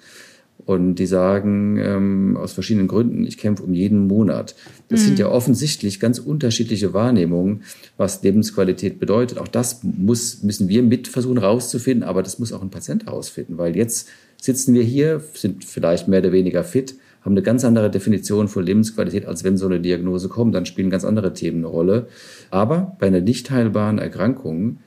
Und 0.66 0.96
die 0.96 1.08
sagen 1.08 1.78
ähm, 1.80 2.38
aus 2.38 2.54
verschiedenen 2.54 2.88
Gründen, 2.88 3.26
ich 3.26 3.40
kämpfe 3.40 3.64
um 3.64 3.74
jeden 3.74 4.06
Monat. 4.08 4.56
Das 4.90 5.02
mhm. 5.02 5.06
sind 5.06 5.20
ja 5.20 5.30
offensichtlich 5.30 6.00
ganz 6.00 6.20
unterschiedliche 6.20 6.94
Wahrnehmungen, 6.94 7.64
was 7.98 8.22
Lebensqualität 8.22 9.00
bedeutet. 9.00 9.40
Auch 9.40 9.48
das 9.48 9.82
muss, 9.84 10.44
müssen 10.44 10.70
wir 10.70 10.84
mit 10.84 11.08
versuchen 11.08 11.40
rauszufinden, 11.40 12.08
aber 12.08 12.22
das 12.22 12.38
muss 12.38 12.54
auch 12.54 12.62
ein 12.62 12.70
Patient 12.70 13.08
herausfinden, 13.08 13.58
weil 13.58 13.76
jetzt 13.76 14.08
sitzen 14.40 14.76
wir 14.76 14.84
hier, 14.84 15.24
sind 15.34 15.66
vielleicht 15.66 16.08
mehr 16.08 16.20
oder 16.20 16.32
weniger 16.32 16.64
fit, 16.64 16.96
haben 17.22 17.34
eine 17.34 17.44
ganz 17.44 17.64
andere 17.64 17.90
Definition 17.92 18.48
von 18.48 18.66
Lebensqualität, 18.66 19.26
als 19.26 19.44
wenn 19.44 19.58
so 19.58 19.68
eine 19.68 19.80
Diagnose 19.80 20.28
kommt. 20.28 20.56
Dann 20.56 20.66
spielen 20.66 20.90
ganz 20.90 21.06
andere 21.06 21.34
Themen 21.34 21.60
eine 21.60 21.68
Rolle. 21.68 22.08
Aber 22.50 22.96
bei 23.00 23.08
einer 23.08 23.22
nicht 23.22 23.52
heilbaren 23.52 24.00
Erkrankung 24.00 24.80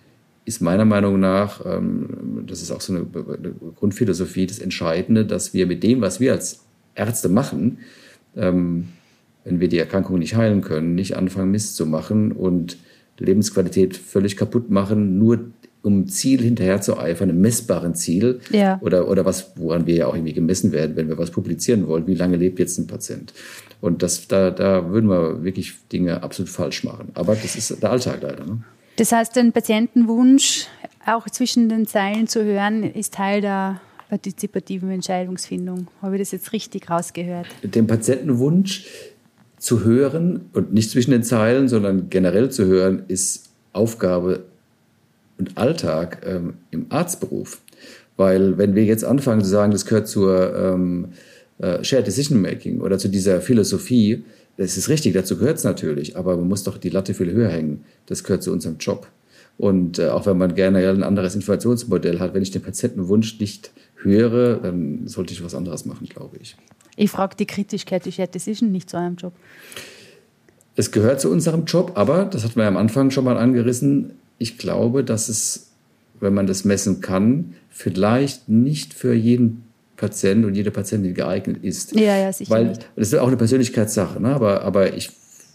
ist 0.45 0.61
meiner 0.61 0.85
Meinung 0.85 1.21
nach, 1.21 1.65
ähm, 1.65 2.45
das 2.47 2.61
ist 2.61 2.71
auch 2.71 2.81
so 2.81 2.95
eine, 2.95 3.07
Grundphilosophie, 3.77 4.47
das 4.47 4.59
Entscheidende, 4.59 5.25
dass 5.25 5.55
wir 5.55 5.67
mit 5.67 5.83
dem, 5.83 6.01
was 6.01 6.21
wir 6.21 6.33
als 6.33 6.65
Ärzte 6.95 7.29
machen, 7.29 7.79
ähm, 8.37 8.89
wenn 9.45 9.61
wir 9.61 9.69
die 9.69 9.79
Erkrankung 9.79 10.19
nicht 10.19 10.35
heilen 10.35 10.61
können, 10.61 10.95
nicht 10.95 11.17
anfangen, 11.17 11.51
Mist 11.51 11.77
zu 11.77 11.87
machen 11.87 12.33
und 12.33 12.79
Lebensqualität 13.19 13.97
völlig 13.97 14.37
kaputt 14.37 14.71
machen, 14.71 15.19
nur 15.19 15.39
um 15.85 16.09
Ziel 16.09 16.41
hinterher 16.41 16.81
zu 16.81 16.99
eifern, 16.99 17.29
einem 17.29 17.43
messbaren 17.43 17.95
Ziel 17.95 18.41
ja. 18.51 18.81
oder, 18.83 19.07
oder 19.07 19.27
was, 19.27 19.53
woran 19.57 19.87
wir 19.87 19.95
ja 19.95 20.07
auch 20.07 20.15
irgendwie 20.15 20.33
gemessen 20.33 20.73
werden, 20.73 20.97
wenn 20.97 21.09
wir 21.09 21.19
was 21.19 21.31
publizieren 21.31 21.87
wollen. 21.87 22.07
Wie 22.07 22.15
lange 22.15 22.39
lebt 22.39 22.59
jetzt 22.59 22.79
ein 22.79 22.87
Patient? 22.87 23.35
Und 23.83 24.03
das, 24.03 24.27
da, 24.27 24.51
da 24.51 24.91
würden 24.91 25.11
wir 25.11 25.45
wirklich 25.45 25.75
Dinge 25.93 26.23
absolut 26.23 26.49
falsch 26.49 26.85
machen. 26.85 27.11
Aber 27.13 27.35
das 27.35 27.55
ist 27.55 27.83
der 27.83 27.91
Alltag 27.91 28.21
leider. 28.23 28.47
Ne? 28.47 28.63
Das 28.97 29.13
heißt, 29.13 29.37
den 29.37 29.53
Patientenwunsch 29.53 30.69
auch 31.05 31.29
zwischen 31.29 31.69
den 31.69 31.87
Zeilen 31.87 32.29
zu 32.29 32.43
hören, 32.43 32.83
ist 32.83 33.13
Teil 33.13 33.43
der 33.43 33.83
partizipativen 34.09 34.91
Entscheidungsfindung. 34.91 35.89
Habe 36.01 36.17
ich 36.17 36.23
das 36.23 36.33
jetzt 36.33 36.53
richtig 36.55 36.89
rausgehört? 36.89 37.47
Den 37.63 37.87
Patientenwunsch 37.87 38.87
zu 39.59 39.85
hören 39.85 40.47
und 40.55 40.73
nicht 40.73 40.91
zwischen 40.91 41.11
den 41.11 41.23
Zeilen, 41.23 41.69
sondern 41.69 42.09
generell 42.09 42.51
zu 42.51 42.65
hören, 42.65 43.03
ist 43.09 43.51
Aufgabe 43.75 44.45
und 45.39 45.57
Alltag 45.57 46.23
ähm, 46.27 46.55
im 46.71 46.87
Arztberuf. 46.91 47.61
Weil 48.17 48.59
wenn 48.59 48.75
wir 48.75 48.85
jetzt 48.85 49.05
anfangen 49.05 49.43
zu 49.43 49.49
sagen, 49.49 49.73
das 49.73 49.87
gehört 49.87 50.09
zur 50.09 50.55
ähm, 50.57 51.09
äh, 51.59 51.83
Shared 51.83 52.07
Decision 52.07 52.41
Making 52.41 52.81
oder 52.81 52.99
zu 52.99 53.09
dieser 53.09 53.41
Philosophie, 53.41 54.25
das 54.57 54.77
ist 54.77 54.89
richtig, 54.89 55.15
dazu 55.15 55.37
gehört 55.37 55.59
es 55.59 55.65
natürlich, 55.65 56.17
aber 56.17 56.37
man 56.37 56.49
muss 56.49 56.63
doch 56.63 56.79
die 56.79 56.91
Latte 56.91 57.15
viel 57.15 57.33
höher 57.33 57.49
hängen. 57.49 57.85
Das 58.07 58.23
gehört 58.23 58.43
zu 58.43 58.53
unserem 58.53 58.77
Job. 58.79 59.09
Und 59.59 59.99
äh, 59.99 60.09
auch 60.09 60.27
wenn 60.27 60.39
man 60.39 60.55
gerne 60.55 60.89
ein 60.89 61.03
anderes 61.03 61.35
Informationsmodell 61.35 62.21
hat, 62.21 62.35
wenn 62.35 62.43
ich 62.43 62.51
den 62.51 62.63
Patientenwunsch 62.63 63.39
nicht 63.41 63.73
höre, 63.97 64.57
dann 64.57 65.07
sollte 65.07 65.33
ich 65.33 65.45
was 65.45 65.55
anderes 65.55 65.85
machen, 65.85 66.09
glaube 66.09 66.37
ich. 66.41 66.57
Ich 66.97 67.11
frage 67.11 67.37
die 67.37 67.47
Kritischkeit, 67.47 68.05
die 68.05 68.13
Shared 68.13 68.35
Decision 68.35 68.71
nicht 68.71 68.91
zu 68.91 68.97
eurem 68.97 69.17
Job. 69.17 69.33
Es 70.77 70.91
gehört 70.91 71.21
zu 71.21 71.31
unserem 71.31 71.65
Job, 71.65 71.93
aber, 71.95 72.25
das 72.25 72.45
hat 72.45 72.57
man 72.57 72.65
ja 72.65 72.69
am 72.69 72.77
Anfang 72.77 73.11
schon 73.11 73.25
mal 73.25 73.37
angerissen, 73.37 74.13
ich 74.39 74.59
glaube, 74.59 75.05
dass 75.05 75.29
es, 75.29 75.71
wenn 76.21 76.35
man 76.35 76.47
das 76.47 76.65
messen 76.65 77.01
kann, 77.01 77.55
vielleicht 77.71 78.49
nicht 78.49 78.95
für 78.95 79.15
jeden 79.15 79.65
Patient 79.97 80.45
und 80.45 80.55
jede 80.55 80.71
Patientin 80.71 81.15
geeignet 81.15 81.63
ist. 81.63 81.95
Ja, 81.95 82.17
ja, 82.17 82.33
sicher. 82.33 82.51
Weil 82.51 82.69
nicht. 82.69 82.89
das 82.97 83.09
ist 83.09 83.19
auch 83.19 83.29
eine 83.29 83.37
Persönlichkeitssache, 83.37 84.21
ne? 84.21 84.35
aber, 84.35 84.63
aber 84.63 84.95
ich, 84.95 85.11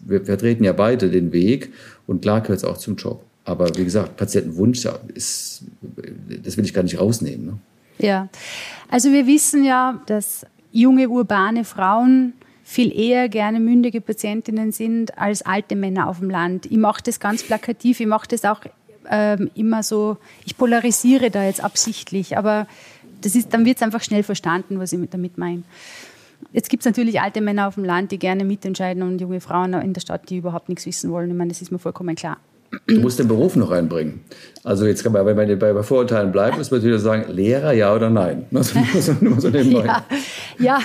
wir 0.05 0.23
vertreten 0.23 0.63
ja 0.63 0.73
beide 0.73 1.09
den 1.09 1.31
Weg 1.31 1.73
und 2.07 2.21
klar 2.21 2.41
gehört 2.41 2.59
es 2.59 2.63
auch 2.63 2.77
zum 2.77 2.95
Job. 2.95 3.23
Aber 3.45 3.69
wie 3.75 3.83
gesagt, 3.83 4.15
Patientenwunsch 4.15 4.85
ist, 5.13 5.63
das 6.43 6.55
will 6.55 6.65
ich 6.65 6.73
gar 6.73 6.83
nicht 6.83 6.99
rausnehmen. 6.99 7.45
Ne? 7.45 7.57
Ja, 7.97 8.29
also 8.89 9.11
wir 9.11 9.27
wissen 9.27 9.63
ja, 9.63 10.01
dass 10.05 10.45
junge 10.71 11.09
urbane 11.09 11.63
Frauen 11.63 12.33
viel 12.69 12.95
eher 12.95 13.29
gerne 13.29 13.59
mündige 13.59 13.99
Patientinnen 13.99 14.71
sind 14.71 15.17
als 15.17 15.41
alte 15.41 15.75
Männer 15.75 16.07
auf 16.07 16.19
dem 16.19 16.29
Land. 16.29 16.67
Ich 16.67 16.77
mache 16.77 17.01
das 17.03 17.19
ganz 17.19 17.41
plakativ, 17.41 17.99
ich 17.99 18.05
mache 18.05 18.27
das 18.27 18.45
auch 18.45 18.61
ähm, 19.09 19.49
immer 19.55 19.81
so, 19.81 20.17
ich 20.45 20.55
polarisiere 20.55 21.31
da 21.31 21.43
jetzt 21.43 21.63
absichtlich, 21.63 22.37
aber 22.37 22.67
das 23.21 23.33
ist, 23.33 23.55
dann 23.55 23.65
wird 23.65 23.77
es 23.77 23.81
einfach 23.81 24.03
schnell 24.03 24.21
verstanden, 24.21 24.77
was 24.77 24.93
ich 24.93 24.99
damit 25.09 25.39
meine. 25.39 25.63
Jetzt 26.53 26.69
gibt 26.69 26.81
es 26.81 26.85
natürlich 26.85 27.19
alte 27.19 27.41
Männer 27.41 27.67
auf 27.67 27.73
dem 27.73 27.85
Land, 27.85 28.11
die 28.11 28.19
gerne 28.19 28.45
mitentscheiden 28.45 29.01
und 29.01 29.19
junge 29.19 29.41
Frauen 29.41 29.73
in 29.73 29.93
der 29.93 30.01
Stadt, 30.01 30.29
die 30.29 30.37
überhaupt 30.37 30.69
nichts 30.69 30.85
wissen 30.85 31.09
wollen. 31.09 31.31
Ich 31.31 31.35
meine, 31.35 31.49
das 31.49 31.63
ist 31.63 31.71
mir 31.71 31.79
vollkommen 31.79 32.15
klar. 32.15 32.37
Du 32.85 32.99
musst 32.99 33.17
den 33.17 33.27
Beruf 33.27 33.55
noch 33.55 33.71
reinbringen. 33.71 34.19
Also 34.63 34.85
jetzt 34.85 35.03
kann 35.03 35.11
man, 35.11 35.25
wenn 35.25 35.35
man 35.35 35.57
bei 35.57 35.81
Vorurteilen 35.81 36.31
bleibt, 36.31 36.57
muss 36.57 36.69
man 36.69 36.81
natürlich 36.81 37.01
sagen, 37.01 37.33
Lehrer 37.33 37.73
ja 37.73 37.95
oder 37.95 38.11
nein. 38.11 38.45
Also, 38.53 38.79
so 39.39 39.47
ja, 39.57 40.05
ja, 40.59 40.79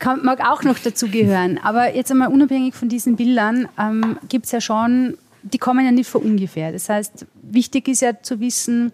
kann, 0.00 0.24
mag 0.24 0.40
auch 0.40 0.64
noch 0.64 0.78
dazu 0.78 1.08
gehören. 1.08 1.58
Aber 1.62 1.94
jetzt 1.94 2.10
einmal 2.10 2.28
unabhängig 2.28 2.74
von 2.74 2.88
diesen 2.88 3.16
Bildern 3.16 3.68
ähm, 3.78 4.18
gibt 4.28 4.46
es 4.46 4.52
ja 4.52 4.60
schon, 4.60 5.16
die 5.42 5.58
kommen 5.58 5.84
ja 5.84 5.92
nicht 5.92 6.10
von 6.10 6.22
ungefähr. 6.22 6.72
Das 6.72 6.88
heißt, 6.88 7.26
wichtig 7.42 7.88
ist 7.88 8.00
ja 8.00 8.20
zu 8.20 8.40
wissen, 8.40 8.92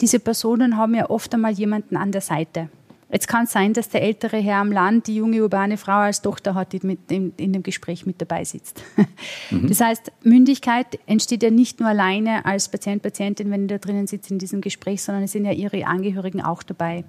diese 0.00 0.18
Personen 0.18 0.76
haben 0.76 0.94
ja 0.94 1.08
oft 1.10 1.32
einmal 1.34 1.52
jemanden 1.52 1.96
an 1.96 2.12
der 2.12 2.20
Seite. 2.20 2.68
Jetzt 3.10 3.26
kann 3.26 3.44
es 3.44 3.52
sein, 3.52 3.72
dass 3.72 3.88
der 3.88 4.02
ältere 4.02 4.36
Herr 4.36 4.58
am 4.58 4.70
Land 4.70 5.06
die 5.06 5.16
junge 5.16 5.42
urbane 5.42 5.78
Frau 5.78 6.00
als 6.00 6.20
Tochter 6.20 6.54
hat, 6.54 6.74
die 6.74 6.80
mit 6.82 7.10
in, 7.10 7.32
in 7.38 7.54
dem 7.54 7.62
Gespräch 7.62 8.04
mit 8.04 8.20
dabei 8.20 8.44
sitzt. 8.44 8.82
Mhm. 9.50 9.68
Das 9.68 9.80
heißt, 9.80 10.12
Mündigkeit 10.24 10.98
entsteht 11.06 11.42
ja 11.42 11.50
nicht 11.50 11.80
nur 11.80 11.88
alleine 11.88 12.44
als 12.44 12.68
Patient, 12.68 13.02
Patientin, 13.02 13.50
wenn 13.50 13.62
ich 13.62 13.68
da 13.68 13.78
drinnen 13.78 14.06
sitze 14.06 14.32
in 14.32 14.38
diesem 14.38 14.60
Gespräch, 14.60 15.02
sondern 15.02 15.24
es 15.24 15.32
sind 15.32 15.46
ja 15.46 15.52
ihre 15.52 15.86
Angehörigen 15.86 16.42
auch 16.42 16.62
dabei. 16.62 17.04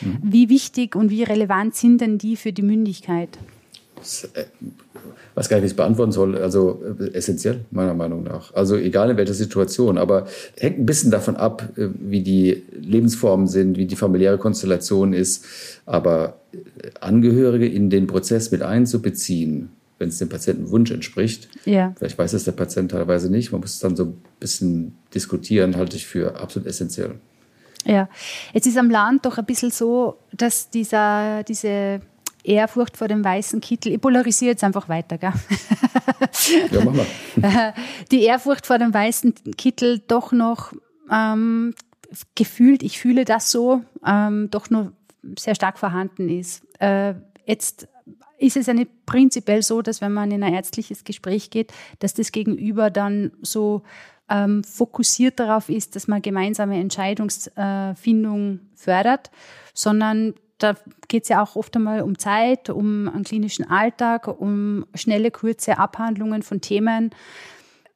Mhm. 0.00 0.18
Wie 0.22 0.48
wichtig 0.48 0.96
und 0.96 1.10
wie 1.10 1.22
relevant 1.22 1.76
sind 1.76 2.00
denn 2.00 2.18
die 2.18 2.36
für 2.36 2.52
die 2.52 2.62
Mündigkeit? 2.62 3.38
Äh, 4.34 4.44
was 5.34 5.48
gar 5.48 5.60
nicht 5.60 5.76
beantworten 5.76 6.12
soll, 6.12 6.36
also 6.36 6.82
äh, 6.98 7.12
essentiell 7.12 7.64
meiner 7.70 7.94
Meinung 7.94 8.22
nach. 8.22 8.54
Also 8.54 8.76
egal 8.76 9.10
in 9.10 9.16
welcher 9.16 9.34
Situation, 9.34 9.98
aber 9.98 10.26
hängt 10.58 10.78
ein 10.78 10.86
bisschen 10.86 11.10
davon 11.10 11.36
ab, 11.36 11.68
äh, 11.76 11.88
wie 11.98 12.22
die 12.22 12.62
Lebensformen 12.72 13.46
sind, 13.46 13.76
wie 13.76 13.86
die 13.86 13.96
familiäre 13.96 14.38
Konstellation 14.38 15.12
ist. 15.12 15.44
Aber 15.84 16.40
Angehörige 17.00 17.66
in 17.66 17.90
den 17.90 18.06
Prozess 18.06 18.50
mit 18.50 18.62
einzubeziehen, 18.62 19.70
wenn 19.98 20.08
es 20.08 20.18
dem 20.18 20.28
Patientenwunsch 20.28 20.90
entspricht. 20.90 21.48
Ja. 21.64 21.94
Vielleicht 21.98 22.18
weiß 22.18 22.32
es 22.32 22.44
der 22.44 22.52
Patient 22.52 22.90
teilweise 22.90 23.30
nicht. 23.30 23.52
Man 23.52 23.60
muss 23.60 23.74
es 23.74 23.80
dann 23.80 23.96
so 23.96 24.04
ein 24.04 24.22
bisschen 24.40 24.96
diskutieren, 25.14 25.76
halte 25.76 25.96
ich 25.96 26.06
für 26.06 26.40
absolut 26.40 26.66
essentiell. 26.66 27.16
Ja, 27.84 28.08
jetzt 28.52 28.66
ist 28.66 28.78
am 28.78 28.90
Land 28.90 29.26
doch 29.26 29.38
ein 29.38 29.44
bisschen 29.44 29.70
so, 29.70 30.16
dass 30.32 30.70
dieser, 30.70 31.44
diese 31.44 32.00
Ehrfurcht 32.46 32.96
vor 32.96 33.08
dem 33.08 33.24
weißen 33.24 33.60
Kittel. 33.60 33.92
Ich 33.92 34.00
polarisiere 34.00 34.52
jetzt 34.52 34.64
einfach 34.64 34.88
weiter, 34.88 35.18
gell? 35.18 35.32
Ja, 36.70 36.84
mach 36.84 36.92
mal. 36.92 37.74
Die 38.10 38.22
Ehrfurcht 38.22 38.66
vor 38.66 38.78
dem 38.78 38.92
weißen 38.94 39.34
Kittel 39.56 40.00
doch 40.06 40.32
noch 40.32 40.72
ähm, 41.10 41.74
gefühlt, 42.34 42.82
ich 42.82 42.98
fühle 42.98 43.24
das 43.24 43.50
so, 43.50 43.82
ähm, 44.04 44.48
doch 44.50 44.70
nur 44.70 44.92
sehr 45.38 45.54
stark 45.54 45.78
vorhanden 45.78 46.28
ist. 46.28 46.62
Äh, 46.80 47.14
jetzt 47.46 47.88
ist 48.38 48.56
es 48.56 48.66
ja 48.66 48.74
nicht 48.74 49.06
prinzipiell 49.06 49.62
so, 49.62 49.82
dass 49.82 50.00
wenn 50.00 50.12
man 50.12 50.30
in 50.30 50.42
ein 50.42 50.54
ärztliches 50.54 51.04
Gespräch 51.04 51.50
geht, 51.50 51.72
dass 51.98 52.14
das 52.14 52.32
Gegenüber 52.32 52.90
dann 52.90 53.32
so 53.42 53.82
ähm, 54.28 54.64
fokussiert 54.64 55.40
darauf 55.40 55.68
ist, 55.68 55.96
dass 55.96 56.08
man 56.08 56.22
gemeinsame 56.22 56.78
Entscheidungsfindung 56.78 58.60
fördert, 58.74 59.30
sondern 59.72 60.34
da 60.58 60.74
geht 61.08 61.24
es 61.24 61.28
ja 61.28 61.42
auch 61.42 61.56
oft 61.56 61.76
einmal 61.76 62.02
um 62.02 62.18
Zeit, 62.18 62.70
um 62.70 63.08
einen 63.08 63.24
klinischen 63.24 63.68
Alltag, 63.68 64.28
um 64.28 64.86
schnelle, 64.94 65.30
kurze 65.30 65.78
Abhandlungen 65.78 66.42
von 66.42 66.60
Themen. 66.60 67.10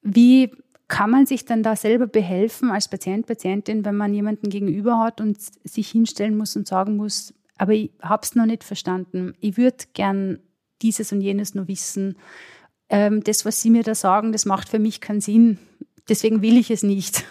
Wie 0.03 0.51
kann 0.89 1.11
man 1.11 1.25
sich 1.25 1.45
dann 1.45 1.63
da 1.63 1.77
selber 1.77 2.07
behelfen 2.07 2.71
als 2.71 2.89
Patient, 2.89 3.27
Patientin, 3.27 3.85
wenn 3.85 3.97
man 3.97 4.13
jemanden 4.13 4.51
gegenüber 4.51 4.99
hat 4.99 5.21
und 5.21 5.39
sich 5.41 5.89
hinstellen 5.91 6.37
muss 6.37 6.57
und 6.57 6.67
sagen 6.67 6.97
muss, 6.97 7.33
aber 7.57 7.73
ich 7.75 7.93
habe 8.03 8.23
es 8.25 8.35
noch 8.35 8.47
nicht 8.47 8.65
verstanden. 8.65 9.35
Ich 9.41 9.57
würde 9.57 9.77
gern 9.93 10.41
dieses 10.83 11.13
und 11.13 11.21
jenes 11.21 11.55
nur 11.55 11.69
wissen. 11.69 12.17
Ähm, 12.89 13.23
das, 13.23 13.45
was 13.45 13.63
Sie 13.63 13.71
mir 13.71 13.83
da 13.83 13.95
sagen, 13.95 14.33
das 14.33 14.47
macht 14.47 14.69
für 14.69 14.79
mich 14.79 15.01
keinen 15.01 15.21
Sinn. 15.21 15.59
Deswegen 16.09 16.43
will 16.43 16.57
ich 16.57 16.71
es 16.71 16.83
nicht. 16.83 17.25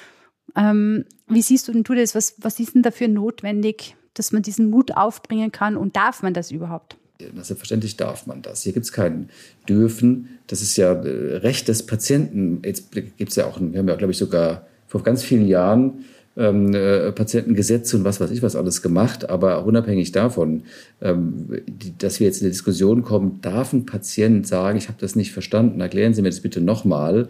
ähm, 0.56 1.04
wie 1.26 1.42
siehst 1.42 1.66
du 1.66 1.72
denn 1.72 1.82
du 1.82 1.94
das? 1.94 2.14
Was, 2.14 2.34
was 2.38 2.60
ist 2.60 2.74
denn 2.74 2.82
dafür 2.82 3.08
notwendig, 3.08 3.96
dass 4.20 4.32
man 4.32 4.42
diesen 4.42 4.68
Mut 4.68 4.98
aufbringen 4.98 5.50
kann 5.50 5.78
und 5.78 5.96
darf 5.96 6.22
man 6.22 6.34
das 6.34 6.50
überhaupt? 6.50 6.98
Na, 7.32 7.42
selbstverständlich 7.42 7.96
darf 7.96 8.26
man 8.26 8.42
das. 8.42 8.62
Hier 8.64 8.74
gibt 8.74 8.84
es 8.84 8.92
kein 8.92 9.30
Dürfen. 9.66 10.38
Das 10.46 10.60
ist 10.60 10.76
ja 10.76 10.92
äh, 10.92 11.36
Recht 11.38 11.68
des 11.68 11.86
Patienten. 11.86 12.60
Jetzt 12.62 12.92
gibt 12.92 13.30
es 13.30 13.36
ja 13.36 13.46
auch, 13.46 13.58
wir 13.58 13.78
haben 13.78 13.88
ja, 13.88 13.94
glaube 13.94 14.12
ich, 14.12 14.18
sogar 14.18 14.66
vor 14.86 15.02
ganz 15.02 15.22
vielen 15.22 15.48
Jahren 15.48 16.04
ähm, 16.36 16.74
äh, 16.74 17.12
Patientengesetze 17.12 17.96
und 17.96 18.04
was 18.04 18.20
weiß 18.20 18.30
ich 18.30 18.42
was 18.42 18.56
alles 18.56 18.82
gemacht. 18.82 19.28
Aber 19.28 19.64
unabhängig 19.64 20.12
davon, 20.12 20.62
ähm, 21.00 21.62
die, 21.66 21.96
dass 21.98 22.20
wir 22.20 22.26
jetzt 22.26 22.40
in 22.40 22.46
eine 22.46 22.52
Diskussion 22.52 23.02
kommen, 23.02 23.40
darf 23.42 23.72
ein 23.72 23.86
Patient 23.86 24.46
sagen, 24.46 24.78
ich 24.78 24.88
habe 24.88 24.98
das 25.00 25.16
nicht 25.16 25.32
verstanden, 25.32 25.80
erklären 25.80 26.14
Sie 26.14 26.22
mir 26.22 26.30
das 26.30 26.40
bitte 26.40 26.60
nochmal. 26.60 27.28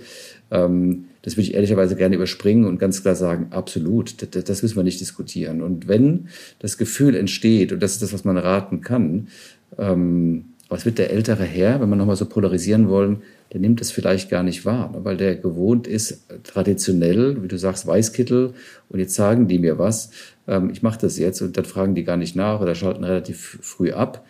Ähm, 0.50 1.06
das 1.22 1.34
würde 1.34 1.42
ich 1.42 1.54
ehrlicherweise 1.54 1.96
gerne 1.96 2.16
überspringen 2.16 2.64
und 2.64 2.78
ganz 2.78 3.02
klar 3.02 3.14
sagen, 3.14 3.48
absolut, 3.50 4.34
das, 4.34 4.44
das 4.44 4.62
müssen 4.62 4.76
wir 4.76 4.82
nicht 4.82 5.00
diskutieren. 5.00 5.62
Und 5.62 5.88
wenn 5.88 6.28
das 6.60 6.78
Gefühl 6.78 7.14
entsteht, 7.14 7.72
und 7.72 7.82
das 7.82 7.92
ist 7.92 8.02
das, 8.02 8.12
was 8.12 8.24
man 8.24 8.38
raten 8.38 8.80
kann, 8.80 9.28
ähm, 9.78 10.46
was 10.68 10.84
wird 10.84 10.98
der 10.98 11.10
ältere 11.10 11.44
Herr, 11.44 11.80
wenn 11.80 11.90
wir 11.90 11.96
nochmal 11.96 12.16
so 12.16 12.26
polarisieren 12.26 12.88
wollen, 12.88 13.22
der 13.52 13.60
nimmt 13.60 13.80
das 13.80 13.90
vielleicht 13.90 14.30
gar 14.30 14.42
nicht 14.42 14.64
wahr, 14.64 14.90
ne? 14.92 15.04
weil 15.04 15.16
der 15.16 15.36
gewohnt 15.36 15.86
ist, 15.86 16.26
traditionell, 16.44 17.42
wie 17.42 17.48
du 17.48 17.58
sagst, 17.58 17.86
Weißkittel, 17.86 18.54
und 18.88 18.98
jetzt 18.98 19.14
sagen 19.14 19.48
die 19.48 19.58
mir 19.58 19.78
was, 19.78 20.10
ähm, 20.46 20.70
ich 20.70 20.82
mache 20.82 21.00
das 21.00 21.18
jetzt, 21.18 21.40
und 21.42 21.56
dann 21.56 21.64
fragen 21.64 21.94
die 21.94 22.04
gar 22.04 22.16
nicht 22.16 22.36
nach 22.36 22.60
oder 22.60 22.74
schalten 22.74 23.04
relativ 23.04 23.58
früh 23.60 23.92
ab, 23.92 24.24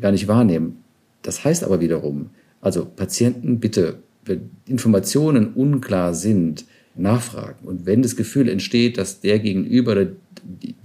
gar 0.00 0.12
nicht 0.12 0.28
wahrnehmen. 0.28 0.84
Das 1.22 1.44
heißt 1.44 1.64
aber 1.64 1.80
wiederum, 1.80 2.30
also 2.60 2.84
Patienten 2.84 3.58
bitte, 3.60 3.98
wenn 4.24 4.50
Informationen 4.66 5.54
unklar 5.54 6.14
sind, 6.14 6.64
nachfragen. 6.94 7.66
Und 7.66 7.86
wenn 7.86 8.02
das 8.02 8.16
Gefühl 8.16 8.48
entsteht, 8.48 8.98
dass 8.98 9.20
der 9.20 9.38
Gegenüber 9.38 9.92
oder 9.92 10.06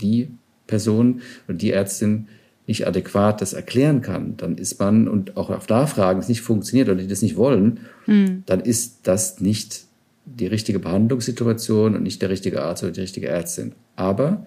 die 0.02 0.30
Person 0.68 1.22
oder 1.48 1.58
die 1.58 1.72
Ärztin 1.72 2.28
nicht 2.68 2.88
adäquat 2.88 3.42
das 3.42 3.54
erklären 3.54 4.02
kann, 4.02 4.38
dann 4.38 4.58
ist 4.58 4.80
man, 4.80 5.08
und 5.08 5.38
auch 5.38 5.50
auf 5.50 5.70
Nachfragen 5.70 6.20
es 6.20 6.30
nicht 6.30 6.42
funktioniert 6.42 6.90
oder 6.90 7.02
die 7.02 7.08
das 7.08 7.22
nicht 7.22 7.38
wollen, 7.38 7.80
mhm. 8.08 8.44
dann 8.46 8.60
ist 8.60 9.02
das 9.04 9.40
nicht 9.40 9.86
die 10.26 10.48
richtige 10.48 10.80
Behandlungssituation 10.80 11.96
und 11.96 12.04
nicht 12.04 12.22
der 12.22 12.30
richtige 12.30 12.64
Arzt 12.64 12.84
oder 12.84 12.92
die 12.92 13.02
richtige 13.02 13.28
Ärztin. 13.28 13.74
Aber 13.96 14.46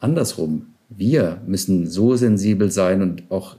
andersrum, 0.00 0.66
wir 0.88 1.42
müssen 1.46 1.86
so 1.86 2.16
sensibel 2.16 2.70
sein 2.70 3.02
und 3.02 3.24
auch 3.30 3.56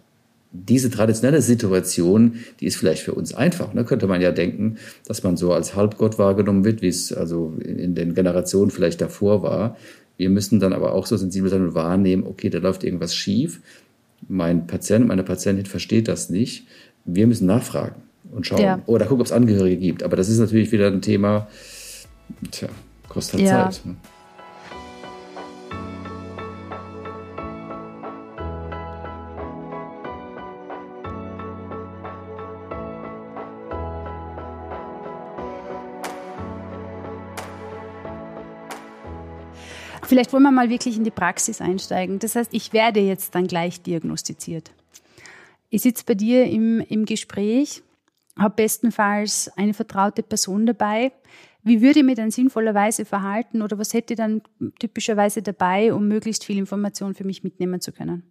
diese 0.52 0.92
traditionelle 0.92 1.42
Situation, 1.42 2.36
die 2.60 2.68
ist 2.68 2.76
vielleicht 2.76 3.02
für 3.02 3.14
uns 3.14 3.34
einfach. 3.34 3.74
Ne? 3.74 3.86
Könnte 3.86 4.06
man 4.06 4.22
ja 4.22 4.32
denken, 4.32 4.78
dass 5.08 5.24
man 5.24 5.36
so 5.36 5.52
als 5.52 5.76
Halbgott 5.76 6.20
wahrgenommen 6.20 6.64
wird, 6.64 6.82
wie 6.84 6.90
es 6.90 7.12
also 7.12 7.56
in 7.60 7.96
den 7.96 8.14
Generationen 8.14 8.70
vielleicht 8.70 9.02
davor 9.02 9.42
war. 9.42 9.78
Wir 10.16 10.30
müssen 10.30 10.60
dann 10.60 10.74
aber 10.74 10.94
auch 10.94 11.08
so 11.08 11.18
sensibel 11.18 11.50
sein 11.50 11.64
und 11.64 11.74
wahrnehmen, 11.74 12.24
okay, 12.28 12.52
da 12.52 12.60
läuft 12.60 12.84
irgendwas 12.84 13.16
schief 13.16 13.62
mein 14.28 14.68
Patient, 14.68 15.08
meine 15.08 15.24
Patientin 15.24 15.66
versteht 15.66 16.08
das 16.08 16.30
nicht. 16.30 16.68
Wir 17.06 17.28
müssen 17.28 17.48
nachfragen 17.48 18.04
und 18.32 18.48
schauen 18.48 18.62
ja. 18.62 18.82
oder 18.86 19.06
gucken, 19.06 19.22
ob 19.22 19.28
es 19.28 19.32
Angehörige 19.32 19.78
gibt. 19.78 20.04
Aber 20.04 20.16
das 20.16 20.30
ist 20.30 20.40
natürlich 20.40 20.72
wieder 20.72 20.88
ein 20.88 21.02
Thema, 21.02 21.48
tja, 22.52 22.70
kostet 23.08 23.40
halt 23.40 23.50
ja. 23.50 23.70
Zeit. 23.70 23.86
Ne? 23.86 23.96
Vielleicht 40.14 40.32
wollen 40.32 40.44
wir 40.44 40.52
mal 40.52 40.70
wirklich 40.70 40.96
in 40.96 41.04
die 41.04 41.10
Praxis 41.10 41.60
einsteigen. 41.60 42.20
Das 42.20 42.36
heißt, 42.36 42.54
ich 42.54 42.72
werde 42.72 43.00
jetzt 43.00 43.34
dann 43.34 43.48
gleich 43.48 43.82
diagnostiziert. 43.82 44.70
Ich 45.72 45.82
sitze 45.82 46.04
bei 46.06 46.14
dir 46.14 46.46
im, 46.46 46.82
im 46.82 47.06
Gespräch, 47.06 47.82
habe 48.38 48.54
bestenfalls 48.58 49.50
eine 49.58 49.74
vertraute 49.74 50.22
Person 50.22 50.68
dabei. 50.68 51.14
Wie 51.64 51.82
würde 51.82 52.02
ich 52.02 52.06
mich 52.06 52.14
dann 52.14 52.30
sinnvollerweise 52.30 53.06
verhalten 53.06 53.64
oder 53.64 53.80
was 53.80 53.96
hätte 53.96 54.14
ich 54.14 54.18
dann 54.20 54.44
typischerweise 54.78 55.42
dabei, 55.42 55.92
um 55.92 56.08
möglichst 56.08 56.46
viel 56.46 56.60
Information 56.60 57.16
für 57.16 57.24
mich 57.24 57.44
mitnehmen 57.44 57.82
zu 57.82 57.92
können? 57.92 58.22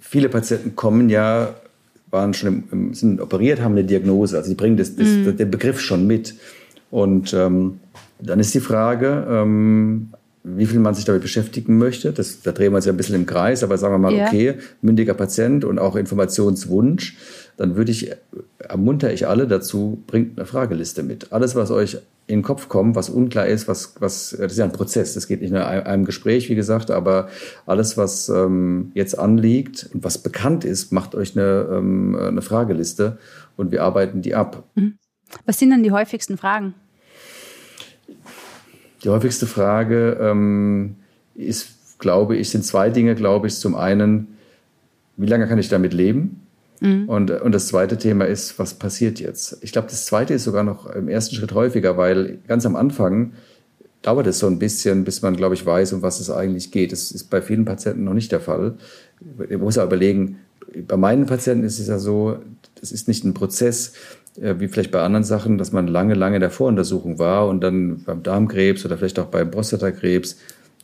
Viele 0.00 0.28
Patienten 0.28 0.74
kommen 0.74 1.08
ja, 1.08 1.54
waren 2.10 2.34
schon 2.34 2.64
im, 2.72 2.94
sind 2.94 3.20
operiert, 3.20 3.60
haben 3.60 3.74
eine 3.74 3.84
Diagnose, 3.84 4.36
also 4.36 4.48
sie 4.48 4.56
bringen 4.56 4.76
das, 4.76 4.96
das, 4.96 5.06
mm. 5.06 5.36
den 5.36 5.52
Begriff 5.52 5.78
schon 5.78 6.04
mit. 6.04 6.34
Und 6.90 7.32
ähm, 7.32 7.78
dann 8.18 8.40
ist 8.40 8.52
die 8.54 8.60
Frage, 8.60 9.24
ähm, 9.30 10.08
wie 10.44 10.66
viel 10.66 10.78
man 10.78 10.94
sich 10.94 11.04
damit 11.04 11.22
beschäftigen 11.22 11.78
möchte. 11.78 12.12
Das, 12.12 12.42
da 12.42 12.52
drehen 12.52 12.72
wir 12.72 12.76
uns 12.76 12.86
ja 12.86 12.92
ein 12.92 12.96
bisschen 12.96 13.16
im 13.16 13.26
Kreis, 13.26 13.62
aber 13.62 13.78
sagen 13.78 13.94
wir 13.94 13.98
mal, 13.98 14.14
ja. 14.14 14.26
okay, 14.26 14.54
mündiger 14.80 15.14
Patient 15.14 15.64
und 15.64 15.78
auch 15.78 15.96
Informationswunsch, 15.96 17.16
dann 17.56 17.76
würde 17.76 17.90
ich, 17.90 18.12
ermuntere 18.58 19.12
ich 19.12 19.26
alle 19.26 19.46
dazu, 19.46 20.02
bringt 20.06 20.38
eine 20.38 20.46
Frageliste 20.46 21.02
mit. 21.02 21.32
Alles, 21.32 21.54
was 21.54 21.70
euch 21.70 21.98
in 22.26 22.40
den 22.40 22.42
Kopf 22.42 22.68
kommt, 22.68 22.94
was 22.94 23.08
unklar 23.08 23.46
ist, 23.46 23.68
was, 23.68 23.94
was, 24.00 24.36
das 24.38 24.52
ist 24.52 24.58
ja 24.58 24.64
ein 24.64 24.72
Prozess, 24.72 25.14
das 25.14 25.26
geht 25.26 25.40
nicht 25.40 25.50
nur 25.50 25.60
in 25.60 25.66
einem 25.66 26.04
Gespräch, 26.04 26.50
wie 26.50 26.54
gesagt, 26.54 26.90
aber 26.90 27.28
alles, 27.64 27.96
was 27.96 28.28
ähm, 28.28 28.92
jetzt 28.94 29.18
anliegt 29.18 29.88
und 29.94 30.04
was 30.04 30.18
bekannt 30.18 30.64
ist, 30.64 30.92
macht 30.92 31.14
euch 31.14 31.36
eine, 31.36 31.66
ähm, 31.72 32.16
eine 32.16 32.42
Frageliste 32.42 33.18
und 33.56 33.72
wir 33.72 33.82
arbeiten 33.82 34.20
die 34.20 34.34
ab. 34.34 34.64
Mhm. 34.74 34.98
Was 35.46 35.58
sind 35.58 35.70
denn 35.70 35.82
die 35.82 35.92
häufigsten 35.92 36.36
Fragen? 36.36 36.74
Die 39.02 39.08
häufigste 39.08 39.46
Frage 39.46 40.18
ähm, 40.20 40.96
ist, 41.34 41.98
glaube 41.98 42.36
ich, 42.36 42.50
sind 42.50 42.64
zwei 42.64 42.90
Dinge, 42.90 43.14
glaube 43.14 43.46
ich. 43.46 43.54
Zum 43.56 43.74
einen, 43.74 44.36
wie 45.16 45.26
lange 45.26 45.46
kann 45.46 45.58
ich 45.58 45.68
damit 45.68 45.92
leben? 45.92 46.42
Mhm. 46.80 47.08
Und, 47.08 47.30
und 47.30 47.52
das 47.52 47.68
zweite 47.68 47.98
Thema 47.98 48.24
ist, 48.26 48.58
was 48.58 48.74
passiert 48.74 49.20
jetzt? 49.20 49.58
Ich 49.62 49.72
glaube, 49.72 49.88
das 49.88 50.06
zweite 50.06 50.34
ist 50.34 50.44
sogar 50.44 50.64
noch 50.64 50.86
im 50.86 51.08
ersten 51.08 51.34
Schritt 51.34 51.52
häufiger, 51.52 51.96
weil 51.96 52.38
ganz 52.46 52.66
am 52.66 52.76
Anfang 52.76 53.32
dauert 54.02 54.26
es 54.26 54.38
so 54.38 54.46
ein 54.46 54.58
bisschen, 54.58 55.04
bis 55.04 55.22
man, 55.22 55.36
glaube 55.36 55.54
ich, 55.54 55.66
weiß, 55.66 55.92
um 55.92 56.02
was 56.02 56.20
es 56.20 56.30
eigentlich 56.30 56.70
geht. 56.70 56.92
Das 56.92 57.10
ist 57.10 57.24
bei 57.30 57.42
vielen 57.42 57.64
Patienten 57.64 58.04
noch 58.04 58.14
nicht 58.14 58.30
der 58.30 58.40
Fall. 58.40 58.74
Man 59.20 59.60
muss 59.60 59.76
ja 59.76 59.84
überlegen, 59.84 60.38
bei 60.86 60.96
meinen 60.96 61.26
Patienten 61.26 61.64
ist 61.64 61.78
es 61.78 61.88
ja 61.88 61.98
so, 61.98 62.38
das 62.80 62.92
ist 62.92 63.08
nicht 63.08 63.24
ein 63.24 63.34
Prozess, 63.34 63.92
wie 64.40 64.68
vielleicht 64.68 64.90
bei 64.90 65.02
anderen 65.02 65.24
Sachen, 65.24 65.58
dass 65.58 65.72
man 65.72 65.88
lange, 65.88 66.14
lange 66.14 66.36
in 66.36 66.40
der 66.40 66.50
Voruntersuchung 66.50 67.18
war 67.18 67.48
und 67.48 67.60
dann 67.60 68.02
beim 68.04 68.22
Darmkrebs 68.22 68.84
oder 68.84 68.96
vielleicht 68.96 69.18
auch 69.18 69.26
beim 69.26 69.50
Prostatakrebs, 69.50 70.36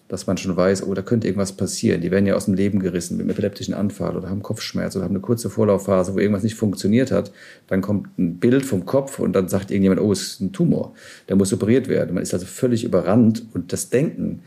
dass 0.08 0.26
man 0.26 0.36
schon 0.36 0.56
weiß, 0.56 0.86
oh, 0.86 0.92
da 0.92 1.02
könnte 1.02 1.26
irgendwas 1.26 1.52
passieren. 1.52 2.00
Die 2.00 2.10
werden 2.10 2.26
ja 2.26 2.34
aus 2.34 2.44
dem 2.44 2.54
Leben 2.54 2.78
gerissen 2.78 3.16
mit 3.16 3.24
einem 3.24 3.30
epileptischen 3.30 3.74
Anfall 3.74 4.16
oder 4.16 4.28
haben 4.28 4.42
Kopfschmerz 4.42 4.94
oder 4.96 5.04
haben 5.04 5.12
eine 5.12 5.20
kurze 5.20 5.48
Vorlaufphase, 5.48 6.14
wo 6.14 6.18
irgendwas 6.18 6.42
nicht 6.42 6.56
funktioniert 6.56 7.10
hat. 7.10 7.32
Dann 7.68 7.80
kommt 7.80 8.18
ein 8.18 8.38
Bild 8.38 8.66
vom 8.66 8.84
Kopf 8.84 9.18
und 9.18 9.32
dann 9.32 9.48
sagt 9.48 9.70
irgendjemand, 9.70 10.00
oh, 10.00 10.12
es 10.12 10.22
ist 10.22 10.40
ein 10.40 10.52
Tumor. 10.52 10.92
Der 11.28 11.36
muss 11.36 11.52
operiert 11.52 11.88
werden. 11.88 12.14
Man 12.14 12.22
ist 12.22 12.34
also 12.34 12.46
völlig 12.46 12.84
überrannt 12.84 13.46
und 13.54 13.72
das 13.72 13.88
Denken 13.88 14.42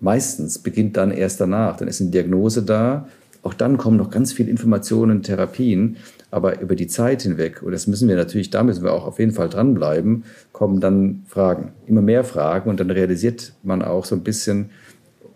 meistens 0.00 0.58
beginnt 0.58 0.96
dann 0.96 1.10
erst 1.10 1.40
danach. 1.40 1.76
Dann 1.76 1.88
ist 1.88 2.00
eine 2.00 2.10
Diagnose 2.10 2.62
da. 2.62 3.06
Auch 3.42 3.54
dann 3.54 3.76
kommen 3.76 3.96
noch 3.96 4.10
ganz 4.10 4.32
viele 4.32 4.50
Informationen, 4.50 5.22
Therapien. 5.22 5.96
Aber 6.30 6.60
über 6.60 6.76
die 6.76 6.86
Zeit 6.86 7.22
hinweg, 7.22 7.62
und 7.62 7.72
das 7.72 7.86
müssen 7.86 8.08
wir 8.08 8.16
natürlich, 8.16 8.50
da 8.50 8.62
müssen 8.62 8.84
wir 8.84 8.92
auch 8.92 9.06
auf 9.06 9.18
jeden 9.18 9.32
Fall 9.32 9.48
dranbleiben, 9.48 10.24
kommen 10.52 10.80
dann 10.80 11.24
Fragen, 11.26 11.72
immer 11.86 12.02
mehr 12.02 12.22
Fragen 12.22 12.70
und 12.70 12.78
dann 12.78 12.90
realisiert 12.90 13.52
man 13.62 13.82
auch 13.82 14.04
so 14.04 14.14
ein 14.14 14.22
bisschen, 14.22 14.70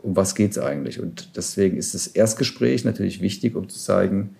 um 0.02 0.14
was 0.14 0.34
geht 0.34 0.52
es 0.52 0.58
eigentlich. 0.58 1.00
Und 1.00 1.36
deswegen 1.36 1.76
ist 1.76 1.94
das 1.94 2.06
Erstgespräch 2.06 2.84
natürlich 2.84 3.20
wichtig, 3.20 3.56
um 3.56 3.68
zu 3.68 3.78
zeigen, 3.78 4.36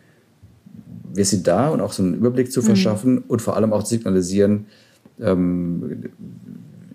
wir 1.13 1.25
sind 1.25 1.47
da 1.47 1.69
und 1.69 1.81
auch 1.81 1.93
so 1.93 2.03
einen 2.03 2.15
Überblick 2.15 2.53
zu 2.53 2.61
mhm. 2.61 2.67
verschaffen 2.67 3.15
mhm. 3.15 3.25
und 3.29 3.43
vor 3.43 3.57
allem 3.57 3.73
auch 3.73 3.83
zu 3.83 3.91
signalisieren, 3.91 4.67
ähm, 5.21 6.11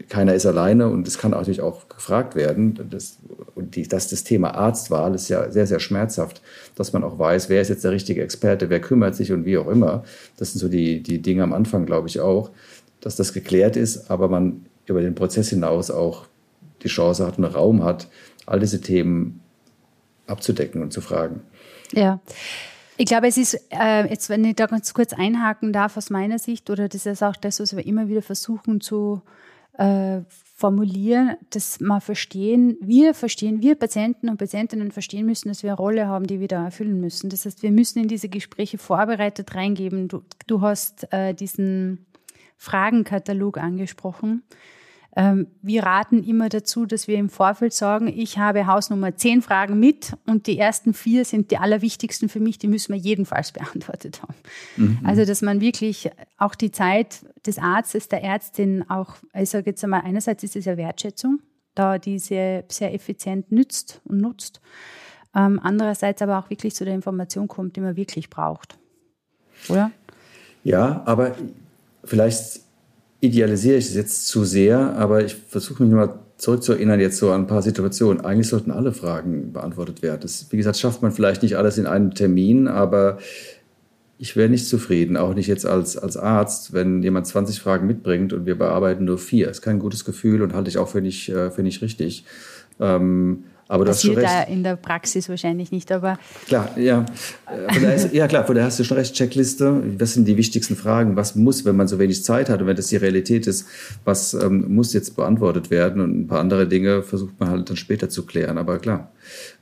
keiner 0.09 0.33
ist 0.33 0.45
alleine 0.45 0.89
und 0.89 1.07
es 1.07 1.17
kann 1.17 1.31
natürlich 1.31 1.61
auch 1.61 1.87
gefragt 1.87 2.35
werden. 2.35 2.79
Das, 2.89 3.17
die, 3.75 3.87
das, 3.87 4.07
das 4.07 4.23
Thema 4.23 4.55
Arztwahl 4.55 5.15
ist 5.15 5.29
ja 5.29 5.51
sehr, 5.51 5.67
sehr 5.67 5.79
schmerzhaft, 5.79 6.41
dass 6.75 6.93
man 6.93 7.03
auch 7.03 7.19
weiß, 7.19 7.49
wer 7.49 7.61
ist 7.61 7.69
jetzt 7.69 7.83
der 7.83 7.91
richtige 7.91 8.23
Experte, 8.23 8.69
wer 8.69 8.81
kümmert 8.81 9.15
sich 9.15 9.31
und 9.31 9.45
wie 9.45 9.57
auch 9.57 9.67
immer. 9.67 10.03
Das 10.37 10.51
sind 10.51 10.59
so 10.59 10.69
die, 10.69 11.01
die 11.01 11.21
Dinge 11.21 11.43
am 11.43 11.53
Anfang, 11.53 11.85
glaube 11.85 12.07
ich 12.07 12.19
auch, 12.19 12.51
dass 13.01 13.15
das 13.15 13.33
geklärt 13.33 13.75
ist, 13.75 14.09
aber 14.09 14.27
man 14.27 14.65
über 14.85 15.01
den 15.01 15.15
Prozess 15.15 15.49
hinaus 15.49 15.91
auch 15.91 16.25
die 16.83 16.87
Chance 16.87 17.25
hat, 17.25 17.37
einen 17.37 17.45
Raum 17.45 17.83
hat, 17.83 18.07
all 18.45 18.59
diese 18.59 18.81
Themen 18.81 19.41
abzudecken 20.27 20.81
und 20.81 20.93
zu 20.93 21.01
fragen. 21.01 21.41
Ja. 21.91 22.19
Ich 22.97 23.05
glaube, 23.05 23.27
es 23.27 23.37
ist, 23.37 23.57
äh, 23.69 24.09
jetzt 24.09 24.29
wenn 24.29 24.43
ich 24.43 24.55
da 24.55 24.65
ganz 24.65 24.93
kurz 24.93 25.13
einhaken 25.13 25.71
darf 25.71 25.95
aus 25.95 26.09
meiner 26.09 26.37
Sicht, 26.37 26.69
oder 26.69 26.89
das 26.89 27.05
ist 27.05 27.23
auch 27.23 27.37
das, 27.37 27.59
was 27.59 27.75
wir 27.75 27.85
immer 27.85 28.09
wieder 28.09 28.21
versuchen 28.21 28.81
zu 28.81 29.21
äh, 29.77 30.19
formulieren, 30.59 31.37
dass 31.51 31.79
wir 31.79 32.01
verstehen, 32.01 32.77
wir 32.81 33.13
verstehen, 33.13 33.61
wir 33.61 33.75
Patienten 33.75 34.27
und 34.27 34.37
Patientinnen 34.37 34.91
verstehen 34.91 35.25
müssen, 35.25 35.47
dass 35.47 35.63
wir 35.63 35.69
eine 35.69 35.77
Rolle 35.77 36.07
haben, 36.07 36.27
die 36.27 36.41
wir 36.41 36.49
da 36.49 36.65
erfüllen 36.65 36.99
müssen. 36.99 37.29
Das 37.29 37.45
heißt, 37.45 37.63
wir 37.63 37.71
müssen 37.71 37.99
in 37.99 38.09
diese 38.09 38.27
Gespräche 38.27 38.77
vorbereitet 38.77 39.55
reingeben. 39.55 40.09
Du, 40.09 40.21
du 40.47 40.59
hast 40.59 41.07
äh, 41.13 41.33
diesen 41.33 42.05
Fragenkatalog 42.57 43.57
angesprochen. 43.57 44.43
Ähm, 45.15 45.47
wir 45.61 45.83
raten 45.83 46.23
immer 46.23 46.49
dazu, 46.49 46.85
dass 46.85 47.07
wir 47.07 47.17
im 47.17 47.29
Vorfeld 47.29 47.73
sagen, 47.73 48.07
ich 48.07 48.37
habe 48.37 48.67
Hausnummer 48.67 49.15
zehn 49.15 49.41
Fragen 49.41 49.79
mit 49.79 50.13
und 50.27 50.45
die 50.45 50.59
ersten 50.59 50.93
vier 50.93 51.25
sind 51.25 51.51
die 51.51 51.57
allerwichtigsten 51.57 52.29
für 52.29 52.39
mich, 52.39 52.59
die 52.59 52.67
müssen 52.67 52.93
wir 52.93 52.99
jedenfalls 52.99 53.51
beantwortet 53.53 54.21
haben. 54.21 54.35
Mhm. 54.77 54.99
Also, 55.03 55.25
dass 55.25 55.41
man 55.41 55.61
wirklich 55.61 56.11
auch 56.37 56.55
die 56.55 56.71
Zeit 56.71 57.25
des 57.45 57.57
Arztes, 57.57 58.07
der 58.07 58.23
Ärztin 58.23 58.87
auch, 58.89 59.15
ich 59.33 59.49
sage 59.49 59.71
jetzt 59.71 59.83
einmal, 59.83 60.01
einerseits 60.03 60.43
ist 60.43 60.55
es 60.55 60.65
ja 60.65 60.77
Wertschätzung, 60.77 61.39
da 61.73 61.97
die 61.97 62.19
sehr, 62.19 62.65
sehr 62.67 62.93
effizient 62.93 63.51
nützt 63.51 64.01
und 64.03 64.19
nutzt. 64.19 64.61
Ähm, 65.35 65.59
andererseits 65.61 66.21
aber 66.21 66.39
auch 66.39 66.49
wirklich 66.49 66.75
zu 66.75 66.85
der 66.85 66.93
Information 66.93 67.47
kommt, 67.47 67.75
die 67.75 67.81
man 67.81 67.95
wirklich 67.95 68.29
braucht. 68.29 68.77
Oder? 69.69 69.91
Ja, 70.63 71.01
aber 71.05 71.35
vielleicht 72.03 72.61
idealisiere 73.21 73.77
ich 73.77 73.87
es 73.87 73.95
jetzt 73.95 74.27
zu 74.27 74.45
sehr, 74.45 74.95
aber 74.95 75.23
ich 75.23 75.35
versuche 75.35 75.83
mich 75.83 75.93
mal 75.93 76.19
zurückzuerinnern 76.37 76.99
jetzt 76.99 77.17
so 77.17 77.31
an 77.31 77.41
ein 77.41 77.47
paar 77.47 77.61
Situationen. 77.61 78.23
Eigentlich 78.23 78.47
sollten 78.47 78.71
alle 78.71 78.93
Fragen 78.93 79.51
beantwortet 79.51 80.01
werden. 80.01 80.21
Das, 80.21 80.47
wie 80.51 80.57
gesagt, 80.57 80.77
schafft 80.77 81.01
man 81.01 81.11
vielleicht 81.11 81.43
nicht 81.43 81.57
alles 81.57 81.77
in 81.77 81.85
einem 81.85 82.13
Termin, 82.13 82.67
aber 82.67 83.17
ich 84.17 84.35
wäre 84.35 84.49
nicht 84.49 84.67
zufrieden, 84.67 85.17
auch 85.17 85.33
nicht 85.33 85.47
jetzt 85.47 85.65
als, 85.65 85.97
als 85.97 86.17
Arzt, 86.17 86.73
wenn 86.73 87.03
jemand 87.03 87.27
20 87.27 87.59
Fragen 87.59 87.87
mitbringt 87.87 88.33
und 88.33 88.45
wir 88.45 88.57
bearbeiten 88.57 89.05
nur 89.05 89.17
vier. 89.17 89.49
Ist 89.49 89.61
kein 89.61 89.79
gutes 89.79 90.05
Gefühl 90.05 90.41
und 90.41 90.53
halte 90.53 90.69
ich 90.69 90.77
auch 90.77 90.89
für 90.89 91.01
nicht, 91.01 91.29
äh, 91.29 91.51
für 91.51 91.63
nicht 91.63 91.81
richtig. 91.81 92.25
Ähm, 92.79 93.45
aber 93.69 93.85
das 93.85 93.97
passiert 93.97 94.23
da 94.23 94.41
in 94.41 94.63
der 94.63 94.75
Praxis 94.75 95.29
wahrscheinlich 95.29 95.71
nicht, 95.71 95.91
aber. 95.91 96.17
Klar, 96.47 96.75
ja. 96.75 97.05
Ist, 97.95 98.11
ja, 98.13 98.27
klar, 98.27 98.43
von 98.43 98.55
daher 98.55 98.65
hast 98.65 98.79
du 98.79 98.83
schon 98.83 98.97
recht. 98.97 99.13
Checkliste. 99.13 99.83
Was 99.99 100.15
sind 100.15 100.27
die 100.27 100.37
wichtigsten 100.37 100.75
Fragen? 100.75 101.15
Was 101.15 101.35
muss, 101.35 101.65
wenn 101.65 101.75
man 101.75 101.87
so 101.87 101.99
wenig 101.99 102.23
Zeit 102.23 102.49
hat 102.49 102.61
und 102.61 102.67
wenn 102.67 102.75
das 102.75 102.87
die 102.87 102.95
Realität 102.95 103.45
ist, 103.45 103.67
was 104.05 104.33
ähm, 104.33 104.73
muss 104.73 104.93
jetzt 104.93 105.15
beantwortet 105.15 105.69
werden? 105.69 106.01
Und 106.01 106.19
ein 106.19 106.27
paar 106.27 106.39
andere 106.39 106.67
Dinge 106.67 107.03
versucht 107.03 107.39
man 107.39 107.49
halt 107.49 107.69
dann 107.69 107.77
später 107.77 108.09
zu 108.09 108.25
klären. 108.25 108.57
Aber 108.57 108.79
klar, 108.79 109.11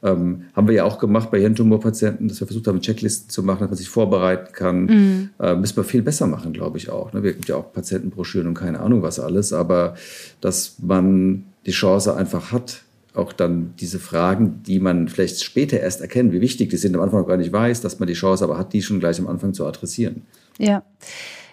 ähm, 0.01 0.43
haben 0.53 0.67
wir 0.67 0.75
ja 0.75 0.83
auch 0.85 0.99
gemacht 0.99 1.29
bei 1.29 1.41
Hirntumorpatienten, 1.41 2.29
dass 2.29 2.39
wir 2.39 2.47
versucht 2.47 2.67
haben, 2.67 2.79
Checklisten 2.79 3.29
zu 3.29 3.43
machen, 3.43 3.59
dass 3.59 3.71
man 3.71 3.77
sich 3.77 3.89
vorbereiten 3.89 4.53
kann. 4.53 4.85
Mhm. 4.85 5.29
Äh, 5.37 5.55
müssen 5.55 5.75
wir 5.75 5.83
viel 5.83 6.01
besser 6.01 6.27
machen, 6.27 6.53
glaube 6.53 6.77
ich 6.77 6.89
auch. 6.89 7.11
Ne? 7.11 7.23
Wir 7.23 7.33
gibt 7.33 7.49
ja 7.49 7.57
auch 7.57 7.73
Patientenbroschüren 7.73 8.47
und 8.47 8.53
keine 8.53 8.79
Ahnung 8.79 9.01
was 9.01 9.19
alles, 9.19 9.51
aber 9.51 9.95
dass 10.39 10.77
man 10.81 11.43
die 11.65 11.71
Chance 11.71 12.15
einfach 12.15 12.53
hat, 12.53 12.83
auch 13.17 13.33
dann 13.33 13.73
diese 13.79 13.99
Fragen, 13.99 14.61
die 14.63 14.79
man 14.79 15.07
vielleicht 15.07 15.43
später 15.43 15.79
erst 15.79 16.01
erkennt, 16.01 16.31
wie 16.31 16.41
wichtig 16.41 16.69
die 16.69 16.77
sind, 16.77 16.95
am 16.95 17.01
Anfang 17.01 17.25
gar 17.25 17.37
nicht 17.37 17.51
weiß, 17.51 17.81
dass 17.81 17.99
man 17.99 18.07
die 18.07 18.13
Chance 18.13 18.43
aber 18.43 18.57
hat, 18.57 18.73
die 18.73 18.81
schon 18.81 18.99
gleich 18.99 19.19
am 19.19 19.27
Anfang 19.27 19.53
zu 19.53 19.65
adressieren. 19.65 20.23
Ja. 20.57 20.83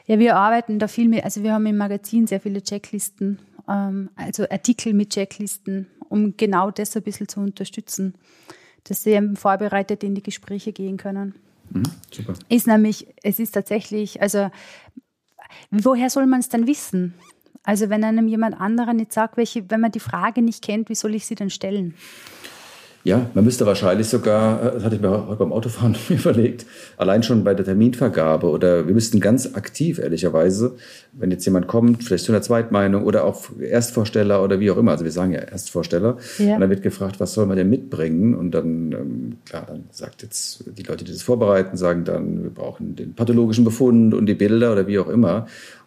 Ja, 0.07 0.19
wir 0.19 0.37
arbeiten 0.37 0.79
da 0.79 0.87
viel 0.87 1.09
mit, 1.09 1.25
also 1.25 1.43
wir 1.43 1.55
haben 1.55 1.65
im 1.65 1.79
Magazin 1.79 2.27
sehr 2.27 2.41
viele 2.41 2.63
Checklisten, 2.63 3.39
ähm, 3.69 4.11
also 4.17 4.43
Artikel 4.51 4.93
mit 4.93 5.11
Checklisten, 5.11 5.87
um 6.11 6.37
genau 6.37 6.71
das 6.71 6.95
ein 6.95 7.03
bisschen 7.03 7.27
zu 7.27 7.41
unterstützen, 7.41 8.15
dass 8.85 9.03
sie 9.03 9.13
eben 9.13 9.37
vorbereitet 9.37 10.05
in 10.05 10.15
die 10.15 10.23
Gespräche 10.23 10.73
gehen 10.73 10.99
können. 10.99 11.35
Mhm, 11.71 11.85
super. 12.11 12.35
Ist 12.51 12.67
nämlich, 12.67 13.07
es 13.23 13.39
ist 13.39 13.53
tatsächlich, 13.53 14.21
also 14.21 14.51
woher 15.71 16.11
soll 16.11 16.27
man 16.27 16.41
es 16.41 16.51
dann 16.51 16.67
wissen? 16.67 17.15
Also 17.65 17.89
wenn 17.89 18.05
einem 18.05 18.29
jemand 18.29 18.61
anderer 18.61 18.93
nicht 18.93 19.13
sagt, 19.13 19.37
welche, 19.37 19.69
wenn 19.71 19.81
man 19.81 19.91
die 19.91 20.01
Frage 20.01 20.43
nicht 20.43 20.63
kennt, 20.63 20.89
wie 20.91 20.95
soll 20.95 21.15
ich 21.15 21.27
sie 21.27 21.35
denn 21.35 21.51
stellen? 21.51 21.95
Ja, 23.05 23.29
man 23.35 23.45
müsste 23.45 23.67
wahrscheinlich 23.67 24.09
sogar, 24.09 24.63
äh, 24.63 24.73
das 24.73 24.85
hatte 24.85 24.97
ich 24.97 25.03
mir 25.03 25.27
heute 25.29 25.37
beim 25.37 25.53
Autofahren 25.53 25.95
überlegt, 26.09 26.65
allein 26.97 27.23
schon 27.23 27.45
bei 27.45 27.53
der 27.53 27.67
Terminvergabe 27.67 28.49
oder 28.49 28.87
wir 28.87 28.95
müssten 28.95 29.21
ganz 29.21 29.55
aktiv, 29.55 29.99
ehrlicherweise, 29.99 30.77
wenn 31.13 31.31
jetzt 31.31 31.45
jemand 31.45 31.67
kommt, 31.67 32.03
vielleicht 32.03 32.25
zu 32.25 32.33
einer 32.33 32.41
Zweitmeinung 32.41 33.05
oder 33.05 33.25
auch 33.25 33.51
Erstvorsteller 33.61 34.43
oder 34.43 34.59
wie 34.59 34.71
auch 34.71 34.79
immer, 34.79 34.93
also 34.93 35.05
wir 35.05 35.13
sagen 35.13 35.33
ja 35.33 35.41
Erstvorsteller, 35.41 36.17
ja. 36.39 36.55
und 36.55 36.61
dann 36.63 36.71
wird 36.71 36.83
gefragt, 36.83 37.21
was 37.21 37.35
soll 37.35 37.45
man 37.45 37.59
denn 37.59 37.69
mitbringen? 37.69 38.35
Und 38.35 38.53
dann, 38.53 38.93
ähm, 38.93 39.37
klar, 39.45 39.65
dann 39.67 39.85
sagt 39.91 40.23
jetzt 40.23 40.65
die 40.79 40.83
Leute, 40.85 41.05
die 41.05 41.13
das 41.13 41.23
vorbereiten, 41.23 41.77
sagen 41.77 42.05
dann, 42.05 42.43
wir 42.43 42.51
brauchen 42.51 42.97
den 42.97 43.13
pathologischen 43.13 43.65
Befund 43.65 44.15
und 44.15 44.25
die 44.25 44.35
Bilder 44.35 44.73
oder 44.73 44.87
wie 44.87 44.99
auch 44.99 45.09
immer. 45.09 45.47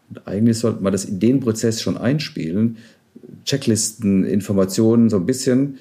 Und 0.10 0.28
eigentlich 0.28 0.60
sollte 0.60 0.84
man 0.84 0.92
das 0.92 1.06
in 1.06 1.20
den 1.20 1.40
Prozess 1.40 1.82
schon 1.82 1.98
einspielen. 1.98 2.78
Checklisten, 3.46 4.26
Informationen 4.26 5.10
so 5.10 5.18
ein 5.18 5.26
bisschen 5.26 5.78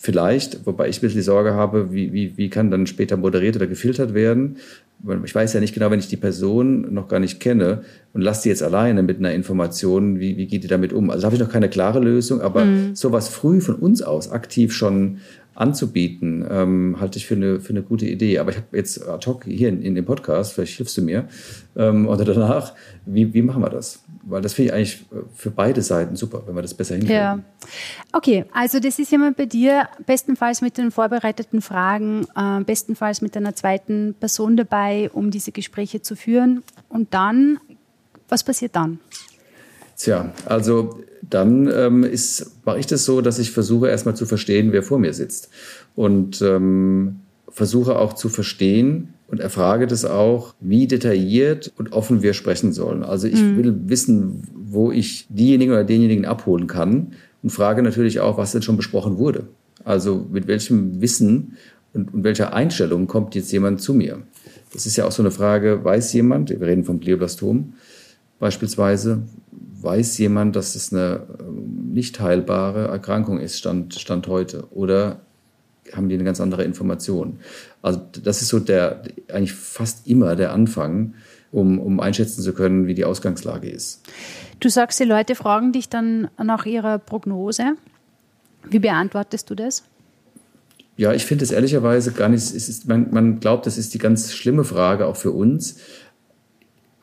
vielleicht, 0.00 0.66
wobei 0.66 0.88
ich 0.88 0.98
ein 0.98 1.00
bisschen 1.02 1.18
die 1.18 1.24
Sorge 1.24 1.54
habe, 1.54 1.92
wie, 1.92 2.12
wie, 2.12 2.36
wie 2.36 2.50
kann 2.50 2.70
dann 2.70 2.86
später 2.86 3.16
moderiert 3.16 3.56
oder 3.56 3.66
gefiltert 3.66 4.14
werden. 4.14 4.56
Ich 5.24 5.34
weiß 5.34 5.52
ja 5.52 5.60
nicht 5.60 5.74
genau, 5.74 5.90
wenn 5.90 5.98
ich 5.98 6.08
die 6.08 6.16
Person 6.16 6.92
noch 6.92 7.08
gar 7.08 7.20
nicht 7.20 7.38
kenne 7.38 7.82
und 8.14 8.22
lasse 8.22 8.44
die 8.44 8.48
jetzt 8.48 8.62
alleine 8.62 9.02
mit 9.02 9.18
einer 9.18 9.32
Information, 9.32 10.18
wie, 10.18 10.36
wie 10.36 10.46
geht 10.46 10.64
die 10.64 10.68
damit 10.68 10.92
um? 10.92 11.10
Also 11.10 11.22
da 11.22 11.26
habe 11.26 11.36
ich 11.36 11.42
noch 11.42 11.50
keine 11.50 11.68
klare 11.68 12.00
Lösung, 12.00 12.40
aber 12.40 12.64
mhm. 12.64 12.96
sowas 12.96 13.28
früh 13.28 13.60
von 13.60 13.74
uns 13.74 14.00
aus 14.02 14.30
aktiv 14.30 14.72
schon 14.72 15.18
anzubieten, 15.56 16.46
ähm, 16.48 16.96
halte 17.00 17.18
ich 17.18 17.26
für 17.26 17.34
eine, 17.34 17.60
für 17.60 17.70
eine 17.70 17.82
gute 17.82 18.06
Idee. 18.06 18.38
Aber 18.38 18.50
ich 18.50 18.58
habe 18.58 18.76
jetzt 18.76 19.08
ad 19.08 19.26
hoc 19.26 19.44
hier 19.44 19.70
in, 19.70 19.82
in 19.82 19.94
dem 19.94 20.04
Podcast, 20.04 20.52
vielleicht 20.52 20.76
hilfst 20.76 20.96
du 20.98 21.02
mir, 21.02 21.28
ähm, 21.76 22.06
oder 22.06 22.24
danach, 22.24 22.74
wie, 23.06 23.32
wie 23.32 23.42
machen 23.42 23.62
wir 23.62 23.70
das? 23.70 24.04
Weil 24.22 24.42
das 24.42 24.54
finde 24.54 24.68
ich 24.68 24.74
eigentlich 24.74 25.06
für 25.34 25.50
beide 25.50 25.80
Seiten 25.82 26.14
super, 26.14 26.42
wenn 26.46 26.54
wir 26.54 26.62
das 26.62 26.74
besser 26.74 26.94
hinkriegen. 26.94 27.16
Ja. 27.16 27.38
Okay, 28.12 28.44
also 28.52 28.80
das 28.80 28.98
ist 28.98 29.10
jemand 29.10 29.36
bei 29.36 29.46
dir, 29.46 29.88
bestenfalls 30.04 30.60
mit 30.60 30.76
den 30.76 30.90
vorbereiteten 30.90 31.62
Fragen, 31.62 32.26
äh, 32.36 32.62
bestenfalls 32.62 33.22
mit 33.22 33.36
einer 33.36 33.54
zweiten 33.54 34.14
Person 34.20 34.56
dabei, 34.56 35.10
um 35.12 35.30
diese 35.30 35.52
Gespräche 35.52 36.02
zu 36.02 36.16
führen. 36.16 36.62
Und 36.90 37.14
dann, 37.14 37.58
was 38.28 38.44
passiert 38.44 38.76
dann? 38.76 39.00
Tja, 39.96 40.32
also 40.44 41.00
dann 41.28 41.70
ähm, 41.72 42.04
ist, 42.04 42.64
mache 42.64 42.78
ich 42.78 42.86
das 42.86 43.04
so, 43.04 43.20
dass 43.20 43.38
ich 43.38 43.50
versuche 43.50 43.88
erstmal 43.88 44.14
zu 44.14 44.26
verstehen, 44.26 44.72
wer 44.72 44.82
vor 44.82 44.98
mir 44.98 45.12
sitzt. 45.12 45.48
Und 45.94 46.42
ähm, 46.42 47.20
versuche 47.48 47.98
auch 47.98 48.12
zu 48.12 48.28
verstehen 48.28 49.14
und 49.28 49.40
erfrage 49.40 49.86
das 49.86 50.04
auch, 50.04 50.54
wie 50.60 50.86
detailliert 50.86 51.72
und 51.78 51.92
offen 51.92 52.22
wir 52.22 52.34
sprechen 52.34 52.72
sollen. 52.72 53.02
Also 53.02 53.26
ich 53.26 53.42
mhm. 53.42 53.56
will 53.56 53.74
wissen, 53.86 54.42
wo 54.54 54.92
ich 54.92 55.26
diejenigen 55.30 55.72
oder 55.72 55.84
denjenigen 55.84 56.26
abholen 56.26 56.66
kann 56.66 57.12
und 57.42 57.50
frage 57.50 57.82
natürlich 57.82 58.20
auch, 58.20 58.38
was 58.38 58.52
denn 58.52 58.62
schon 58.62 58.76
besprochen 58.76 59.18
wurde. 59.18 59.48
Also 59.84 60.26
mit 60.30 60.46
welchem 60.46 61.00
Wissen 61.00 61.56
und, 61.94 62.12
und 62.12 62.24
welcher 62.24 62.52
Einstellung 62.52 63.06
kommt 63.06 63.34
jetzt 63.34 63.50
jemand 63.52 63.80
zu 63.80 63.94
mir? 63.94 64.18
Das 64.72 64.84
ist 64.84 64.96
ja 64.96 65.06
auch 65.06 65.12
so 65.12 65.22
eine 65.22 65.30
Frage, 65.30 65.82
weiß 65.82 66.12
jemand, 66.12 66.50
wir 66.50 66.60
reden 66.60 66.84
vom 66.84 67.00
Glioblastom 67.00 67.72
beispielsweise, 68.38 69.22
weiß 69.86 70.18
jemand, 70.18 70.56
dass 70.56 70.74
es 70.74 70.92
eine 70.92 71.22
ähm, 71.40 71.92
nicht 71.92 72.20
heilbare 72.20 72.88
Erkrankung 72.88 73.38
ist, 73.40 73.58
Stand, 73.58 73.94
Stand 73.94 74.26
heute? 74.26 74.64
Oder 74.72 75.20
haben 75.94 76.08
die 76.08 76.16
eine 76.16 76.24
ganz 76.24 76.40
andere 76.40 76.64
Information? 76.64 77.38
Also 77.80 78.02
das 78.22 78.42
ist 78.42 78.48
so 78.48 78.58
der, 78.58 79.02
eigentlich 79.32 79.54
fast 79.54 80.06
immer 80.06 80.36
der 80.36 80.52
Anfang, 80.52 81.14
um, 81.52 81.78
um 81.78 82.00
einschätzen 82.00 82.42
zu 82.42 82.52
können, 82.52 82.86
wie 82.86 82.94
die 82.94 83.04
Ausgangslage 83.04 83.70
ist. 83.70 84.02
Du 84.60 84.68
sagst, 84.68 84.98
die 85.00 85.04
Leute 85.04 85.34
fragen 85.36 85.72
dich 85.72 85.88
dann 85.88 86.28
nach 86.42 86.66
ihrer 86.66 86.98
Prognose. 86.98 87.76
Wie 88.68 88.80
beantwortest 88.80 89.48
du 89.48 89.54
das? 89.54 89.84
Ja, 90.96 91.12
ich 91.12 91.26
finde 91.26 91.44
es 91.44 91.50
ehrlicherweise 91.52 92.10
gar 92.12 92.28
nicht, 92.28 92.50
ist, 92.52 92.88
man, 92.88 93.10
man 93.12 93.38
glaubt, 93.38 93.66
das 93.66 93.76
ist 93.78 93.94
die 93.94 93.98
ganz 93.98 94.32
schlimme 94.32 94.64
Frage 94.64 95.06
auch 95.06 95.16
für 95.16 95.30
uns 95.30 95.76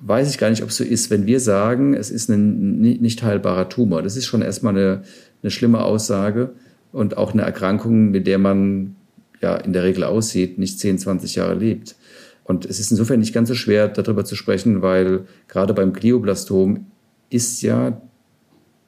weiß 0.06 0.30
ich 0.30 0.38
gar 0.38 0.50
nicht, 0.50 0.64
ob 0.64 0.70
es 0.70 0.78
so 0.78 0.84
ist, 0.84 1.10
wenn 1.10 1.26
wir 1.26 1.40
sagen, 1.40 1.94
es 1.94 2.12
ist 2.12 2.30
ein 2.30 2.80
nicht 2.82 3.24
heilbarer 3.24 3.70
Tumor. 3.70 4.02
Das 4.02 4.18
ist 4.18 4.26
schon 4.26 4.42
erstmal 4.42 4.76
eine, 4.76 5.04
eine 5.42 5.52
schlimme 5.52 5.84
Aussage 5.84 6.52
und 6.92 7.18
auch 7.18 7.34
eine 7.34 7.44
Erkrankung, 7.44 8.12
mit 8.12 8.28
der 8.28 8.38
man 8.38 8.96
ja 9.42 9.56
in 9.56 9.74
der 9.74 9.84
Regel 9.84 10.04
aussieht, 10.04 10.58
nicht 10.58 10.80
10, 10.80 11.00
20 11.00 11.36
Jahre 11.36 11.56
lebt. 11.56 11.96
Und 12.44 12.66
es 12.66 12.80
ist 12.80 12.92
insofern 12.92 13.22
nicht 13.22 13.34
ganz 13.34 13.48
so 13.48 13.56
schwer, 13.56 13.88
darüber 13.88 14.26
zu 14.26 14.36
sprechen, 14.36 14.82
weil 14.82 15.22
gerade 15.48 15.74
beim 15.74 15.94
Glioblastom 15.94 16.86
ist 17.30 17.62
ja 17.62 18.02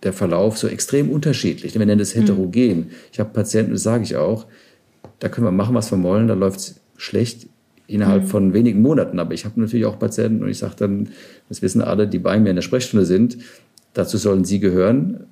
der 0.04 0.12
Verlauf 0.12 0.58
so 0.58 0.68
extrem 0.68 1.10
unterschiedlich. 1.10 1.74
Wir 1.74 1.86
nennen 1.86 2.00
das 2.00 2.14
mhm. 2.14 2.22
heterogen. 2.22 2.92
Ich 3.14 3.20
habe 3.22 3.32
Patienten, 3.32 3.72
das 3.72 3.84
sage 3.84 4.04
ich 4.04 4.18
auch, 4.18 4.48
da 5.20 5.30
können 5.30 5.48
wir 5.48 5.52
machen, 5.52 5.76
was 5.76 5.92
wir 5.92 6.04
wollen, 6.04 6.28
da 6.28 6.34
läuft 6.34 6.60
es 6.60 6.82
schlecht 6.98 7.48
innerhalb 7.88 8.24
mhm. 8.24 8.28
von 8.28 8.54
wenigen 8.54 8.82
Monaten. 8.82 9.20
Aber 9.20 9.34
ich 9.34 9.46
habe 9.46 9.60
natürlich 9.60 9.86
auch 9.86 10.00
Patienten 10.00 10.44
und 10.44 10.50
ich 10.50 10.58
sage 10.58 10.76
dann, 10.78 11.10
das 11.50 11.62
wissen 11.62 11.82
alle, 11.82 12.08
die 12.08 12.20
bei 12.20 12.40
mir 12.40 12.50
in 12.50 12.56
der 12.56 12.64
Sprechstunde 12.64 13.06
sind, 13.06 13.38
dazu 13.94 14.18
sollen 14.18 14.46
sie 14.46 14.60
gehören. 14.60 15.26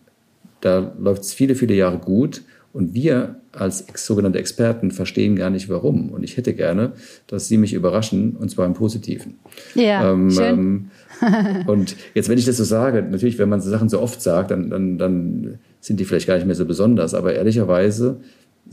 Da 0.61 0.93
läuft 0.99 1.23
es 1.23 1.33
viele, 1.33 1.55
viele 1.55 1.73
Jahre 1.73 1.97
gut. 1.97 2.43
Und 2.73 2.95
wir 2.95 3.35
als 3.51 3.85
sogenannte 3.95 4.39
Experten 4.39 4.89
verstehen 4.89 5.35
gar 5.35 5.51
nicht 5.51 5.69
warum. 5.69 6.09
Und 6.09 6.23
ich 6.23 6.37
hätte 6.37 6.53
gerne, 6.55 6.93
dass 7.27 7.47
Sie 7.47 7.57
mich 7.57 7.73
überraschen, 7.73 8.35
und 8.35 8.49
zwar 8.49 8.65
im 8.65 8.73
Positiven. 8.73 9.35
Ja, 9.75 10.11
ähm, 10.11 10.31
schön. 10.31 10.89
Ähm, 11.21 11.65
und 11.67 11.95
jetzt, 12.15 12.29
wenn 12.29 12.39
ich 12.39 12.45
das 12.45 12.57
so 12.57 12.63
sage, 12.63 13.03
natürlich, 13.03 13.37
wenn 13.37 13.49
man 13.49 13.61
so 13.61 13.69
Sachen 13.69 13.89
so 13.89 14.01
oft 14.01 14.21
sagt, 14.21 14.49
dann, 14.49 14.71
dann, 14.71 14.97
dann 14.97 15.59
sind 15.79 15.99
die 15.99 16.05
vielleicht 16.05 16.25
gar 16.25 16.35
nicht 16.35 16.47
mehr 16.47 16.55
so 16.55 16.65
besonders. 16.65 17.13
Aber 17.13 17.35
ehrlicherweise 17.35 18.17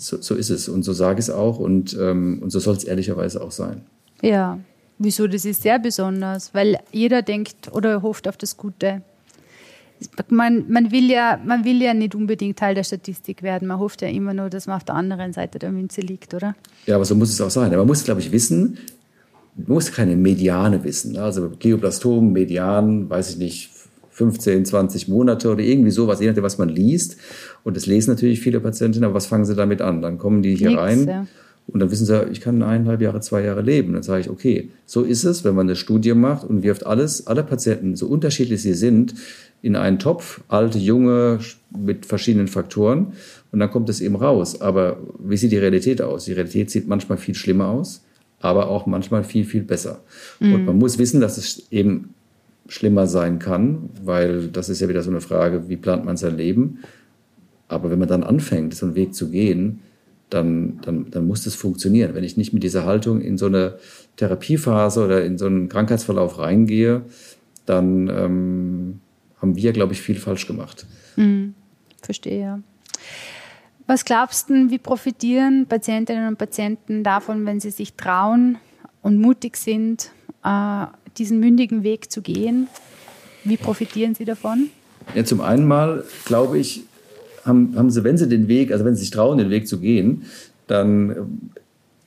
so, 0.00 0.20
so 0.20 0.34
ist 0.34 0.50
es 0.50 0.68
und 0.68 0.82
so 0.82 0.92
sage 0.92 1.20
ich 1.20 1.26
es 1.26 1.30
auch 1.30 1.58
und, 1.58 1.96
ähm, 2.00 2.40
und 2.42 2.50
so 2.50 2.58
soll 2.58 2.76
es 2.76 2.84
ehrlicherweise 2.84 3.42
auch 3.42 3.50
sein. 3.50 3.82
Ja, 4.22 4.58
wieso? 4.98 5.26
Das 5.26 5.44
ist 5.44 5.62
sehr 5.62 5.78
besonders, 5.78 6.54
weil 6.54 6.78
jeder 6.92 7.22
denkt 7.22 7.72
oder 7.72 8.02
hofft 8.02 8.28
auf 8.28 8.36
das 8.36 8.56
Gute. 8.56 9.02
Man, 10.28 10.64
man, 10.70 10.92
will 10.92 11.10
ja, 11.10 11.38
man 11.44 11.64
will 11.64 11.82
ja 11.82 11.92
nicht 11.92 12.14
unbedingt 12.14 12.58
Teil 12.58 12.74
der 12.74 12.84
Statistik 12.84 13.42
werden. 13.42 13.68
Man 13.68 13.78
hofft 13.78 14.00
ja 14.00 14.08
immer 14.08 14.32
nur, 14.32 14.48
dass 14.48 14.66
man 14.66 14.76
auf 14.76 14.84
der 14.84 14.94
anderen 14.94 15.34
Seite 15.34 15.58
der 15.58 15.70
Münze 15.70 16.00
liegt, 16.00 16.32
oder? 16.32 16.54
Ja, 16.86 16.96
aber 16.96 17.04
so 17.04 17.14
muss 17.14 17.30
es 17.30 17.40
auch 17.40 17.50
sein. 17.50 17.70
Man 17.70 17.86
muss, 17.86 18.04
glaube 18.04 18.20
ich, 18.20 18.32
wissen, 18.32 18.78
man 19.56 19.74
muss 19.74 19.92
keine 19.92 20.16
Mediane 20.16 20.82
wissen. 20.84 21.18
Also 21.18 21.52
Geoblastom, 21.58 22.32
Median, 22.32 23.10
weiß 23.10 23.32
ich 23.32 23.36
nicht, 23.36 23.70
15, 24.20 24.66
20 24.66 25.08
Monate 25.08 25.50
oder 25.50 25.62
irgendwie 25.62 25.90
sowas, 25.90 26.20
je 26.20 26.26
nachdem, 26.26 26.44
was 26.44 26.58
man 26.58 26.68
liest. 26.68 27.16
Und 27.64 27.76
das 27.76 27.86
lesen 27.86 28.10
natürlich 28.10 28.40
viele 28.40 28.60
Patientinnen, 28.60 29.04
aber 29.04 29.14
was 29.14 29.26
fangen 29.26 29.44
sie 29.44 29.54
damit 29.54 29.82
an? 29.82 30.02
Dann 30.02 30.18
kommen 30.18 30.42
die 30.42 30.54
hier 30.54 30.70
Nix, 30.70 30.80
rein. 30.80 31.06
Ja. 31.06 31.26
Und 31.66 31.80
dann 31.80 31.90
wissen 31.90 32.06
sie, 32.06 32.24
ich 32.32 32.40
kann 32.40 32.62
eineinhalb 32.62 33.00
Jahre, 33.00 33.20
zwei 33.20 33.42
Jahre 33.42 33.62
leben. 33.62 33.92
Dann 33.92 34.02
sage 34.02 34.22
ich, 34.22 34.30
okay, 34.30 34.70
so 34.86 35.02
ist 35.02 35.24
es, 35.24 35.44
wenn 35.44 35.54
man 35.54 35.66
eine 35.66 35.76
Studie 35.76 36.14
macht 36.14 36.48
und 36.48 36.62
wirft 36.62 36.86
alles, 36.86 37.26
alle 37.26 37.44
Patienten, 37.44 37.96
so 37.96 38.06
unterschiedlich 38.06 38.62
sie 38.62 38.74
sind, 38.74 39.14
in 39.62 39.76
einen 39.76 39.98
Topf, 39.98 40.40
alte, 40.48 40.78
junge, 40.78 41.38
mit 41.76 42.06
verschiedenen 42.06 42.48
Faktoren. 42.48 43.12
Und 43.52 43.60
dann 43.60 43.70
kommt 43.70 43.88
es 43.88 44.00
eben 44.00 44.16
raus. 44.16 44.60
Aber 44.60 44.98
wie 45.18 45.36
sieht 45.36 45.52
die 45.52 45.58
Realität 45.58 46.02
aus? 46.02 46.24
Die 46.24 46.32
Realität 46.32 46.70
sieht 46.70 46.88
manchmal 46.88 47.18
viel 47.18 47.34
schlimmer 47.34 47.68
aus, 47.68 48.02
aber 48.40 48.68
auch 48.68 48.86
manchmal 48.86 49.22
viel, 49.22 49.44
viel 49.44 49.62
besser. 49.62 50.00
Mhm. 50.40 50.54
Und 50.54 50.64
man 50.64 50.78
muss 50.78 50.98
wissen, 50.98 51.20
dass 51.20 51.38
es 51.38 51.70
eben 51.70 52.14
schlimmer 52.68 53.06
sein 53.06 53.38
kann, 53.38 53.90
weil 54.02 54.48
das 54.48 54.68
ist 54.68 54.80
ja 54.80 54.88
wieder 54.88 55.02
so 55.02 55.10
eine 55.10 55.20
Frage, 55.20 55.68
wie 55.68 55.76
plant 55.76 56.04
man 56.04 56.16
sein 56.16 56.36
Leben? 56.36 56.78
Aber 57.70 57.90
wenn 57.90 57.98
man 57.98 58.08
dann 58.08 58.24
anfängt, 58.24 58.74
so 58.74 58.86
einen 58.86 58.94
Weg 58.96 59.14
zu 59.14 59.30
gehen, 59.30 59.80
dann, 60.28 60.80
dann, 60.82 61.10
dann 61.10 61.26
muss 61.26 61.44
das 61.44 61.54
funktionieren. 61.54 62.14
Wenn 62.14 62.24
ich 62.24 62.36
nicht 62.36 62.52
mit 62.52 62.62
dieser 62.62 62.84
Haltung 62.84 63.20
in 63.20 63.38
so 63.38 63.46
eine 63.46 63.78
Therapiephase 64.16 65.04
oder 65.04 65.24
in 65.24 65.38
so 65.38 65.46
einen 65.46 65.68
Krankheitsverlauf 65.68 66.38
reingehe, 66.38 67.02
dann 67.66 68.08
ähm, 68.08 69.00
haben 69.40 69.56
wir, 69.56 69.72
glaube 69.72 69.92
ich, 69.92 70.02
viel 70.02 70.16
falsch 70.16 70.46
gemacht. 70.46 70.86
Mhm. 71.16 71.54
Verstehe, 72.02 72.40
ja. 72.40 72.60
Was 73.86 74.04
glaubst 74.04 74.50
du, 74.50 74.70
wie 74.70 74.78
profitieren 74.78 75.66
Patientinnen 75.66 76.28
und 76.28 76.38
Patienten 76.38 77.02
davon, 77.02 77.46
wenn 77.46 77.60
sie 77.60 77.70
sich 77.70 77.94
trauen 77.94 78.58
und 79.02 79.20
mutig 79.20 79.56
sind, 79.56 80.10
äh, 80.44 80.86
diesen 81.18 81.40
mündigen 81.40 81.82
Weg 81.82 82.10
zu 82.10 82.22
gehen? 82.22 82.68
Wie 83.44 83.56
profitieren 83.56 84.14
sie 84.14 84.24
davon? 84.24 84.70
Ja, 85.14 85.24
zum 85.24 85.40
einen 85.40 85.66
mal, 85.66 86.04
glaube 86.24 86.58
ich, 86.58 86.84
haben, 87.44 87.74
haben 87.76 87.90
sie, 87.90 88.04
wenn 88.04 88.18
sie 88.18 88.28
den 88.28 88.48
Weg, 88.48 88.72
also 88.72 88.84
wenn 88.84 88.94
sie 88.94 89.02
sich 89.02 89.10
trauen, 89.10 89.38
den 89.38 89.50
Weg 89.50 89.68
zu 89.68 89.80
gehen, 89.80 90.22
dann 90.66 91.50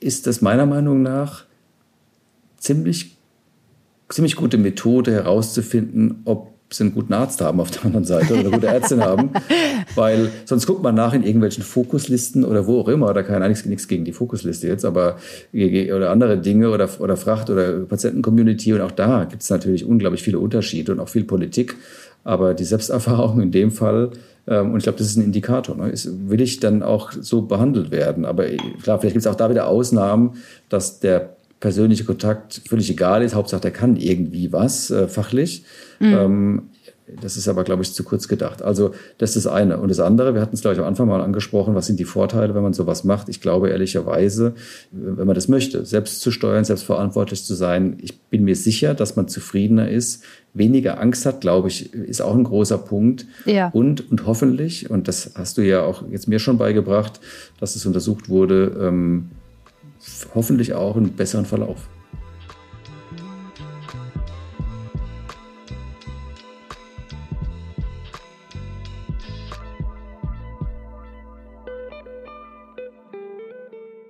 ist 0.00 0.26
das 0.26 0.42
meiner 0.42 0.66
Meinung 0.66 1.02
nach 1.02 1.44
ziemlich, 2.58 3.16
ziemlich 4.08 4.36
gute 4.36 4.58
Methode 4.58 5.12
herauszufinden, 5.12 6.22
ob 6.24 6.54
sie 6.70 6.84
einen 6.84 6.94
guten 6.94 7.12
Arzt 7.12 7.40
haben 7.40 7.60
auf 7.60 7.70
der 7.70 7.84
anderen 7.84 8.04
Seite 8.04 8.32
oder 8.32 8.40
eine 8.40 8.50
gute 8.50 8.66
Ärztin 8.66 9.00
haben. 9.02 9.30
Weil 9.94 10.30
sonst 10.44 10.66
guckt 10.66 10.82
man 10.82 10.94
nach 10.94 11.12
in 11.12 11.22
irgendwelchen 11.22 11.62
Fokuslisten 11.62 12.44
oder 12.44 12.66
wo 12.66 12.80
auch 12.80 12.88
immer. 12.88 13.12
Da 13.14 13.22
kann 13.22 13.42
eigentlich 13.42 13.64
nichts 13.66 13.86
gegen 13.86 14.04
die 14.04 14.12
Fokusliste 14.12 14.66
jetzt, 14.66 14.84
aber 14.84 15.18
oder 15.52 16.10
andere 16.10 16.38
Dinge 16.38 16.70
oder, 16.70 16.88
oder 16.98 17.16
Fracht- 17.16 17.50
oder 17.50 17.80
Patienten-Community. 17.80 18.72
Und 18.72 18.80
auch 18.80 18.90
da 18.90 19.24
gibt 19.24 19.42
es 19.42 19.50
natürlich 19.50 19.84
unglaublich 19.84 20.22
viele 20.22 20.38
Unterschiede 20.38 20.92
und 20.92 21.00
auch 21.00 21.08
viel 21.08 21.24
Politik. 21.24 21.76
Aber 22.24 22.54
die 22.54 22.64
Selbsterfahrung 22.64 23.40
in 23.40 23.52
dem 23.52 23.70
Fall, 23.70 24.10
ähm, 24.46 24.72
und 24.72 24.78
ich 24.78 24.84
glaube, 24.84 24.98
das 24.98 25.08
ist 25.08 25.16
ein 25.16 25.24
Indikator, 25.24 25.76
ne, 25.76 25.90
ist, 25.90 26.28
will 26.28 26.40
ich 26.40 26.60
dann 26.60 26.82
auch 26.82 27.12
so 27.12 27.42
behandelt 27.42 27.90
werden. 27.90 28.24
Aber 28.24 28.44
klar, 28.82 28.98
vielleicht 28.98 29.14
gibt 29.14 29.16
es 29.16 29.26
auch 29.26 29.34
da 29.34 29.50
wieder 29.50 29.68
Ausnahmen, 29.68 30.34
dass 30.68 31.00
der 31.00 31.36
persönliche 31.60 32.04
Kontakt 32.04 32.60
völlig 32.68 32.90
egal 32.90 33.22
ist. 33.22 33.34
Hauptsache, 33.34 33.60
der 33.60 33.70
kann 33.70 33.96
irgendwie 33.96 34.52
was 34.52 34.90
äh, 34.90 35.08
fachlich. 35.08 35.64
Mhm. 35.98 36.14
Ähm, 36.14 36.62
das 37.06 37.36
ist 37.36 37.48
aber, 37.48 37.64
glaube 37.64 37.82
ich, 37.82 37.92
zu 37.92 38.02
kurz 38.02 38.28
gedacht. 38.28 38.62
Also 38.62 38.94
das 39.18 39.36
ist 39.36 39.44
das 39.44 39.52
eine. 39.52 39.78
Und 39.78 39.88
das 39.88 40.00
andere, 40.00 40.34
wir 40.34 40.40
hatten 40.40 40.54
es, 40.54 40.62
glaube 40.62 40.74
ich, 40.74 40.80
am 40.80 40.86
Anfang 40.86 41.06
mal 41.06 41.20
angesprochen, 41.20 41.74
was 41.74 41.86
sind 41.86 42.00
die 42.00 42.04
Vorteile, 42.04 42.54
wenn 42.54 42.62
man 42.62 42.72
sowas 42.72 43.04
macht? 43.04 43.28
Ich 43.28 43.42
glaube 43.42 43.68
ehrlicherweise, 43.68 44.54
wenn 44.90 45.26
man 45.26 45.34
das 45.34 45.48
möchte, 45.48 45.84
selbst 45.84 46.22
zu 46.22 46.30
steuern, 46.30 46.64
selbst 46.64 46.84
verantwortlich 46.84 47.44
zu 47.44 47.54
sein, 47.54 47.98
ich 48.00 48.20
bin 48.22 48.44
mir 48.44 48.56
sicher, 48.56 48.94
dass 48.94 49.16
man 49.16 49.28
zufriedener 49.28 49.90
ist, 49.90 50.24
weniger 50.54 50.98
Angst 50.98 51.26
hat, 51.26 51.42
glaube 51.42 51.68
ich, 51.68 51.92
ist 51.92 52.22
auch 52.22 52.34
ein 52.34 52.44
großer 52.44 52.78
Punkt. 52.78 53.26
Ja. 53.44 53.68
Und, 53.68 54.10
und 54.10 54.26
hoffentlich, 54.26 54.88
und 54.88 55.06
das 55.06 55.32
hast 55.34 55.58
du 55.58 55.62
ja 55.62 55.82
auch 55.82 56.04
jetzt 56.10 56.26
mir 56.26 56.38
schon 56.38 56.56
beigebracht, 56.56 57.20
dass 57.60 57.76
es 57.76 57.84
untersucht 57.84 58.30
wurde, 58.30 58.76
ähm, 58.80 59.30
hoffentlich 60.34 60.72
auch 60.72 60.96
einen 60.96 61.10
besseren 61.10 61.44
Verlauf. 61.44 61.88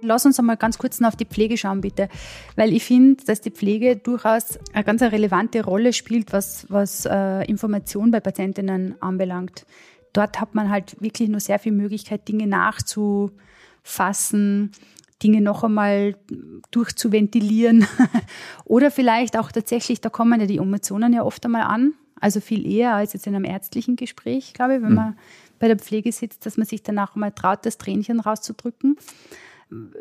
Lass 0.04 0.26
uns 0.26 0.38
einmal 0.38 0.58
ganz 0.58 0.76
kurz 0.78 1.00
noch 1.00 1.08
auf 1.08 1.16
die 1.16 1.24
Pflege 1.24 1.56
schauen, 1.56 1.80
bitte. 1.80 2.08
Weil 2.56 2.72
ich 2.74 2.84
finde, 2.84 3.24
dass 3.24 3.40
die 3.40 3.50
Pflege 3.50 3.96
durchaus 3.96 4.58
eine 4.72 4.84
ganz 4.84 5.00
relevante 5.02 5.64
Rolle 5.64 5.92
spielt, 5.92 6.32
was, 6.32 6.66
was 6.68 7.06
äh, 7.06 7.44
Information 7.44 8.10
bei 8.10 8.20
Patientinnen 8.20 9.00
anbelangt. 9.00 9.64
Dort 10.12 10.40
hat 10.40 10.54
man 10.54 10.70
halt 10.70 11.00
wirklich 11.00 11.28
nur 11.28 11.40
sehr 11.40 11.58
viel 11.58 11.72
Möglichkeit, 11.72 12.28
Dinge 12.28 12.46
nachzufassen, 12.46 13.32
Dinge 15.22 15.40
noch 15.40 15.64
einmal 15.64 16.16
durchzuventilieren. 16.70 17.86
Oder 18.64 18.90
vielleicht 18.90 19.38
auch 19.38 19.50
tatsächlich, 19.50 20.00
da 20.00 20.10
kommen 20.10 20.40
ja 20.40 20.46
die 20.46 20.58
Emotionen 20.58 21.14
ja 21.14 21.22
oft 21.24 21.44
einmal 21.44 21.62
an. 21.62 21.94
Also 22.20 22.40
viel 22.40 22.66
eher 22.66 22.94
als 22.94 23.12
jetzt 23.12 23.26
in 23.26 23.34
einem 23.34 23.44
ärztlichen 23.44 23.96
Gespräch, 23.96 24.54
glaube 24.54 24.76
ich, 24.76 24.82
wenn 24.82 24.90
mhm. 24.90 24.94
man 24.94 25.18
bei 25.58 25.66
der 25.66 25.78
Pflege 25.78 26.12
sitzt, 26.12 26.46
dass 26.46 26.56
man 26.56 26.66
sich 26.66 26.82
danach 26.82 27.16
mal 27.16 27.32
traut, 27.32 27.66
das 27.66 27.78
Tränchen 27.78 28.20
rauszudrücken. 28.20 28.96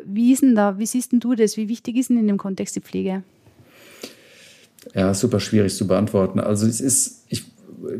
Wie 0.04 0.32
ist 0.32 0.42
denn 0.42 0.54
da, 0.54 0.78
wie 0.78 0.86
siehst 0.86 1.12
denn 1.12 1.20
du 1.20 1.34
das? 1.34 1.56
Wie 1.56 1.68
wichtig 1.68 1.96
ist 1.96 2.10
denn 2.10 2.18
in 2.18 2.26
dem 2.26 2.38
Kontext 2.38 2.76
die 2.76 2.80
Pflege? 2.80 3.22
Ja, 4.94 5.14
super 5.14 5.40
schwierig 5.40 5.74
zu 5.74 5.86
beantworten. 5.86 6.40
Also 6.40 6.66
es 6.66 6.80
ist, 6.80 7.24
ich, 7.28 7.44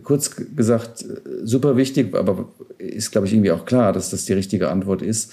kurz 0.03 0.37
gesagt, 0.55 1.05
super 1.43 1.77
wichtig, 1.77 2.15
aber 2.15 2.49
ist, 2.79 3.11
glaube 3.11 3.27
ich, 3.27 3.33
irgendwie 3.33 3.53
auch 3.53 3.65
klar, 3.65 3.93
dass 3.93 4.11
das 4.11 4.25
die 4.25 4.35
richtige 4.35 4.71
Antwort 4.71 5.03
ist. 5.03 5.33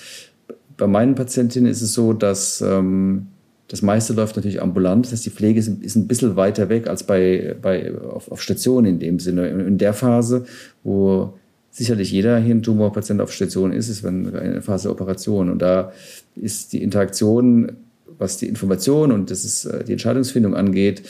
Bei 0.78 0.88
meinen 0.88 1.16
Patientinnen 1.16 1.70
ist 1.70 1.82
es 1.82 1.94
so, 1.94 2.14
dass 2.14 2.62
ähm, 2.62 3.28
das 3.68 3.82
meiste 3.82 4.14
läuft 4.14 4.36
natürlich 4.36 4.62
ambulant. 4.62 5.06
Das 5.06 5.14
heißt, 5.14 5.26
die 5.26 5.30
Pflege 5.30 5.60
ist, 5.60 5.68
ist 5.68 5.96
ein 5.96 6.08
bisschen 6.08 6.36
weiter 6.36 6.70
weg 6.70 6.88
als 6.88 7.04
bei, 7.04 7.56
bei, 7.62 7.94
auf, 7.98 8.32
auf 8.32 8.42
Station 8.42 8.86
in 8.86 9.00
dem 9.00 9.20
Sinne. 9.20 9.48
In 9.48 9.78
der 9.78 9.94
Phase, 9.94 10.46
wo 10.84 11.38
sicherlich 11.72 12.12
jeder 12.12 12.38
Hirntumorpatient 12.38 13.22
auf 13.22 13.32
Station 13.32 13.72
ist, 13.72 13.90
ist 13.90 14.04
wenn 14.04 14.36
eine 14.36 14.62
Phase 14.62 14.90
der 14.90 14.92
Operation. 14.92 15.50
Und 15.50 15.62
da 15.62 15.92
ist 16.36 16.74
die 16.74 16.84
Interaktion, 16.84 17.72
was 18.18 18.38
die 18.38 18.48
Information 18.48 19.12
und 19.12 19.32
das 19.32 19.46
ist, 19.46 19.66
äh, 19.66 19.84
die 19.84 19.94
Entscheidungsfindung 19.94 20.54
angeht, 20.54 21.04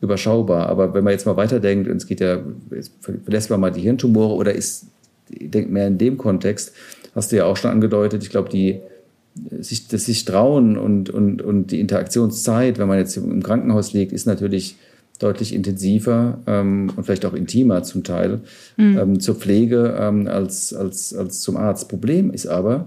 überschaubar. 0.00 0.68
Aber 0.68 0.92
wenn 0.92 1.04
man 1.04 1.12
jetzt 1.12 1.26
mal 1.26 1.36
weiterdenkt, 1.36 1.88
und 1.88 1.96
es 1.96 2.06
geht 2.06 2.20
ja, 2.20 2.40
verlässt 3.00 3.50
man 3.50 3.60
mal 3.60 3.70
die 3.70 3.80
Hirntumore 3.80 4.34
oder 4.34 4.52
ist, 4.52 4.86
denkt 5.30 5.70
mehr 5.70 5.86
in 5.86 5.98
dem 5.98 6.18
Kontext, 6.18 6.72
hast 7.14 7.32
du 7.32 7.36
ja 7.36 7.44
auch 7.44 7.56
schon 7.56 7.70
angedeutet, 7.70 8.22
ich 8.22 8.30
glaube, 8.30 8.48
die, 8.48 8.80
sich, 9.60 9.88
das 9.88 10.06
sich 10.06 10.24
trauen 10.24 10.76
und, 10.76 11.10
und, 11.10 11.42
und 11.42 11.70
die 11.70 11.80
Interaktionszeit, 11.80 12.78
wenn 12.78 12.88
man 12.88 12.98
jetzt 12.98 13.16
im 13.16 13.42
Krankenhaus 13.42 13.92
liegt, 13.92 14.12
ist 14.12 14.26
natürlich 14.26 14.76
deutlich 15.18 15.52
intensiver 15.52 16.38
ähm, 16.46 16.92
und 16.94 17.04
vielleicht 17.04 17.26
auch 17.26 17.34
intimer 17.34 17.82
zum 17.82 18.04
Teil 18.04 18.40
mhm. 18.76 18.98
ähm, 18.98 19.20
zur 19.20 19.34
Pflege 19.34 19.96
ähm, 19.98 20.28
als, 20.28 20.72
als, 20.72 21.14
als 21.14 21.40
zum 21.40 21.56
Arzt. 21.56 21.88
Problem 21.88 22.30
ist 22.30 22.46
aber, 22.46 22.86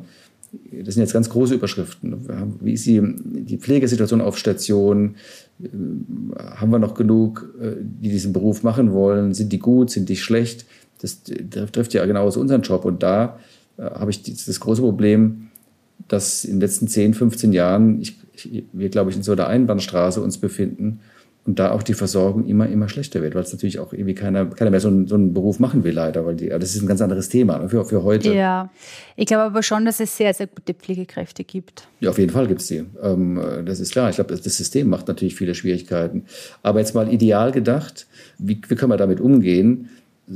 das 0.71 0.95
sind 0.95 1.03
jetzt 1.03 1.13
ganz 1.13 1.29
große 1.29 1.55
Überschriften. 1.55 2.27
Wie 2.59 2.73
ist 2.73 2.85
die, 2.85 3.01
die 3.01 3.57
Pflegesituation 3.57 4.21
auf 4.21 4.37
Station? 4.37 5.15
Äh, 5.61 5.67
haben 6.55 6.71
wir 6.71 6.79
noch 6.79 6.93
genug, 6.93 7.53
äh, 7.61 7.75
die 7.79 8.09
diesen 8.09 8.33
Beruf 8.33 8.63
machen 8.63 8.91
wollen? 8.93 9.33
Sind 9.33 9.51
die 9.51 9.59
gut? 9.59 9.91
Sind 9.91 10.09
die 10.09 10.17
schlecht? 10.17 10.65
Das 11.01 11.23
trifft 11.71 11.93
ja 11.93 12.05
genau 12.05 12.23
aus 12.23 12.37
unseren 12.37 12.61
Job. 12.61 12.85
Und 12.85 13.01
da 13.03 13.39
äh, 13.77 13.83
habe 13.83 14.11
ich 14.11 14.23
das 14.23 14.59
große 14.59 14.81
Problem, 14.81 15.47
dass 16.07 16.43
in 16.43 16.53
den 16.53 16.61
letzten 16.61 16.87
10, 16.87 17.13
15 17.13 17.53
Jahren 17.53 18.01
ich, 18.01 18.17
ich, 18.33 18.65
wir, 18.73 18.89
glaube 18.89 19.11
ich, 19.11 19.17
in 19.17 19.23
so 19.23 19.31
einer 19.31 19.47
Einbahnstraße 19.47 20.21
uns 20.21 20.37
befinden, 20.37 20.99
und 21.43 21.57
da 21.57 21.71
auch 21.71 21.81
die 21.81 21.95
Versorgung 21.95 22.45
immer, 22.45 22.67
immer 22.67 22.87
schlechter 22.87 23.21
wird, 23.23 23.33
weil 23.33 23.41
es 23.41 23.51
natürlich 23.51 23.79
auch 23.79 23.93
irgendwie 23.93 24.13
keiner, 24.13 24.45
keiner 24.45 24.69
mehr 24.69 24.79
so 24.79 24.89
einen, 24.89 25.07
so 25.07 25.15
einen 25.15 25.33
Beruf 25.33 25.59
machen 25.59 25.83
will, 25.83 25.93
leider, 25.93 26.23
weil 26.23 26.35
die, 26.35 26.49
das 26.49 26.75
ist 26.75 26.83
ein 26.83 26.87
ganz 26.87 27.01
anderes 27.01 27.29
Thema 27.29 27.57
ne, 27.57 27.67
für, 27.67 27.83
für 27.83 28.03
heute. 28.03 28.31
Ja, 28.31 28.69
ich 29.15 29.25
glaube 29.25 29.43
aber 29.43 29.63
schon, 29.63 29.83
dass 29.83 29.99
es 29.99 30.15
sehr, 30.15 30.33
sehr 30.35 30.45
gute 30.45 30.75
Pflegekräfte 30.75 31.43
gibt. 31.43 31.87
Ja, 31.99 32.11
auf 32.11 32.19
jeden 32.19 32.31
Fall 32.31 32.47
gibt 32.47 32.61
es 32.61 32.67
die. 32.67 32.83
Ähm, 33.01 33.41
das 33.65 33.79
ist 33.79 33.91
klar. 33.91 34.09
Ich 34.11 34.17
glaube, 34.17 34.29
das, 34.29 34.41
das, 34.41 34.55
System 34.55 34.87
macht 34.89 35.07
natürlich 35.07 35.33
viele 35.33 35.55
Schwierigkeiten. 35.55 36.25
Aber 36.61 36.79
jetzt 36.79 36.93
mal 36.93 37.11
ideal 37.11 37.51
gedacht, 37.51 38.05
wie, 38.37 38.61
wie 38.67 38.75
können 38.75 38.91
wir 38.91 38.97
damit 38.97 39.19
umgehen? 39.19 39.89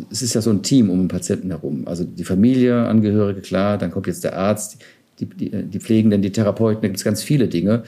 Es 0.10 0.24
ist 0.24 0.34
ja 0.34 0.42
so 0.42 0.50
ein 0.50 0.64
Team 0.64 0.90
um 0.90 0.98
den 0.98 1.08
Patienten 1.08 1.52
herum. 1.52 1.88
Also 1.88 2.04
die 2.04 2.24
Familie, 2.24 2.88
Angehörige, 2.88 3.42
klar, 3.42 3.78
dann 3.78 3.92
kommt 3.92 4.08
jetzt 4.08 4.24
der 4.24 4.36
Arzt, 4.36 4.82
die, 5.20 5.28
die, 5.28 5.50
die 5.50 5.80
Pflegenden, 5.80 6.24
die 6.24 6.32
Therapeuten, 6.32 6.82
da 6.82 6.88
gibt 6.88 6.98
es 6.98 7.04
ganz 7.04 7.22
viele 7.22 7.48
Dinge. 7.48 7.84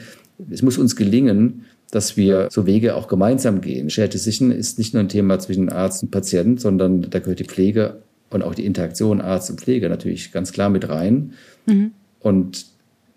Es 0.50 0.62
muss 0.62 0.78
uns 0.78 0.94
gelingen, 0.94 1.64
dass 1.90 2.16
wir 2.16 2.48
so 2.50 2.66
Wege 2.66 2.94
auch 2.94 3.08
gemeinsam 3.08 3.60
gehen. 3.60 3.90
Shared 3.90 4.14
Decision 4.14 4.50
ist 4.50 4.78
nicht 4.78 4.94
nur 4.94 5.02
ein 5.02 5.08
Thema 5.08 5.38
zwischen 5.38 5.70
Arzt 5.70 6.02
und 6.02 6.10
Patient, 6.10 6.60
sondern 6.60 7.02
da 7.02 7.18
gehört 7.18 7.38
die 7.38 7.44
Pflege 7.44 8.02
und 8.30 8.42
auch 8.42 8.54
die 8.54 8.66
Interaktion 8.66 9.20
Arzt 9.20 9.50
und 9.50 9.60
Pflege 9.60 9.88
natürlich 9.88 10.32
ganz 10.32 10.52
klar 10.52 10.68
mit 10.68 10.88
rein. 10.88 11.32
Mhm. 11.66 11.92
Und 12.20 12.66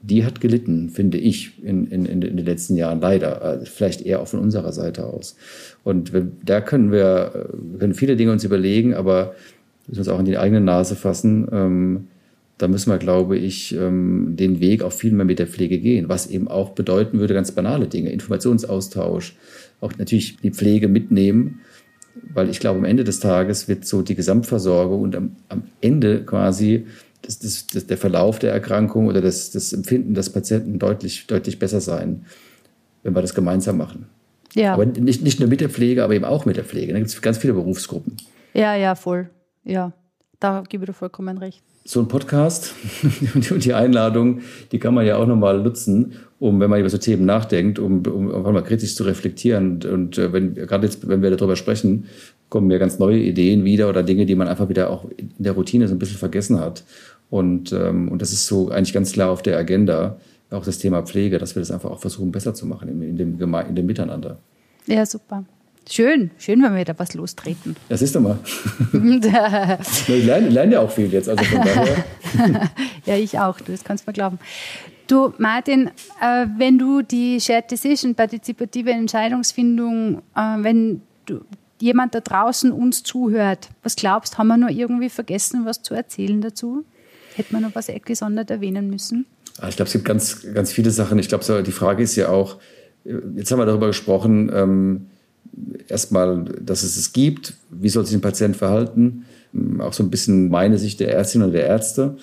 die 0.03 0.26
hat 0.26 0.41
gelitten, 0.41 0.89
finde 0.89 1.17
ich, 1.17 1.63
in, 1.63 1.86
in, 1.88 2.05
in 2.05 2.22
den 2.22 2.38
letzten 2.38 2.76
Jahren 2.76 3.01
leider. 3.01 3.41
Also 3.41 3.65
vielleicht 3.65 4.01
eher 4.01 4.22
auch 4.22 4.28
von 4.28 4.39
unserer 4.39 4.72
Seite 4.72 5.05
aus. 5.05 5.36
Und 5.84 6.11
da 6.43 6.61
können 6.61 6.91
wir, 6.91 7.49
können 7.78 7.93
viele 7.93 8.15
Dinge 8.15 8.32
uns 8.32 8.43
überlegen, 8.43 8.93
aber 8.93 9.36
müssen 9.88 9.99
uns 9.99 10.07
auch 10.07 10.19
in 10.19 10.26
die 10.26 10.38
eigene 10.38 10.61
Nase 10.61 10.95
fassen. 10.95 11.47
Ähm, 11.51 12.07
da 12.62 12.68
müssen 12.68 12.91
wir, 12.91 12.97
glaube 12.97 13.38
ich, 13.38 13.76
ähm, 13.76 14.36
den 14.38 14.59
Weg 14.59 14.84
auch 14.84 14.91
viel 14.91 15.12
mehr 15.12 15.26
mit 15.26 15.39
der 15.39 15.47
Pflege 15.47 15.80
gehen, 15.80 16.09
was 16.09 16.28
eben 16.28 16.47
auch 16.47 16.72
bedeuten 16.72 17.20
würde, 17.20 17.34
ganz 17.34 17.51
banale 17.51 17.88
Dinge, 17.88 18.12
Informationsaustausch, 18.12 19.36
auch 19.80 19.93
natürlich 19.97 20.38
die 20.38 20.51
Pflege 20.51 20.88
mitnehmen, 20.88 21.62
weil 22.34 22.49
ich 22.49 22.59
glaube, 22.59 22.78
am 22.78 22.86
Ende 22.86 23.03
des 23.03 23.20
Tages 23.20 23.68
wird 23.68 23.86
so 23.86 24.01
die 24.03 24.16
Gesamtversorgung 24.16 25.01
und 25.01 25.16
am, 25.16 25.36
am 25.49 25.64
Ende 25.82 26.24
quasi 26.24 26.86
das, 27.24 27.39
das, 27.39 27.68
das, 27.68 27.88
der 27.88 27.97
Verlauf 27.97 28.38
der 28.38 28.51
Erkrankung 28.51 29.07
oder 29.07 29.22
das, 29.22 29.51
das 29.51 29.74
Empfinden 29.74 30.14
des 30.14 30.30
Patienten 30.30 30.78
deutlich, 30.78 31.26
deutlich 31.28 31.57
besser 31.57 31.82
sein, 31.82 32.26
wenn 33.03 33.16
wir 33.16 33.22
das 33.22 33.34
gemeinsam 33.34 33.78
machen. 33.78 34.07
Ja. 34.53 34.74
Aber 34.74 34.86
nicht, 34.86 35.24
nicht 35.24 35.39
nur 35.39 35.49
mit 35.49 35.62
der 35.62 35.70
Pflege, 35.70 36.03
aber 36.03 36.14
eben 36.14 36.26
auch 36.26 36.45
mit 36.45 36.57
der 36.57 36.66
Pflege. 36.66 36.91
Da 36.93 36.99
gibt 36.99 37.09
es 37.09 37.22
ganz 37.22 37.38
viele 37.38 37.53
Berufsgruppen. 37.53 38.18
Ja, 38.53 38.76
ja, 38.76 38.95
voll. 38.95 39.30
Ja, 39.64 39.93
da 40.39 40.64
gebe 40.68 40.84
ich 40.84 40.89
dir 40.89 40.93
vollkommen 40.93 41.38
recht. 41.38 41.64
So 41.84 41.99
ein 41.99 42.07
Podcast 42.07 42.75
und 43.34 43.65
die 43.65 43.73
Einladung, 43.73 44.41
die 44.71 44.79
kann 44.79 44.93
man 44.93 45.05
ja 45.05 45.17
auch 45.17 45.25
nochmal 45.25 45.61
nutzen, 45.61 46.13
um, 46.39 46.59
wenn 46.59 46.69
man 46.69 46.79
über 46.79 46.89
so 46.89 46.97
Themen 46.97 47.25
nachdenkt, 47.25 47.79
um, 47.79 48.05
um 48.05 48.34
einfach 48.34 48.51
mal 48.51 48.63
kritisch 48.63 48.95
zu 48.95 49.03
reflektieren. 49.03 49.71
Und, 49.71 49.86
und 49.86 50.17
äh, 50.17 50.32
wenn, 50.32 50.53
gerade 50.53 50.86
jetzt, 50.86 51.07
wenn 51.07 51.21
wir 51.21 51.32
darüber 51.32 51.55
sprechen, 51.55 52.05
kommen 52.49 52.67
mir 52.67 52.79
ganz 52.79 52.99
neue 52.99 53.17
Ideen 53.17 53.63
wieder 53.63 53.89
oder 53.89 54.03
Dinge, 54.03 54.25
die 54.25 54.36
man 54.36 54.47
einfach 54.47 54.69
wieder 54.69 54.89
auch 54.89 55.05
in 55.17 55.32
der 55.39 55.53
Routine 55.53 55.88
so 55.88 55.95
ein 55.95 55.99
bisschen 55.99 56.17
vergessen 56.17 56.59
hat. 56.59 56.84
Und, 57.29 57.71
ähm, 57.71 58.09
und 58.09 58.21
das 58.21 58.34
ist 58.34 58.45
so 58.45 58.69
eigentlich 58.69 58.93
ganz 58.93 59.13
klar 59.13 59.32
auf 59.32 59.41
der 59.41 59.57
Agenda, 59.57 60.17
auch 60.51 60.65
das 60.65 60.77
Thema 60.77 61.01
Pflege, 61.01 61.38
dass 61.38 61.55
wir 61.55 61.61
das 61.61 61.71
einfach 61.71 61.89
auch 61.89 61.99
versuchen, 61.99 62.32
besser 62.32 62.53
zu 62.53 62.65
machen 62.65 62.89
in, 62.89 63.01
in, 63.01 63.17
dem, 63.17 63.39
in 63.41 63.75
dem 63.75 63.86
Miteinander. 63.86 64.38
Ja, 64.86 65.05
super. 65.05 65.45
Schön, 65.89 66.32
schön, 66.38 66.61
wenn 66.61 66.75
wir 66.75 66.86
da 66.86 66.97
was 66.97 67.13
lostreten. 67.15 67.75
Das 67.89 68.01
ist 68.01 68.15
doch 68.15 68.21
mal. 68.21 68.39
ich 68.93 70.25
lerne, 70.25 70.49
lerne, 70.49 70.73
ja 70.73 70.79
auch 70.79 70.91
viel 70.91 71.11
jetzt, 71.11 71.27
also 71.27 71.43
von 71.43 71.61
daher. 71.61 72.05
ja, 73.05 73.15
ich 73.15 73.38
auch, 73.39 73.59
du, 73.59 73.71
das 73.71 73.84
kannst 73.84 74.05
du 74.05 74.09
mir 74.09 74.13
glauben. 74.13 74.39
Du, 75.07 75.34
Martin, 75.38 75.88
äh, 76.21 76.45
wenn 76.57 76.77
du 76.77 77.01
die 77.01 77.41
Shared 77.41 77.69
Decision, 77.71 78.15
partizipative 78.15 78.91
Entscheidungsfindung, 78.91 80.21
äh, 80.36 80.39
wenn 80.59 81.01
du, 81.25 81.41
jemand 81.79 82.15
da 82.15 82.21
draußen 82.21 82.71
uns 82.71 83.03
zuhört, 83.03 83.69
was 83.84 83.95
glaubst, 83.95 84.38
haben 84.38 84.47
wir 84.47 84.57
nur 84.57 84.69
irgendwie 84.69 85.09
vergessen, 85.09 85.65
was 85.65 85.82
zu 85.82 85.93
erzählen 85.93 86.39
dazu? 86.39 86.86
Hätte 87.36 87.53
man 87.53 87.63
noch 87.63 87.75
was 87.75 87.91
gesondert 88.05 88.51
erwähnen 88.51 88.89
müssen? 88.89 89.25
Ah, 89.59 89.67
ich 89.67 89.75
glaube, 89.75 89.88
es 89.88 89.93
gibt 89.93 90.05
ganz, 90.05 90.45
ganz 90.53 90.71
viele 90.71 90.91
Sachen. 90.91 91.19
Ich 91.19 91.27
glaube, 91.27 91.63
die 91.63 91.71
Frage 91.71 92.03
ist 92.03 92.15
ja 92.15 92.29
auch, 92.29 92.57
jetzt 93.03 93.51
haben 93.51 93.59
wir 93.59 93.65
darüber 93.65 93.88
gesprochen, 93.88 94.51
ähm, 94.53 95.07
erstmal, 95.88 96.45
dass 96.62 96.84
es 96.84 96.97
es 96.97 97.14
gibt, 97.14 97.56
wie 97.70 97.89
soll 97.89 98.06
sich 98.06 98.16
ein 98.16 98.22
Patient 98.22 98.56
verhalten, 98.56 99.26
auch 99.80 99.93
so 99.93 100.04
ein 100.04 100.10
bisschen 100.10 100.49
meine 100.49 100.78
Sicht 100.78 100.99
der 100.99 101.14
Ärztin 101.14 101.41
und 101.41 101.52
der 101.52 101.66
Ärzte. 101.66 102.18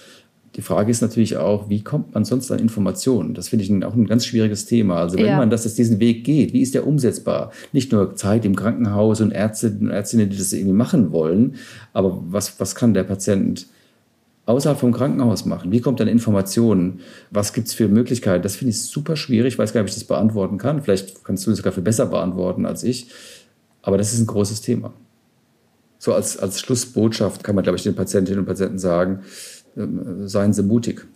Die 0.57 0.63
Frage 0.63 0.91
ist 0.91 1.03
natürlich 1.03 1.37
auch, 1.37 1.69
wie 1.69 1.85
kommt 1.85 2.15
man 2.15 2.25
sonst 2.25 2.51
an 2.51 2.59
Informationen? 2.59 3.35
Das 3.35 3.49
finde 3.49 3.65
ich 3.65 3.85
auch 3.85 3.95
ein 3.95 4.07
ganz 4.07 4.27
schwieriges 4.27 4.67
Thema. 4.67 4.97
Also 4.97 5.17
wenn 5.17 5.27
ja. 5.27 5.37
man 5.37 5.51
das 5.51 5.65
jetzt 5.65 5.79
diesen 5.79 6.01
Weg 6.01 6.25
geht, 6.25 6.53
wie 6.53 6.63
ist 6.63 6.75
der 6.75 6.87
umsetzbar? 6.87 7.53
Nicht 7.73 7.93
nur 7.93 8.17
Zeit 8.17 8.45
im 8.45 8.57
Krankenhaus 8.57 9.21
und 9.21 9.31
Ärzte 9.31 9.77
und 9.81 9.91
Ärztinnen, 9.91 10.31
die 10.31 10.39
das 10.39 10.53
irgendwie 10.53 10.75
machen 10.75 11.13
wollen, 11.13 11.57
aber 11.93 12.23
was, 12.29 12.59
was 12.59 12.75
kann 12.75 12.95
der 12.95 13.05
Patient 13.05 13.67
außerhalb 14.49 14.79
vom 14.79 14.93
Krankenhaus 14.93 15.45
machen? 15.45 15.73
Wie 15.73 15.81
kommt 15.81 16.01
dann 16.01 16.09
Informationen? 16.09 17.01
Was 17.31 17.53
gibt 17.53 17.69
es 17.69 17.75
für 17.75 17.89
Möglichkeiten? 17.89 18.43
Das 18.43 18.57
finde 18.57 18.71
ich 18.71 18.83
super 18.83 19.17
schwierig. 19.17 19.55
Ich 19.55 19.59
weiß 19.59 19.73
gar 19.73 19.81
nicht, 19.83 19.91
ob 19.91 19.91
ich 19.91 19.95
das 19.95 20.05
beantworten 20.05 20.59
kann. 20.59 20.83
Vielleicht 20.83 21.25
kannst 21.25 21.47
du 21.47 21.51
das 21.51 21.59
sogar 21.59 21.73
viel 21.73 21.83
besser 21.83 22.07
beantworten 22.07 22.65
als 22.65 22.83
ich. 22.83 23.11
Aber 23.83 23.99
das 23.99 24.13
ist 24.13 24.21
ein 24.21 24.27
großes 24.27 24.63
Thema. 24.63 24.95
So 25.99 26.15
als, 26.15 26.39
als 26.39 26.61
Schlussbotschaft 26.61 27.45
kann 27.45 27.55
man, 27.55 27.63
glaube 27.65 27.77
ich, 27.77 27.83
den 27.83 27.95
Patientinnen 27.95 28.41
und 28.41 28.47
Patienten 28.47 28.79
sagen, 28.79 29.21
äh, 29.77 29.87
seien 30.27 30.53
Sie 30.53 30.63
mutig 30.63 31.07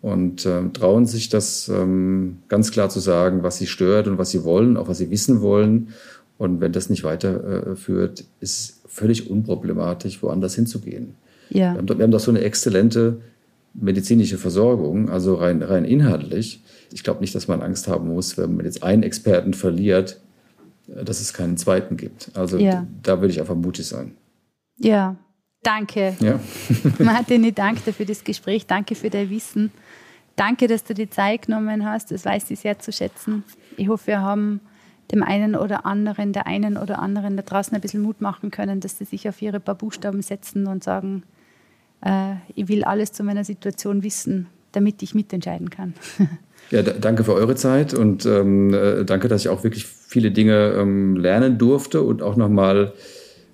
und 0.00 0.46
äh, 0.46 0.68
trauen 0.70 1.06
sich 1.06 1.28
das 1.28 1.68
ähm, 1.68 2.38
ganz 2.48 2.72
klar 2.72 2.88
zu 2.88 3.00
sagen, 3.00 3.42
was 3.42 3.58
sie 3.58 3.66
stört 3.66 4.08
und 4.08 4.18
was 4.18 4.30
sie 4.30 4.44
wollen, 4.44 4.76
auch 4.76 4.88
was 4.88 4.98
sie 4.98 5.10
wissen 5.10 5.40
wollen. 5.40 5.90
Und 6.38 6.60
wenn 6.60 6.72
das 6.72 6.90
nicht 6.90 7.04
weiterführt, 7.04 8.24
ist 8.40 8.80
völlig 8.86 9.30
unproblematisch, 9.30 10.22
woanders 10.22 10.56
hinzugehen. 10.56 11.14
Ja. 11.52 11.74
Wir, 11.74 11.78
haben, 11.78 11.88
wir 11.88 12.02
haben 12.02 12.10
doch 12.10 12.20
so 12.20 12.30
eine 12.30 12.40
exzellente 12.40 13.20
medizinische 13.74 14.38
Versorgung, 14.38 15.08
also 15.08 15.34
rein, 15.34 15.62
rein 15.62 15.84
inhaltlich. 15.84 16.62
Ich 16.92 17.02
glaube 17.02 17.20
nicht, 17.20 17.34
dass 17.34 17.48
man 17.48 17.62
Angst 17.62 17.88
haben 17.88 18.08
muss, 18.08 18.36
wenn 18.36 18.56
man 18.56 18.66
jetzt 18.66 18.82
einen 18.82 19.02
Experten 19.02 19.54
verliert, 19.54 20.20
äh, 20.88 21.04
dass 21.04 21.20
es 21.20 21.32
keinen 21.32 21.56
zweiten 21.56 21.96
gibt. 21.96 22.30
Also 22.34 22.58
ja. 22.58 22.86
da 23.02 23.20
würde 23.20 23.32
ich 23.32 23.40
einfach 23.40 23.54
mutig 23.54 23.86
sein. 23.86 24.12
Ja, 24.78 25.16
danke. 25.62 26.16
Ja. 26.20 26.40
Martin, 26.98 27.44
ich 27.44 27.54
danke 27.54 27.80
dir 27.82 27.92
für 27.92 28.06
das 28.06 28.24
Gespräch. 28.24 28.66
Danke 28.66 28.94
für 28.94 29.10
dein 29.10 29.30
Wissen. 29.30 29.70
Danke, 30.36 30.66
dass 30.66 30.84
du 30.84 30.94
die 30.94 31.10
Zeit 31.10 31.46
genommen 31.46 31.84
hast. 31.84 32.10
Das 32.10 32.24
weiß 32.24 32.50
ich 32.50 32.60
sehr 32.60 32.78
zu 32.78 32.90
schätzen. 32.92 33.44
Ich 33.76 33.88
hoffe, 33.88 34.08
wir 34.08 34.20
haben 34.20 34.60
dem 35.10 35.22
einen 35.22 35.56
oder 35.56 35.84
anderen, 35.84 36.32
der 36.32 36.46
einen 36.46 36.78
oder 36.78 36.98
anderen 36.98 37.36
da 37.36 37.42
draußen 37.42 37.74
ein 37.74 37.80
bisschen 37.80 38.02
Mut 38.02 38.20
machen 38.20 38.50
können, 38.50 38.80
dass 38.80 38.98
sie 38.98 39.04
sich 39.04 39.28
auf 39.28 39.42
ihre 39.42 39.60
paar 39.60 39.74
Buchstaben 39.74 40.22
setzen 40.22 40.66
und 40.66 40.82
sagen, 40.82 41.22
äh, 42.04 42.34
ich 42.54 42.68
will 42.68 42.84
alles 42.84 43.12
zu 43.12 43.22
meiner 43.22 43.44
Situation 43.44 44.02
wissen, 44.02 44.46
damit 44.72 45.02
ich 45.02 45.14
mitentscheiden 45.14 45.70
kann. 45.70 45.94
Ja, 46.70 46.80
danke 46.80 47.22
für 47.24 47.34
eure 47.34 47.54
Zeit 47.54 47.92
und 47.92 48.24
ähm, 48.24 48.72
äh, 48.72 49.04
danke, 49.04 49.28
dass 49.28 49.42
ich 49.42 49.50
auch 49.50 49.62
wirklich 49.62 49.84
viele 49.84 50.30
Dinge 50.30 50.72
ähm, 50.78 51.16
lernen 51.16 51.58
durfte 51.58 52.00
und 52.00 52.22
auch 52.22 52.36
nochmal 52.36 52.94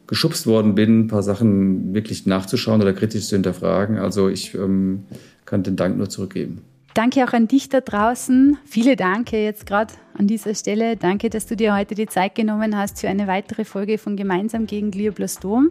geschubst 0.07 0.47
worden 0.47 0.77
bin, 0.77 1.01
ein 1.01 1.07
paar 1.09 1.25
Sachen 1.25 1.95
wirklich 1.95 2.27
nachzuschauen 2.27 2.81
oder 2.81 2.93
kritisch 2.93 3.27
zu 3.27 3.35
hinterfragen. 3.35 3.99
Also 3.99 4.29
ich 4.29 4.55
ähm, 4.55 5.05
kann 5.47 5.65
den 5.65 5.75
Dank 5.75 5.97
nur 5.97 6.09
zurückgeben. 6.09 6.63
Danke 6.95 7.25
auch 7.25 7.33
an 7.33 7.49
dich 7.49 7.69
da 7.69 7.81
draußen. 7.81 8.57
Viele 8.65 8.97
Danke 8.97 9.43
jetzt 9.43 9.67
gerade 9.67 9.95
an 10.17 10.27
dieser 10.27 10.55
Stelle. 10.55 10.97
Danke, 10.97 11.31
dass 11.31 11.47
du 11.47 11.57
dir 11.57 11.77
heute 11.77 11.95
die 11.95 12.07
Zeit 12.07 12.35
genommen 12.35 12.77
hast 12.77 13.01
für 13.01 13.09
eine 13.09 13.27
weitere 13.27 13.65
Folge 13.65 13.99
von 13.99 14.17
Gemeinsam 14.17 14.67
gegen 14.67 14.91
Glioblastom. 14.91 15.71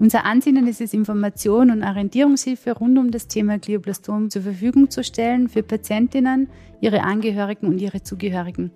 Unser 0.00 0.24
Ansinnen 0.24 0.66
ist 0.66 0.80
es, 0.80 0.94
Information 0.94 1.70
und 1.70 1.84
Orientierungshilfe 1.84 2.72
rund 2.72 2.96
um 2.96 3.10
das 3.10 3.28
Thema 3.28 3.58
Glioblastom 3.58 4.30
zur 4.30 4.40
Verfügung 4.40 4.88
zu 4.88 5.04
stellen 5.04 5.50
für 5.50 5.62
Patientinnen, 5.62 6.48
ihre 6.80 7.02
Angehörigen 7.02 7.66
und 7.66 7.82
ihre 7.82 8.02
Zugehörigen. 8.02 8.70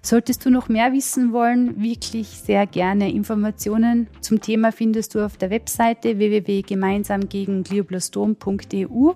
Solltest 0.00 0.46
du 0.46 0.50
noch 0.50 0.70
mehr 0.70 0.94
wissen 0.94 1.34
wollen, 1.34 1.82
wirklich 1.82 2.28
sehr 2.28 2.66
gerne. 2.66 3.12
Informationen 3.12 4.06
zum 4.22 4.40
Thema 4.40 4.72
findest 4.72 5.14
du 5.14 5.22
auf 5.22 5.36
der 5.36 5.50
Webseite 5.50 6.16
www.gemeinsamgegenglioblastom.eu 6.16 9.12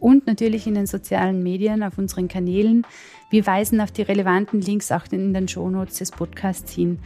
und 0.00 0.26
natürlich 0.26 0.66
in 0.66 0.74
den 0.74 0.86
sozialen 0.86 1.42
Medien 1.42 1.82
auf 1.82 1.96
unseren 1.96 2.28
Kanälen. 2.28 2.86
Wir 3.30 3.46
weisen 3.46 3.80
auf 3.80 3.90
die 3.90 4.02
relevanten 4.02 4.60
Links 4.60 4.92
auch 4.92 5.10
in 5.10 5.32
den 5.32 5.48
Shownotes 5.48 5.96
des 5.96 6.10
Podcasts 6.10 6.70
hin. 6.70 6.98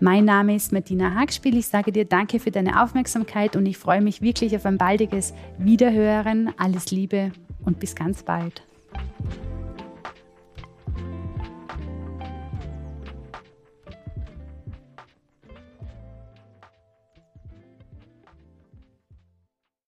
Mein 0.00 0.26
Name 0.26 0.54
ist 0.54 0.72
Martina 0.72 1.14
Hagspiel. 1.14 1.56
Ich 1.56 1.68
sage 1.68 1.90
dir 1.90 2.04
danke 2.04 2.38
für 2.38 2.50
deine 2.50 2.82
Aufmerksamkeit 2.82 3.56
und 3.56 3.64
ich 3.64 3.78
freue 3.78 4.02
mich 4.02 4.20
wirklich 4.20 4.54
auf 4.54 4.66
ein 4.66 4.76
baldiges 4.76 5.32
Wiederhören. 5.58 6.52
Alles 6.58 6.90
Liebe 6.90 7.32
und 7.64 7.80
bis 7.80 7.94
ganz 7.94 8.22
bald. 8.22 8.62